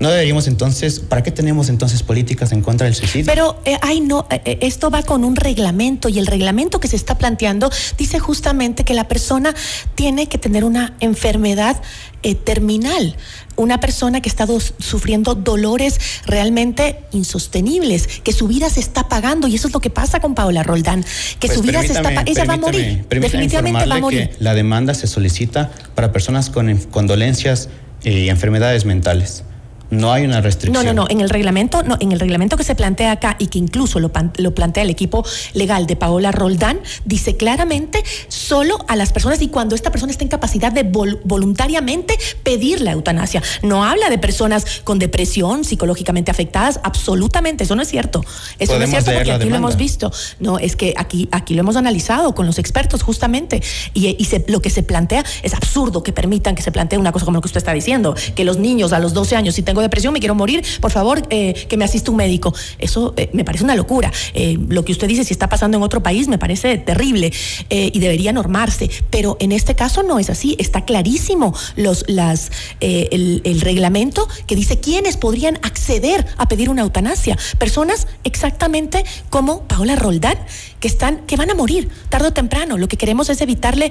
¿No 0.00 0.10
deberíamos 0.10 0.46
entonces, 0.46 1.00
para 1.00 1.22
qué 1.22 1.32
tenemos 1.32 1.68
entonces 1.68 2.02
políticas 2.02 2.52
en 2.52 2.62
contra 2.62 2.84
del 2.84 2.94
suicidio? 2.94 3.26
Pero, 3.26 3.60
eh, 3.64 3.78
ay, 3.82 4.00
no, 4.00 4.26
eh, 4.30 4.40
eh, 4.44 4.58
esto 4.62 4.90
va 4.90 5.02
con 5.02 5.24
un 5.24 5.34
reglamento 5.34 6.08
y 6.08 6.18
el 6.18 6.26
reglamento 6.26 6.78
que 6.78 6.86
se 6.86 6.96
está 6.96 7.18
planteando 7.18 7.70
dice 7.96 8.20
justamente 8.20 8.84
que 8.84 8.94
la 8.94 9.08
persona 9.08 9.54
tiene 9.96 10.28
que 10.28 10.38
tener 10.38 10.64
una 10.64 10.94
enfermedad 11.00 11.80
eh, 12.22 12.34
terminal. 12.36 13.16
Una 13.56 13.80
persona 13.80 14.20
que 14.20 14.28
está 14.28 14.46
sufriendo 14.78 15.34
dolores 15.34 15.98
realmente 16.26 17.00
insostenibles, 17.10 18.06
que 18.06 18.32
su 18.32 18.46
vida 18.46 18.70
se 18.70 18.78
está 18.78 19.08
pagando 19.08 19.48
y 19.48 19.56
eso 19.56 19.66
es 19.66 19.74
lo 19.74 19.80
que 19.80 19.90
pasa 19.90 20.20
con 20.20 20.36
Paola 20.36 20.62
Roldán, 20.62 21.04
que 21.40 21.48
Pues 21.48 21.58
su 21.58 21.62
vida 21.62 21.80
se 21.82 21.88
está 21.88 22.02
pagando. 22.02 22.30
Ella 22.30 22.44
va 22.44 22.54
a 22.54 22.56
morir, 22.56 23.04
definitivamente 23.08 23.86
va 23.86 23.96
a 23.96 24.00
morir. 24.00 24.30
que 24.30 24.36
la 24.38 24.54
demanda 24.54 24.94
se 24.94 25.08
solicita 25.08 25.72
para 25.96 26.12
personas 26.12 26.50
con 26.50 27.06
dolencias 27.08 27.68
y 28.04 28.28
enfermedades 28.28 28.84
mentales. 28.84 29.42
No 29.90 30.12
hay 30.12 30.24
una 30.24 30.36
No, 30.36 30.42
restricción. 30.42 30.84
no, 30.86 30.92
no. 30.92 31.06
En 31.08 31.20
el 31.20 31.30
reglamento, 31.30 31.82
no, 31.82 31.96
en 32.00 32.12
el 32.12 32.20
reglamento 32.20 32.56
que 32.56 32.64
se 32.64 32.74
plantea 32.74 33.12
acá 33.12 33.36
y 33.38 33.46
que 33.46 33.58
incluso 33.58 34.00
lo, 34.00 34.10
pan- 34.10 34.32
lo 34.36 34.54
plantea 34.54 34.82
el 34.82 34.90
equipo 34.90 35.24
legal 35.54 35.86
de 35.86 35.96
Paola 35.96 36.30
Roldán, 36.30 36.80
dice 37.04 37.36
claramente 37.36 38.02
solo 38.28 38.84
a 38.88 38.96
las 38.96 39.12
personas 39.12 39.40
y 39.40 39.48
cuando 39.48 39.74
esta 39.74 39.90
persona 39.90 40.12
está 40.12 40.24
en 40.24 40.28
capacidad 40.28 40.72
de 40.72 40.84
vol- 40.90 41.20
voluntariamente 41.24 42.18
pedir 42.42 42.80
la 42.82 42.92
eutanasia. 42.92 43.42
No 43.62 43.84
habla 43.84 44.10
de 44.10 44.18
personas 44.18 44.80
con 44.84 44.98
depresión, 44.98 45.64
psicológicamente 45.64 46.30
afectadas, 46.30 46.80
absolutamente. 46.82 47.64
Eso 47.64 47.74
no 47.74 47.82
es 47.82 47.88
cierto. 47.88 48.22
Eso 48.58 48.76
no 48.78 48.84
es 48.84 48.90
cierto 48.90 49.12
porque 49.12 49.32
aquí 49.32 49.48
lo 49.48 49.56
hemos 49.56 49.76
visto. 49.76 50.12
No, 50.38 50.58
es 50.58 50.76
que 50.76 50.94
aquí, 50.96 51.28
aquí 51.32 51.54
lo 51.54 51.60
hemos 51.60 51.76
analizado 51.76 52.34
con 52.34 52.46
los 52.46 52.58
expertos 52.58 53.02
justamente 53.02 53.62
y, 53.94 54.16
y 54.18 54.24
se- 54.26 54.44
lo 54.48 54.60
que 54.60 54.70
se 54.70 54.82
plantea 54.82 55.24
es 55.42 55.54
absurdo 55.54 56.02
que 56.02 56.12
permitan 56.12 56.54
que 56.54 56.62
se 56.62 56.72
plantee 56.72 56.98
una 56.98 57.12
cosa 57.12 57.24
como 57.24 57.36
lo 57.38 57.40
que 57.42 57.46
usted 57.48 57.58
está 57.58 57.72
diciendo, 57.72 58.14
que 58.34 58.44
los 58.44 58.58
niños 58.58 58.92
a 58.92 58.98
los 58.98 59.14
12 59.14 59.36
años, 59.36 59.54
si 59.54 59.62
tengo 59.62 59.77
depresión, 59.80 60.12
me 60.12 60.20
quiero 60.20 60.34
morir, 60.34 60.64
por 60.80 60.90
favor, 60.90 61.22
eh, 61.30 61.54
que 61.68 61.76
me 61.76 61.84
asista 61.84 62.10
un 62.10 62.16
médico. 62.16 62.54
Eso 62.78 63.14
eh, 63.16 63.30
me 63.32 63.44
parece 63.44 63.64
una 63.64 63.74
locura. 63.74 64.12
Eh, 64.34 64.58
lo 64.68 64.84
que 64.84 64.92
usted 64.92 65.08
dice, 65.08 65.24
si 65.24 65.32
está 65.32 65.48
pasando 65.48 65.76
en 65.76 65.82
otro 65.82 66.02
país, 66.02 66.28
me 66.28 66.38
parece 66.38 66.78
terrible 66.78 67.32
y 67.70 67.98
debería 67.98 68.32
normarse, 68.32 68.90
pero 69.10 69.36
en 69.40 69.52
este 69.52 69.74
caso 69.74 70.02
no 70.02 70.18
es 70.18 70.30
así, 70.30 70.56
está 70.58 70.84
clarísimo 70.84 71.54
los, 71.76 72.04
las, 72.08 72.50
el, 72.80 73.60
reglamento 73.60 74.28
que 74.46 74.56
dice 74.56 74.80
quiénes 74.80 75.16
podrían 75.16 75.58
acceder 75.62 76.26
a 76.36 76.48
pedir 76.48 76.70
una 76.70 76.82
eutanasia. 76.82 77.36
Personas 77.58 78.06
exactamente 78.24 79.04
como 79.30 79.62
Paola 79.64 79.96
Roldán, 79.96 80.38
que, 80.80 80.88
están, 80.88 81.18
que 81.26 81.36
van 81.36 81.50
a 81.50 81.54
morir 81.54 81.88
tarde 82.08 82.28
o 82.28 82.32
temprano. 82.32 82.78
Lo 82.78 82.88
que 82.88 82.96
queremos 82.96 83.28
es 83.28 83.40
evitarle 83.40 83.90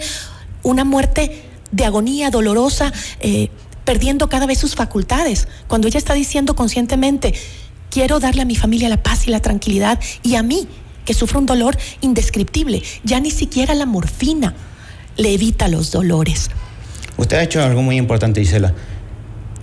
una 0.63 0.83
muerte 0.83 1.43
de 1.71 1.85
agonía 1.85 2.29
dolorosa, 2.29 2.93
perdiendo 3.87 4.27
cada 4.27 4.45
vez 4.45 4.59
sus 4.59 4.75
facultades. 4.75 5.47
Cuando 5.67 5.87
ella 5.87 5.97
está 5.97 6.13
diciendo 6.13 6.57
conscientemente, 6.57 7.33
quiero 7.89 8.19
darle 8.19 8.41
a 8.41 8.45
mi 8.45 8.57
familia 8.57 8.89
la 8.89 9.01
paz 9.01 9.27
y 9.27 9.31
la 9.31 9.39
tranquilidad 9.39 9.97
y 10.23 10.35
a 10.35 10.43
mí, 10.43 10.67
que 11.05 11.13
sufro 11.13 11.39
un 11.39 11.45
dolor 11.45 11.77
indescriptible, 12.01 12.83
ya 13.05 13.21
ni 13.21 13.31
siquiera 13.31 13.73
la 13.75 13.85
morfina 13.85 14.53
le 15.15 15.33
evita 15.33 15.69
los 15.69 15.91
dolores. 15.91 16.49
Usted 17.15 17.37
ha 17.37 17.43
hecho 17.43 17.63
algo 17.63 17.81
muy 17.81 17.95
importante, 17.95 18.41
Gisela. 18.41 18.73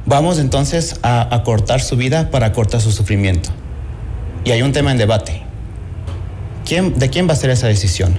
Vamos 0.06 0.38
entonces 0.38 0.96
a 1.02 1.34
acortar 1.34 1.82
su 1.82 1.96
vida 1.96 2.30
para 2.30 2.46
acortar 2.46 2.80
su 2.80 2.92
sufrimiento. 2.92 3.50
Y 4.46 4.52
hay 4.52 4.62
un 4.62 4.72
tema 4.72 4.90
en 4.90 4.96
debate. 4.96 5.42
¿Quién, 6.64 6.98
¿De 6.98 7.10
quién 7.10 7.28
va 7.28 7.34
a 7.34 7.36
ser 7.36 7.50
esa 7.50 7.66
decisión? 7.66 8.18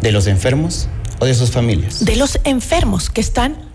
¿De 0.00 0.12
los 0.12 0.26
enfermos 0.26 0.88
o 1.18 1.26
de 1.26 1.34
sus 1.34 1.50
familias? 1.50 2.06
De 2.06 2.16
los 2.16 2.40
enfermos 2.44 3.10
que 3.10 3.20
están 3.20 3.69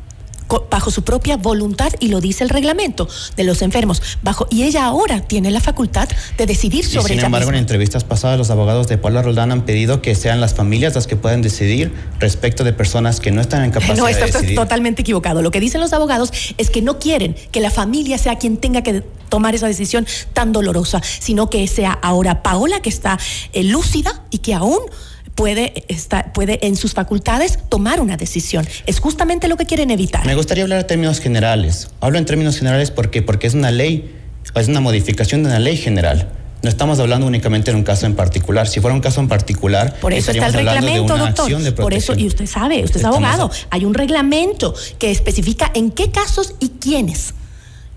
bajo 0.70 0.92
su 0.92 1.04
propia 1.04 1.38
voluntad 1.38 1.92
y 2.00 2.10
lo 2.10 2.22
dice 2.22 2.44
el 2.44 2.50
reglamento 2.50 3.08
de 3.36 3.44
los 3.44 3.62
enfermos 3.62 4.02
bajo 4.22 4.48
y 4.50 4.64
ella 4.64 4.86
ahora 4.86 5.22
tiene 5.22 5.52
la 5.52 5.60
facultad 5.60 6.08
de 6.38 6.46
decidir 6.46 6.86
Y 6.86 6.88
sobre 6.88 7.10
sin 7.10 7.18
ella 7.20 7.26
embargo, 7.28 7.50
en 7.50 7.56
entrevistas 7.56 8.04
pasadas, 8.04 8.38
los 8.38 8.50
abogados 8.50 8.88
de 8.88 8.98
Paula 8.98 9.22
Roldán 9.22 9.52
han 9.52 9.64
pedido 9.66 10.02
que 10.02 10.16
sean 10.16 10.42
las 10.42 10.54
familias 10.54 10.96
las 10.96 11.08
que 11.08 11.16
puedan 11.16 11.42
decidir 11.42 11.94
respecto 12.20 12.64
de 12.64 12.74
personas 12.74 13.20
que 13.20 13.32
no 13.32 13.42
están 13.42 13.64
en 13.64 13.72
capacidad 13.72 13.98
No, 13.98 14.06
de 14.06 14.12
esto 14.12 14.26
es 14.26 14.34
decidir. 14.34 14.56
totalmente 14.56 15.02
equivocado. 15.02 15.42
Lo 15.42 15.52
que 15.52 15.60
dicen 15.60 15.82
los 15.82 15.94
abogados 15.94 16.32
es 16.58 16.70
que 16.70 16.82
no 16.82 17.00
quieren 17.00 17.36
que 17.52 17.60
la 17.60 17.72
familia 17.72 18.18
sea 18.18 18.38
quien 18.38 18.58
tenga 18.58 18.82
que 18.84 19.04
tomar 19.30 19.56
esa 19.56 19.68
decisión 19.68 20.06
tan 20.34 20.52
dolorosa, 20.52 21.02
sino 21.20 21.50
que 21.50 21.68
sea 21.68 21.92
ahora 21.92 22.44
Paola 22.44 22.82
que 22.82 22.90
está 22.90 23.18
eh, 23.54 23.64
lúcida 23.64 24.22
y 24.30 24.40
que 24.40 24.54
aún 24.54 24.80
puede, 25.36 25.84
está, 25.90 26.34
puede 26.34 26.66
en 26.66 26.76
sus 26.76 26.94
facultades 26.94 27.60
tomar 27.70 28.02
una 28.02 28.18
decisión. 28.18 28.68
Es 28.86 29.00
justamente 29.00 29.48
lo 29.48 29.58
que 29.58 29.66
quieren 29.66 29.92
evitar. 29.92 30.26
Me 30.26 30.36
gustaría 30.36 30.64
hablar 30.64 30.80
en 30.80 30.88
términos 30.88 31.20
generales. 31.20 31.90
Hablo 32.00 32.18
en 32.18 32.26
términos 32.26 32.58
generales 32.58 32.92
porque, 32.92 33.22
porque 33.22 33.48
es 33.48 33.54
una 33.54 33.72
ley, 33.72 34.16
es 34.56 34.68
una 34.68 34.80
modificación 34.80 35.44
de 35.44 35.50
una 35.50 35.60
ley 35.60 35.78
general. 35.78 36.30
No 36.64 36.70
estamos 36.70 37.00
hablando 37.00 37.28
únicamente 37.28 37.70
de 37.70 37.78
un 37.78 37.84
caso 37.84 38.08
en 38.08 38.16
particular. 38.16 38.68
Si 38.68 38.80
fuera 38.80 38.96
un 38.96 39.02
caso 39.02 39.22
en 39.22 39.28
particular, 39.28 40.00
Por 40.00 40.14
eso 40.14 40.32
está 40.32 40.48
el 40.48 40.56
estaríamos 40.56 40.78
hablando 40.78 40.88
de 40.88 40.94
reglamento, 40.94 41.14
una 41.14 41.26
doctor. 41.26 41.46
acción 41.46 41.64
de 41.64 41.72
Por 41.74 41.94
eso, 41.94 42.16
y 42.18 42.26
usted 42.26 42.48
sabe, 42.48 42.84
usted 42.84 43.02
es 43.02 43.06
abogado, 43.06 43.52
hay 43.70 43.86
un 43.86 43.94
reglamento 43.94 44.74
que 44.98 45.12
especifica 45.12 45.70
en 45.76 45.92
qué 45.92 46.10
casos 46.10 46.56
y 46.60 46.70
quiénes. 46.70 47.36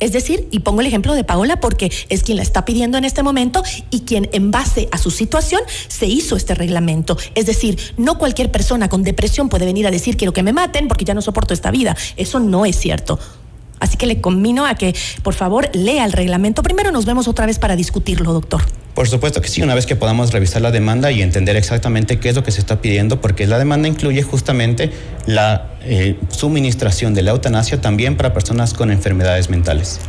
Es 0.00 0.12
decir, 0.12 0.48
y 0.50 0.60
pongo 0.60 0.80
el 0.80 0.86
ejemplo 0.86 1.14
de 1.14 1.24
Paola 1.24 1.60
porque 1.60 1.90
es 2.08 2.22
quien 2.22 2.36
la 2.36 2.42
está 2.42 2.64
pidiendo 2.64 2.98
en 2.98 3.04
este 3.04 3.22
momento 3.22 3.62
y 3.90 4.00
quien 4.00 4.28
en 4.32 4.50
base 4.50 4.88
a 4.92 4.98
su 4.98 5.10
situación 5.10 5.60
se 5.88 6.06
hizo 6.06 6.36
este 6.36 6.54
reglamento. 6.54 7.16
Es 7.34 7.46
decir, 7.46 7.78
no 7.96 8.18
cualquier 8.18 8.50
persona 8.52 8.88
con 8.88 9.02
depresión 9.02 9.48
puede 9.48 9.66
venir 9.66 9.86
a 9.86 9.90
decir 9.90 10.16
quiero 10.16 10.32
que 10.32 10.42
me 10.42 10.52
maten 10.52 10.88
porque 10.88 11.04
ya 11.04 11.14
no 11.14 11.22
soporto 11.22 11.52
esta 11.52 11.70
vida. 11.70 11.96
Eso 12.16 12.38
no 12.38 12.64
es 12.64 12.78
cierto. 12.78 13.18
Así 13.80 13.96
que 13.96 14.06
le 14.06 14.20
conmino 14.20 14.66
a 14.66 14.74
que, 14.74 14.94
por 15.22 15.34
favor, 15.34 15.70
lea 15.72 16.04
el 16.04 16.12
reglamento. 16.12 16.62
Primero 16.62 16.90
nos 16.90 17.04
vemos 17.04 17.28
otra 17.28 17.46
vez 17.46 17.58
para 17.58 17.76
discutirlo, 17.76 18.32
doctor. 18.32 18.62
Por 18.98 19.06
supuesto 19.06 19.40
que 19.40 19.46
sí, 19.46 19.62
una 19.62 19.76
vez 19.76 19.86
que 19.86 19.94
podamos 19.94 20.32
revisar 20.32 20.60
la 20.60 20.72
demanda 20.72 21.12
y 21.12 21.22
entender 21.22 21.54
exactamente 21.54 22.18
qué 22.18 22.30
es 22.30 22.34
lo 22.34 22.42
que 22.42 22.50
se 22.50 22.58
está 22.58 22.80
pidiendo, 22.80 23.20
porque 23.20 23.46
la 23.46 23.56
demanda 23.56 23.86
incluye 23.86 24.24
justamente 24.24 24.90
la 25.24 25.68
eh, 25.82 26.18
suministración 26.30 27.14
de 27.14 27.22
la 27.22 27.30
eutanasia 27.30 27.80
también 27.80 28.16
para 28.16 28.34
personas 28.34 28.74
con 28.74 28.90
enfermedades 28.90 29.50
mentales 29.50 30.00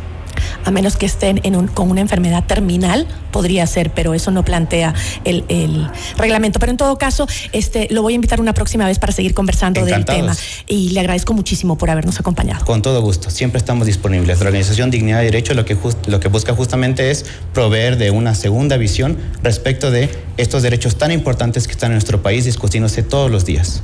a 0.64 0.70
menos 0.70 0.96
que 0.96 1.06
estén 1.06 1.40
en 1.42 1.56
un, 1.56 1.68
con 1.68 1.90
una 1.90 2.00
enfermedad 2.00 2.44
terminal, 2.44 3.06
podría 3.30 3.66
ser, 3.66 3.90
pero 3.90 4.14
eso 4.14 4.30
no 4.30 4.44
plantea 4.44 4.94
el, 5.24 5.44
el, 5.48 5.88
reglamento. 6.16 6.58
Pero 6.58 6.70
en 6.70 6.76
todo 6.76 6.98
caso, 6.98 7.26
este, 7.52 7.88
lo 7.90 8.02
voy 8.02 8.14
a 8.14 8.16
invitar 8.16 8.40
una 8.40 8.54
próxima 8.54 8.86
vez 8.86 8.98
para 8.98 9.12
seguir 9.12 9.34
conversando 9.34 9.84
del 9.84 10.04
tema. 10.04 10.36
Y 10.66 10.90
le 10.90 11.00
agradezco 11.00 11.32
muchísimo 11.32 11.78
por 11.78 11.90
habernos 11.90 12.18
acompañado. 12.20 12.64
Con 12.64 12.82
todo 12.82 13.00
gusto, 13.02 13.30
siempre 13.30 13.58
estamos 13.58 13.86
disponibles. 13.86 14.40
La 14.40 14.46
Organización 14.46 14.90
Dignidad 14.90 15.22
y 15.22 15.26
Derecho 15.26 15.54
lo 15.54 15.64
que, 15.64 15.76
lo 16.06 16.20
que 16.20 16.28
busca 16.28 16.54
justamente 16.54 17.10
es 17.10 17.24
proveer 17.52 17.96
de 17.96 18.10
una 18.10 18.34
segunda 18.34 18.76
visión 18.76 19.16
respecto 19.42 19.90
de 19.90 20.10
estos 20.36 20.62
derechos 20.62 20.96
tan 20.96 21.12
importantes 21.12 21.66
que 21.66 21.72
están 21.72 21.90
en 21.90 21.94
nuestro 21.94 22.22
país 22.22 22.44
discutiéndose 22.44 23.02
todos 23.02 23.30
los 23.30 23.44
días. 23.44 23.82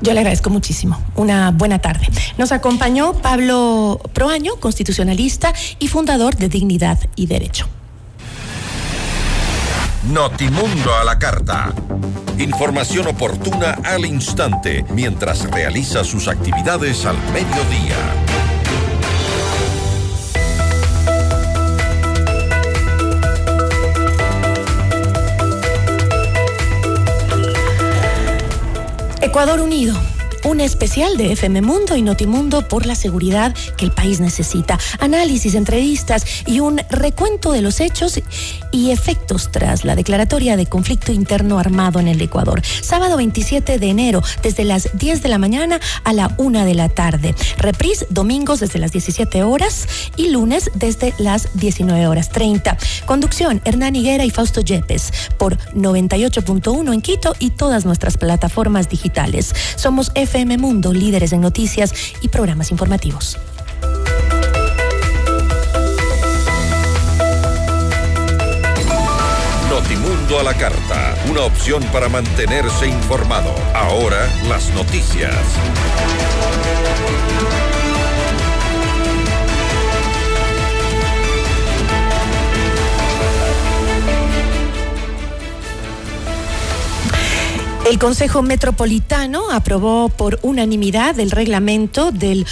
Yo 0.00 0.14
le 0.14 0.20
agradezco 0.20 0.50
muchísimo. 0.50 1.00
Una 1.14 1.50
buena 1.50 1.78
tarde. 1.78 2.08
Nos 2.38 2.52
acompañó 2.52 3.12
Pablo 3.14 4.00
Proaño, 4.12 4.56
constitucionalista 4.56 5.52
y 5.78 5.88
fundador 5.88 6.36
de 6.36 6.48
Dignidad 6.48 6.98
y 7.16 7.26
Derecho. 7.26 7.68
Notimundo 10.04 10.94
a 10.94 11.04
la 11.04 11.18
carta. 11.18 11.74
Información 12.38 13.06
oportuna 13.06 13.78
al 13.84 14.06
instante 14.06 14.84
mientras 14.90 15.50
realiza 15.50 16.04
sus 16.04 16.26
actividades 16.26 17.04
al 17.04 17.18
mediodía. 17.32 18.29
Ecuador 29.30 29.60
Unido 29.60 29.94
un 30.44 30.60
especial 30.60 31.16
de 31.16 31.32
FM 31.32 31.62
Mundo 31.62 31.96
y 31.96 32.02
Notimundo 32.02 32.66
por 32.66 32.86
la 32.86 32.94
seguridad 32.94 33.54
que 33.76 33.84
el 33.84 33.92
país 33.92 34.20
necesita. 34.20 34.78
Análisis, 34.98 35.54
entrevistas 35.54 36.24
y 36.46 36.60
un 36.60 36.80
recuento 36.88 37.52
de 37.52 37.62
los 37.62 37.80
hechos 37.80 38.20
y 38.72 38.90
efectos 38.90 39.50
tras 39.50 39.84
la 39.84 39.96
declaratoria 39.96 40.56
de 40.56 40.66
conflicto 40.66 41.12
interno 41.12 41.58
armado 41.58 42.00
en 42.00 42.08
el 42.08 42.20
Ecuador. 42.20 42.62
Sábado 42.64 43.16
27 43.16 43.78
de 43.78 43.88
enero, 43.88 44.22
desde 44.42 44.64
las 44.64 44.88
10 44.94 45.22
de 45.22 45.28
la 45.28 45.38
mañana 45.38 45.80
a 46.04 46.12
la 46.12 46.34
1 46.38 46.64
de 46.64 46.74
la 46.74 46.88
tarde. 46.88 47.34
Reprise 47.58 48.06
domingos 48.10 48.60
desde 48.60 48.78
las 48.78 48.92
17 48.92 49.42
horas 49.42 49.86
y 50.16 50.28
lunes 50.28 50.70
desde 50.74 51.14
las 51.18 51.48
19 51.54 52.06
horas 52.06 52.30
30. 52.30 52.76
Conducción, 53.06 53.60
Hernán 53.64 53.96
Higuera 53.96 54.24
y 54.24 54.30
Fausto 54.30 54.60
Yepes 54.60 55.12
por 55.38 55.58
98.1 55.74 56.94
en 56.94 57.00
Quito 57.02 57.34
y 57.38 57.50
todas 57.50 57.84
nuestras 57.84 58.16
plataformas 58.16 58.88
digitales. 58.88 59.54
Somos 59.76 60.12
FM 60.14 60.29
Mundo, 60.58 60.92
líderes 60.92 61.32
en 61.32 61.40
noticias 61.40 61.92
y 62.20 62.28
programas 62.28 62.70
informativos. 62.70 63.36
Notimundo 69.68 70.38
a 70.38 70.42
la 70.44 70.54
carta, 70.54 71.16
una 71.28 71.42
opción 71.42 71.82
para 71.92 72.08
mantenerse 72.08 72.86
informado. 72.86 73.52
Ahora 73.74 74.28
las 74.48 74.72
noticias. 74.74 75.34
El 87.90 87.98
Consejo 87.98 88.40
Metropolitano 88.40 89.50
aprobó 89.50 90.10
por 90.10 90.38
unanimidad 90.42 91.18
el 91.18 91.32
reglamento 91.32 92.12
del 92.12 92.46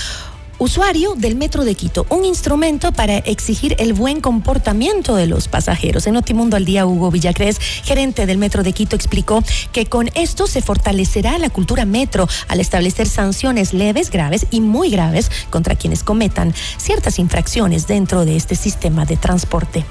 usuario 0.58 1.14
del 1.14 1.36
Metro 1.36 1.64
de 1.64 1.76
Quito, 1.76 2.06
un 2.10 2.24
instrumento 2.24 2.90
para 2.90 3.18
exigir 3.18 3.76
el 3.78 3.92
buen 3.92 4.20
comportamiento 4.20 5.14
de 5.14 5.28
los 5.28 5.46
pasajeros. 5.46 6.08
En 6.08 6.14
Notimundo 6.14 6.56
al 6.56 6.64
día, 6.64 6.86
Hugo 6.86 7.12
Villacrés, 7.12 7.60
gerente 7.60 8.26
del 8.26 8.36
Metro 8.36 8.64
de 8.64 8.72
Quito, 8.72 8.96
explicó 8.96 9.44
que 9.70 9.86
con 9.86 10.10
esto 10.16 10.48
se 10.48 10.60
fortalecerá 10.60 11.38
la 11.38 11.50
cultura 11.50 11.84
metro 11.84 12.28
al 12.48 12.58
establecer 12.58 13.08
sanciones 13.08 13.72
leves, 13.72 14.10
graves 14.10 14.44
y 14.50 14.60
muy 14.60 14.90
graves 14.90 15.30
contra 15.50 15.76
quienes 15.76 16.02
cometan 16.02 16.52
ciertas 16.78 17.20
infracciones 17.20 17.86
dentro 17.86 18.24
de 18.24 18.34
este 18.34 18.56
sistema 18.56 19.04
de 19.04 19.16
transporte 19.16 19.84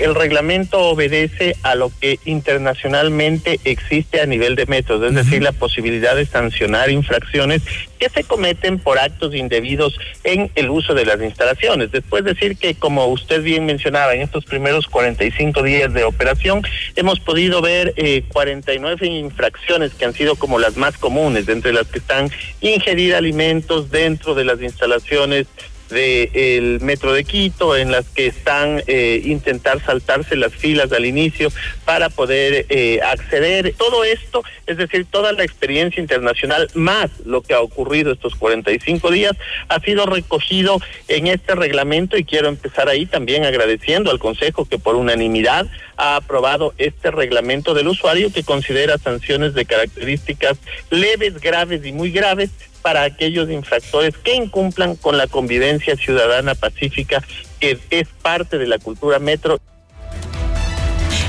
el 0.00 0.14
reglamento 0.14 0.78
obedece 0.78 1.56
a 1.62 1.74
lo 1.74 1.90
que 2.00 2.18
internacionalmente 2.24 3.60
existe 3.64 4.20
a 4.20 4.26
nivel 4.26 4.56
de 4.56 4.66
metros, 4.66 5.02
es 5.02 5.14
decir, 5.14 5.42
la 5.42 5.52
posibilidad 5.52 6.16
de 6.16 6.26
sancionar 6.26 6.90
infracciones 6.90 7.62
que 7.98 8.08
se 8.08 8.24
cometen 8.24 8.78
por 8.78 8.98
actos 8.98 9.34
indebidos 9.34 9.98
en 10.24 10.50
el 10.54 10.70
uso 10.70 10.94
de 10.94 11.04
las 11.04 11.20
instalaciones. 11.20 11.92
Después 11.92 12.24
decir 12.24 12.56
que, 12.56 12.74
como 12.74 13.06
usted 13.06 13.42
bien 13.42 13.66
mencionaba, 13.66 14.14
en 14.14 14.22
estos 14.22 14.44
primeros 14.44 14.86
45 14.86 15.62
días 15.62 15.92
de 15.92 16.04
operación 16.04 16.62
hemos 16.96 17.20
podido 17.20 17.60
ver 17.60 17.92
eh, 17.96 18.24
49 18.32 19.06
infracciones 19.06 19.92
que 19.94 20.06
han 20.06 20.14
sido 20.14 20.36
como 20.36 20.58
las 20.58 20.76
más 20.76 20.96
comunes, 20.96 21.48
entre 21.48 21.72
las 21.72 21.88
que 21.88 21.98
están 21.98 22.30
ingerir 22.60 23.14
alimentos 23.14 23.90
dentro 23.90 24.34
de 24.34 24.44
las 24.44 24.60
instalaciones 24.62 25.46
del 25.90 26.80
metro 26.80 27.12
de 27.12 27.24
Quito, 27.24 27.76
en 27.76 27.90
las 27.90 28.06
que 28.08 28.26
están 28.26 28.82
eh, 28.86 29.20
intentar 29.24 29.84
saltarse 29.84 30.36
las 30.36 30.54
filas 30.54 30.92
al 30.92 31.04
inicio 31.04 31.50
para 31.84 32.08
poder 32.08 32.66
eh, 32.68 33.00
acceder. 33.02 33.74
Todo 33.76 34.04
esto, 34.04 34.42
es 34.66 34.76
decir, 34.76 35.06
toda 35.10 35.32
la 35.32 35.44
experiencia 35.44 36.00
internacional, 36.00 36.68
más 36.74 37.10
lo 37.24 37.42
que 37.42 37.54
ha 37.54 37.60
ocurrido 37.60 38.12
estos 38.12 38.34
45 38.36 39.10
días, 39.10 39.32
ha 39.68 39.80
sido 39.80 40.06
recogido 40.06 40.80
en 41.08 41.26
este 41.26 41.54
reglamento 41.54 42.16
y 42.16 42.24
quiero 42.24 42.48
empezar 42.48 42.88
ahí 42.88 43.06
también 43.06 43.44
agradeciendo 43.44 44.10
al 44.10 44.18
Consejo 44.18 44.64
que 44.64 44.78
por 44.78 44.96
unanimidad 44.96 45.66
ha 46.00 46.16
aprobado 46.16 46.72
este 46.78 47.10
reglamento 47.10 47.74
del 47.74 47.88
usuario 47.88 48.32
que 48.32 48.42
considera 48.42 48.96
sanciones 48.96 49.52
de 49.52 49.66
características 49.66 50.58
leves, 50.88 51.38
graves 51.40 51.84
y 51.84 51.92
muy 51.92 52.10
graves 52.10 52.50
para 52.80 53.02
aquellos 53.02 53.50
infractores 53.50 54.16
que 54.16 54.34
incumplan 54.34 54.96
con 54.96 55.18
la 55.18 55.26
convivencia 55.26 55.96
ciudadana 55.96 56.54
pacífica 56.54 57.22
que 57.60 57.78
es 57.90 58.08
parte 58.22 58.56
de 58.56 58.66
la 58.66 58.78
cultura 58.78 59.18
metro. 59.18 59.60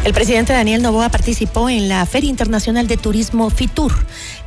El 0.03 0.13
presidente 0.13 0.51
Daniel 0.51 0.81
Novoa 0.81 1.09
participó 1.09 1.69
en 1.69 1.87
la 1.87 2.03
Feria 2.07 2.31
Internacional 2.31 2.87
de 2.87 2.97
Turismo 2.97 3.51
FITUR, 3.51 3.93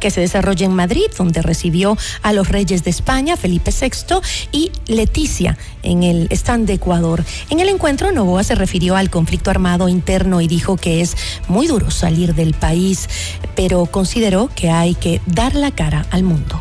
que 0.00 0.10
se 0.10 0.20
desarrolla 0.20 0.66
en 0.66 0.74
Madrid, 0.74 1.04
donde 1.16 1.42
recibió 1.42 1.96
a 2.22 2.32
los 2.32 2.48
reyes 2.48 2.82
de 2.82 2.90
España, 2.90 3.36
Felipe 3.36 3.70
VI 3.70 4.16
y 4.50 4.72
Leticia, 4.88 5.56
en 5.84 6.02
el 6.02 6.26
stand 6.32 6.66
de 6.66 6.72
Ecuador. 6.72 7.24
En 7.50 7.60
el 7.60 7.68
encuentro, 7.68 8.10
Novoa 8.10 8.42
se 8.42 8.56
refirió 8.56 8.96
al 8.96 9.10
conflicto 9.10 9.48
armado 9.48 9.88
interno 9.88 10.40
y 10.40 10.48
dijo 10.48 10.76
que 10.76 11.00
es 11.00 11.16
muy 11.46 11.68
duro 11.68 11.92
salir 11.92 12.34
del 12.34 12.54
país, 12.54 13.08
pero 13.54 13.86
consideró 13.86 14.50
que 14.56 14.70
hay 14.70 14.96
que 14.96 15.20
dar 15.24 15.54
la 15.54 15.70
cara 15.70 16.04
al 16.10 16.24
mundo. 16.24 16.60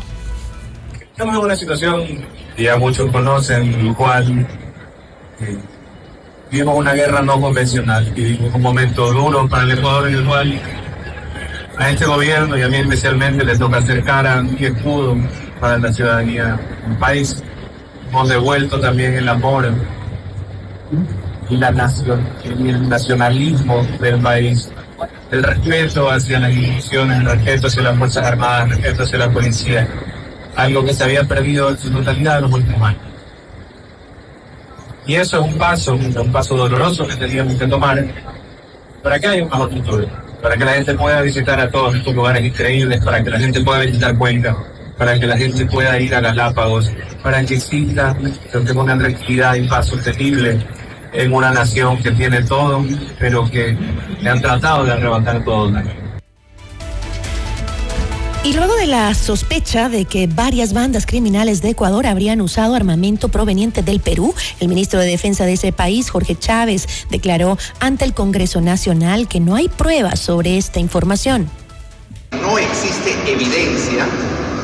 Estamos 1.10 1.34
en 1.34 1.40
una 1.40 1.56
situación 1.56 2.04
ya 2.56 2.76
muchos 2.76 3.10
conocen, 3.10 3.92
cual 3.94 4.46
vivimos 6.54 6.76
una 6.76 6.92
guerra 6.92 7.20
no 7.20 7.40
convencional, 7.40 8.12
vivimos 8.14 8.54
un 8.54 8.62
momento 8.62 9.12
duro 9.12 9.48
para 9.48 9.64
el 9.64 9.72
Ecuador 9.72 10.08
en 10.08 10.14
el 10.14 10.24
cual 10.24 10.60
a 11.76 11.90
este 11.90 12.04
gobierno 12.04 12.56
y 12.56 12.62
a 12.62 12.68
mí 12.68 12.76
especialmente 12.76 13.44
le 13.44 13.58
toca 13.58 13.78
hacer 13.78 14.04
cara 14.04 14.46
y 14.56 14.66
escudo 14.66 15.16
para 15.58 15.78
la 15.78 15.92
ciudadanía 15.92 16.60
del 16.86 16.96
país. 16.98 17.42
Hemos 18.08 18.28
devuelto 18.28 18.78
también 18.78 19.14
el 19.14 19.28
amor 19.28 19.74
y 21.50 21.56
la 21.56 21.72
nación, 21.72 22.24
y 22.44 22.68
el 22.68 22.88
nacionalismo 22.88 23.84
del 23.98 24.20
país, 24.20 24.70
el 25.32 25.42
respeto 25.42 26.08
hacia 26.08 26.38
las 26.38 26.54
instituciones, 26.54 27.18
el 27.18 27.26
respeto 27.26 27.66
hacia 27.66 27.82
las 27.82 27.98
Fuerzas 27.98 28.26
Armadas, 28.28 28.70
el 28.70 28.70
respeto 28.70 29.02
hacia 29.02 29.18
la 29.18 29.30
policía 29.32 29.88
algo 30.54 30.84
que 30.84 30.94
se 30.94 31.02
había 31.02 31.24
perdido 31.24 31.70
en 31.70 31.78
su 31.78 31.90
totalidad 31.90 32.36
en 32.36 32.42
los 32.42 32.52
últimos 32.52 32.80
años. 32.80 33.13
Y 35.06 35.14
eso 35.14 35.40
es 35.40 35.52
un 35.52 35.58
paso, 35.58 35.94
un 35.94 36.32
paso 36.32 36.56
doloroso 36.56 37.06
que 37.06 37.16
teníamos 37.16 37.54
que 37.54 37.66
tomar 37.66 38.04
para 39.02 39.20
que 39.20 39.26
haya 39.26 39.42
un 39.42 39.50
mejor 39.50 39.70
futuro, 39.70 40.08
para 40.40 40.56
que 40.56 40.64
la 40.64 40.72
gente 40.72 40.94
pueda 40.94 41.20
visitar 41.20 41.60
a 41.60 41.70
todos 41.70 41.94
estos 41.94 42.14
lugares 42.14 42.42
increíbles, 42.42 43.04
para 43.04 43.22
que 43.22 43.30
la 43.30 43.38
gente 43.38 43.60
pueda 43.60 43.80
visitar 43.80 44.16
Cuenca, 44.16 44.56
para 44.96 45.18
que 45.18 45.26
la 45.26 45.36
gente 45.36 45.66
pueda 45.66 46.00
ir 46.00 46.14
a 46.14 46.20
Galápagos, 46.20 46.90
para 47.22 47.44
que 47.44 47.56
exista 47.56 48.16
que 48.50 48.74
ponga 48.74 48.96
tranquilidad 48.96 49.54
y 49.56 49.68
paz 49.68 49.88
sostenible 49.88 50.58
en 51.12 51.32
una 51.32 51.50
nación 51.50 52.02
que 52.02 52.10
tiene 52.12 52.42
todo, 52.42 52.84
pero 53.18 53.48
que 53.50 53.76
le 54.20 54.30
han 54.30 54.40
tratado 54.40 54.84
de 54.84 54.92
arrebatar 54.92 55.44
todo. 55.44 55.70
Y 58.44 58.52
luego 58.52 58.74
de 58.76 58.86
la 58.86 59.14
sospecha 59.14 59.88
de 59.88 60.04
que 60.04 60.26
varias 60.26 60.74
bandas 60.74 61.06
criminales 61.06 61.62
de 61.62 61.70
Ecuador 61.70 62.06
habrían 62.06 62.42
usado 62.42 62.74
armamento 62.74 63.30
proveniente 63.30 63.82
del 63.82 64.00
Perú, 64.00 64.34
el 64.60 64.68
ministro 64.68 65.00
de 65.00 65.06
Defensa 65.06 65.46
de 65.46 65.54
ese 65.54 65.72
país, 65.72 66.10
Jorge 66.10 66.36
Chávez, 66.36 67.06
declaró 67.08 67.56
ante 67.80 68.04
el 68.04 68.12
Congreso 68.12 68.60
Nacional 68.60 69.28
que 69.28 69.40
no 69.40 69.54
hay 69.54 69.68
pruebas 69.70 70.20
sobre 70.20 70.58
esta 70.58 70.78
información. 70.78 71.48
No 72.32 72.58
existe 72.58 73.16
evidencia 73.26 74.04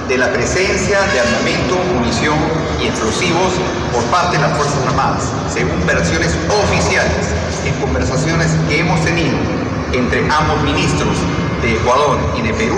de 0.09 0.19
la 0.19 0.31
presencia 0.31 1.01
de 1.01 1.21
armamento, 1.21 1.79
munición 1.95 2.37
y 2.85 2.87
explosivos 2.87 3.55
por 3.95 4.05
parte 4.11 4.37
de 4.37 4.43
las 4.43 4.59
Fuerzas 4.59 4.87
Armadas, 4.89 5.25
según 5.51 5.87
versiones 5.87 6.37
oficiales 6.67 7.29
en 7.65 7.73
conversaciones 7.81 8.49
que 8.69 8.81
hemos 8.81 9.03
tenido 9.07 9.39
entre 9.95 10.21
ambos 10.31 10.63
ministros 10.65 11.17
de 11.63 11.77
Ecuador 11.77 12.19
y 12.37 12.43
de 12.43 12.53
Perú 12.53 12.77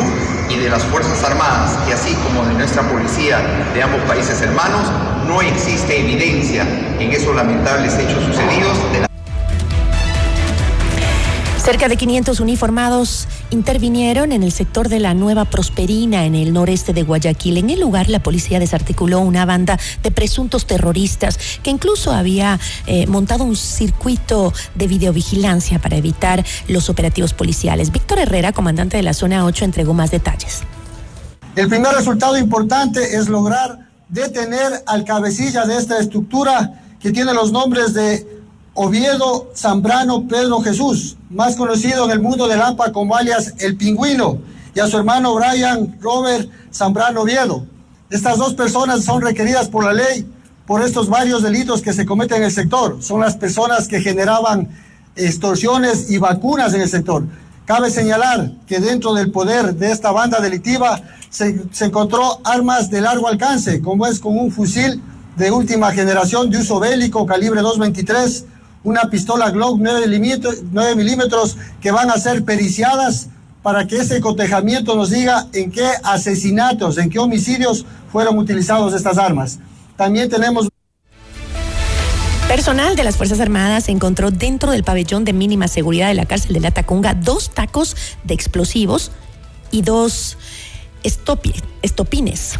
y 0.54 0.58
de 0.58 0.68
las 0.68 0.82
Fuerzas 0.84 1.22
Armadas 1.24 1.78
y 1.88 1.92
así 1.92 2.14
como 2.16 2.44
de 2.44 2.54
nuestra 2.54 2.82
policía 2.82 3.40
de 3.72 3.82
ambos 3.82 4.00
países 4.02 4.40
hermanos, 4.42 4.86
no 5.26 5.40
existe 5.40 6.00
evidencia 6.00 6.66
en 6.98 7.12
esos 7.12 7.34
lamentables 7.34 7.94
hechos 7.94 8.22
sucedidos. 8.24 8.76
De 8.92 9.00
la 9.00 9.08
Cerca 11.58 11.88
de 11.88 11.96
500 11.96 12.40
uniformados 12.40 13.28
intervinieron 13.52 14.32
en 14.32 14.42
el 14.42 14.50
sector 14.50 14.88
de 14.88 14.98
la 14.98 15.14
Nueva 15.14 15.44
Prosperina, 15.44 16.24
en 16.24 16.34
el 16.34 16.52
noreste 16.52 16.92
de 16.92 17.02
Guayaquil. 17.02 17.58
En 17.58 17.70
el 17.70 17.80
lugar, 17.80 18.08
la 18.08 18.22
policía 18.22 18.58
desarticuló 18.58 19.20
una 19.20 19.44
banda 19.44 19.78
de 20.02 20.10
presuntos 20.10 20.66
terroristas 20.66 21.38
que 21.62 21.70
incluso 21.70 22.12
había 22.12 22.58
eh, 22.86 23.06
montado 23.06 23.44
un 23.44 23.56
circuito 23.56 24.52
de 24.74 24.86
videovigilancia 24.86 25.78
para 25.78 25.96
evitar 25.96 26.44
los 26.68 26.88
operativos 26.88 27.34
policiales. 27.34 27.92
Víctor 27.92 28.18
Herrera, 28.18 28.52
comandante 28.52 28.96
de 28.96 29.02
la 29.02 29.14
zona 29.14 29.44
8, 29.44 29.64
entregó 29.64 29.94
más 29.94 30.10
detalles. 30.10 30.62
El 31.54 31.68
primer 31.68 31.94
resultado 31.94 32.38
importante 32.38 33.16
es 33.16 33.28
lograr 33.28 33.90
detener 34.08 34.82
al 34.86 35.04
cabecilla 35.04 35.66
de 35.66 35.76
esta 35.76 35.98
estructura 35.98 36.80
que 36.98 37.10
tiene 37.10 37.34
los 37.34 37.52
nombres 37.52 37.92
de 37.92 38.41
Oviedo 38.74 39.50
Zambrano 39.54 40.26
Pedro 40.26 40.60
Jesús, 40.62 41.16
más 41.28 41.56
conocido 41.56 42.06
en 42.06 42.10
el 42.12 42.20
mundo 42.20 42.48
del 42.48 42.62
AMPA 42.62 42.90
como 42.92 43.14
alias 43.14 43.54
El 43.58 43.76
Pingüino, 43.76 44.38
y 44.74 44.80
a 44.80 44.86
su 44.86 44.96
hermano 44.96 45.34
Brian 45.34 45.98
Robert 46.00 46.48
Zambrano 46.72 47.22
Oviedo. 47.22 47.66
Estas 48.08 48.38
dos 48.38 48.54
personas 48.54 49.04
son 49.04 49.20
requeridas 49.20 49.68
por 49.68 49.84
la 49.84 49.92
ley 49.92 50.26
por 50.66 50.82
estos 50.82 51.08
varios 51.10 51.42
delitos 51.42 51.82
que 51.82 51.92
se 51.92 52.06
cometen 52.06 52.38
en 52.38 52.44
el 52.44 52.50
sector. 52.50 53.02
Son 53.02 53.20
las 53.20 53.36
personas 53.36 53.88
que 53.88 54.00
generaban 54.00 54.68
extorsiones 55.16 56.10
y 56.10 56.16
vacunas 56.16 56.72
en 56.72 56.80
el 56.80 56.88
sector. 56.88 57.24
Cabe 57.66 57.90
señalar 57.90 58.52
que 58.66 58.80
dentro 58.80 59.12
del 59.12 59.30
poder 59.30 59.74
de 59.74 59.92
esta 59.92 60.12
banda 60.12 60.40
delictiva 60.40 61.02
se, 61.28 61.62
se 61.72 61.84
encontró 61.86 62.40
armas 62.44 62.90
de 62.90 63.02
largo 63.02 63.28
alcance, 63.28 63.82
como 63.82 64.06
es 64.06 64.18
con 64.18 64.38
un 64.38 64.50
fusil 64.50 65.02
de 65.36 65.50
última 65.50 65.92
generación 65.92 66.48
de 66.48 66.58
uso 66.58 66.80
bélico 66.80 67.26
calibre 67.26 67.60
223, 67.60 68.46
una 68.84 69.02
pistola 69.10 69.50
Glock 69.50 69.78
9 69.78 70.06
milímetros, 70.06 70.56
9 70.70 70.96
milímetros 70.96 71.56
que 71.80 71.90
van 71.90 72.10
a 72.10 72.16
ser 72.18 72.44
periciadas 72.44 73.28
para 73.62 73.86
que 73.86 73.98
ese 73.98 74.20
cotejamiento 74.20 74.96
nos 74.96 75.10
diga 75.10 75.46
en 75.52 75.70
qué 75.70 75.88
asesinatos, 76.02 76.98
en 76.98 77.10
qué 77.10 77.18
homicidios 77.18 77.86
fueron 78.10 78.38
utilizados 78.38 78.92
estas 78.92 79.18
armas. 79.18 79.60
También 79.96 80.28
tenemos... 80.28 80.68
Personal 82.48 82.96
de 82.96 83.04
las 83.04 83.16
Fuerzas 83.16 83.40
Armadas 83.40 83.88
encontró 83.88 84.30
dentro 84.30 84.72
del 84.72 84.84
pabellón 84.84 85.24
de 85.24 85.32
mínima 85.32 85.68
seguridad 85.68 86.08
de 86.08 86.14
la 86.14 86.26
cárcel 86.26 86.52
de 86.52 86.60
La 86.60 86.70
Tacunga 86.70 87.14
dos 87.14 87.50
tacos 87.50 87.96
de 88.24 88.34
explosivos 88.34 89.10
y 89.70 89.82
dos 89.82 90.36
estopi, 91.02 91.54
estopines. 91.80 92.58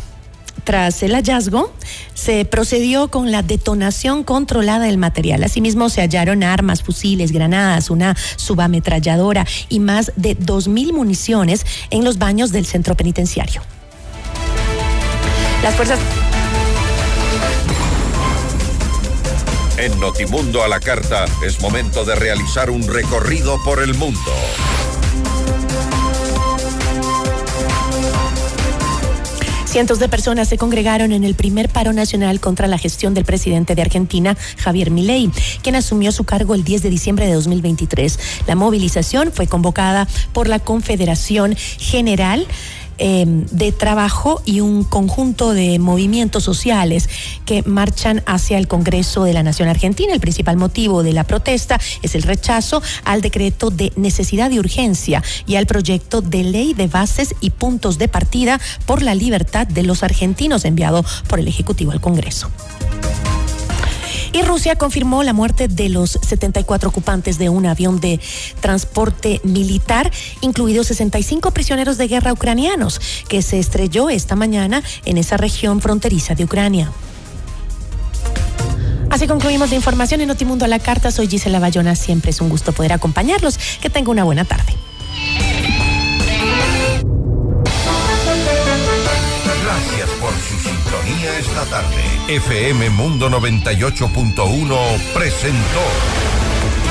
Tras 0.65 1.03
el 1.03 1.13
hallazgo, 1.15 1.73
se 2.15 2.45
procedió 2.45 3.09
con 3.09 3.33
la 3.33 3.43
detonación 3.43 4.23
controlada 4.23 4.87
del 4.87 4.99
material. 4.99 5.43
Asimismo, 5.43 5.89
se 5.89 6.01
hallaron 6.01 6.45
armas, 6.45 6.83
fusiles, 6.83 7.33
granadas, 7.33 7.91
una 7.91 8.17
subametralladora 8.37 9.47
y 9.69 9.81
más 9.81 10.13
de 10.17 10.39
2.000 10.39 10.93
municiones 10.93 11.67
en 11.91 12.05
los 12.05 12.19
baños 12.19 12.53
del 12.53 12.67
centro 12.67 12.97
penitenciario. 12.97 13.63
Las 15.63 15.75
fuerzas 15.75 15.99
En 19.79 19.99
Notimundo 19.99 20.63
a 20.63 20.69
la 20.69 20.79
Carta 20.79 21.25
es 21.45 21.61
momento 21.61 22.05
de 22.05 22.15
realizar 22.15 22.71
un 22.71 22.87
recorrido 22.87 23.59
por 23.65 23.83
el 23.83 23.95
mundo. 23.95 24.31
Cientos 29.73 29.99
de 29.99 30.11
personas 30.11 30.49
se 30.49 30.59
congregaron 30.59 31.13
en 31.13 31.25
el 31.25 31.35
primer 31.35 31.71
paro 31.71 31.95
nacional 31.95 32.41
contra 32.41 32.67
la 32.67 32.77
gestión 32.77 33.15
del 33.15 33.25
presidente 33.25 33.75
de 33.75 33.81
Argentina, 33.81 34.37
Javier 34.59 34.91
Milei, 34.91 35.31
quien 35.63 35.77
asumió 35.77 36.13
su 36.13 36.25
cargo 36.25 36.55
el 36.55 36.63
10 36.63 36.83
de 36.83 36.91
diciembre 36.91 37.27
de 37.27 37.33
2023. 37.33 38.19
La 38.47 38.55
movilización 38.55 39.33
fue 39.33 39.47
convocada 39.47 40.07
por 40.35 40.47
la 40.47 40.59
Confederación 40.59 41.57
General 41.57 42.47
eh, 42.99 43.25
de 43.27 43.73
trabajo 43.73 44.43
y 44.45 44.61
un 44.61 44.85
conjunto 44.85 45.53
de 45.53 45.79
movimientos 45.79 46.45
sociales 46.45 47.09
que 47.45 47.63
marchan 47.63 48.23
hacia 48.27 48.59
el 48.59 48.69
Congreso 48.69 49.25
de 49.25 49.33
la 49.33 49.43
Nación 49.43 49.69
Argentina. 49.69 50.13
El 50.13 50.21
principal 50.21 50.57
motivo 50.57 51.03
de 51.03 51.13
la 51.13 51.25
protesta 51.25 51.81
es 52.03 52.15
el 52.15 52.23
rechazo 52.23 52.83
al 53.05 53.21
decreto 53.21 53.71
de 53.71 53.93
necesidad 53.97 54.51
y 54.51 54.59
urgencia 54.59 55.23
y 55.47 55.57
al 55.57 55.67
proyecto 55.67 56.21
de 56.21 56.45
ley 56.45 56.75
de 56.75 56.87
bases 56.87 57.35
y 57.41 57.51
puntos 57.51 57.99
de 57.99 58.09
partida 58.09 58.61
por 58.87 59.03
la 59.03 59.15
libertad 59.15 59.67
de 59.67 59.83
los 59.83 60.03
argentinos 60.03 60.65
enviado 60.65 61.05
por 61.29 61.41
el 61.41 61.49
Ejecutivo 61.49 61.93
al 61.93 62.01
Congreso. 62.01 62.51
Y 64.33 64.43
Rusia 64.43 64.77
confirmó 64.77 65.23
la 65.23 65.35
muerte 65.35 65.69
de 65.69 65.91
los 65.91 66.19
74 66.23 66.89
ocupantes 66.89 67.37
de 67.37 67.51
un 67.51 67.67
avión 67.67 68.01
de 68.01 68.19
transporte 68.61 69.41
militar, 69.45 70.11
incluidos 70.41 70.87
65 70.87 71.51
prisioneros 71.51 71.99
de 71.99 72.09
guerra 72.09 72.33
ucranianos, 72.33 73.01
que 73.29 73.43
se 73.43 73.59
estrelló 73.59 74.09
esta 74.09 74.35
mañana 74.35 74.83
en 75.05 75.19
esa 75.19 75.37
región 75.37 75.81
fronteriza 75.83 76.35
de 76.35 76.45
Ucrania. 76.45 76.91
Así 79.11 79.27
concluimos 79.27 79.69
la 79.69 79.77
información 79.77 80.23
en 80.23 80.29
Notimundo 80.29 80.65
a 80.65 80.69
la 80.69 80.79
Carta. 80.79 81.11
Soy 81.11 81.29
Gisela 81.29 81.59
Bayona. 81.59 81.95
Siempre 81.95 82.31
es 82.31 82.41
un 82.41 82.49
gusto 82.49 82.73
poder 82.73 82.95
acompañarlos. 82.95 83.59
Que 83.83 83.91
tenga 83.91 84.11
una 84.11 84.25
buena 84.25 84.47
tarde. 84.47 84.73
Esta 91.29 91.65
tarde. 91.67 92.03
FM 92.29 92.91
Mundo 92.91 93.31
98.1 93.31 94.99
presentó 95.15 96.32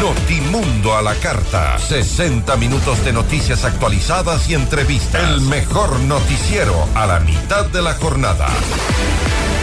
Notimundo 0.02 0.96
a 0.96 1.02
la 1.02 1.16
Carta. 1.16 1.78
60 1.78 2.56
minutos 2.58 3.04
de 3.06 3.14
noticias 3.14 3.66
actualizadas 3.66 4.50
y 4.50 4.56
entrevistas. 4.56 5.24
El 5.30 5.42
mejor 5.42 6.00
noticiero 6.02 6.88
a 6.96 7.06
la 7.06 7.20
mitad 7.20 7.66
de 7.68 7.82
la 7.82 7.94
jornada. 7.94 8.48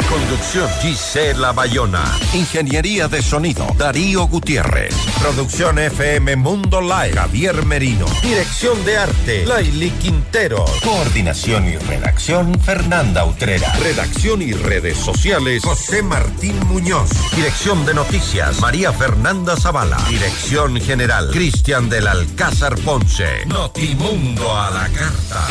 Conducción 0.08 0.70
Gisela 0.80 1.52
Bayona. 1.52 2.02
Ingeniería 2.32 3.08
de 3.08 3.20
sonido 3.20 3.66
Darío 3.76 4.26
Gutiérrez. 4.26 4.94
Producción 5.20 5.78
FM 5.78 6.36
Mundo 6.36 6.80
Live 6.80 7.12
Javier 7.12 7.66
Merino. 7.66 8.06
Dirección 8.22 8.82
de 8.86 8.96
arte 8.96 9.44
Laili 9.44 9.90
Quintero. 9.90 10.64
Coordinación 10.82 11.68
y 11.68 11.76
redacción 11.76 12.58
Fernanda 12.58 13.26
Utrera. 13.26 13.70
Redacción 13.82 14.40
y 14.40 14.52
redes 14.52 14.96
sociales 14.96 15.62
José 15.62 16.02
Martín 16.02 16.58
Muñoz. 16.68 17.10
Dirección 17.36 17.84
de 17.84 17.92
noticias 17.92 18.60
María 18.60 18.92
Fernanda 18.94 19.56
Zavala. 19.56 19.97
Dirección 20.06 20.80
general 20.80 21.30
Cristian 21.30 21.88
del 21.88 22.06
Alcázar 22.06 22.74
Ponce. 22.76 23.44
Notimundo 23.46 24.56
a 24.56 24.70
la 24.70 24.88
carta. 24.88 25.46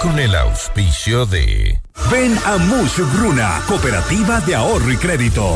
Con 0.00 0.18
el 0.18 0.34
auspicio 0.34 1.26
de 1.26 1.80
Ven 2.10 2.38
a 2.44 2.56
Mush 2.56 3.00
Bruna, 3.16 3.60
Cooperativa 3.66 4.40
de 4.40 4.54
Ahorro 4.54 4.90
y 4.92 4.96
Crédito. 4.96 5.48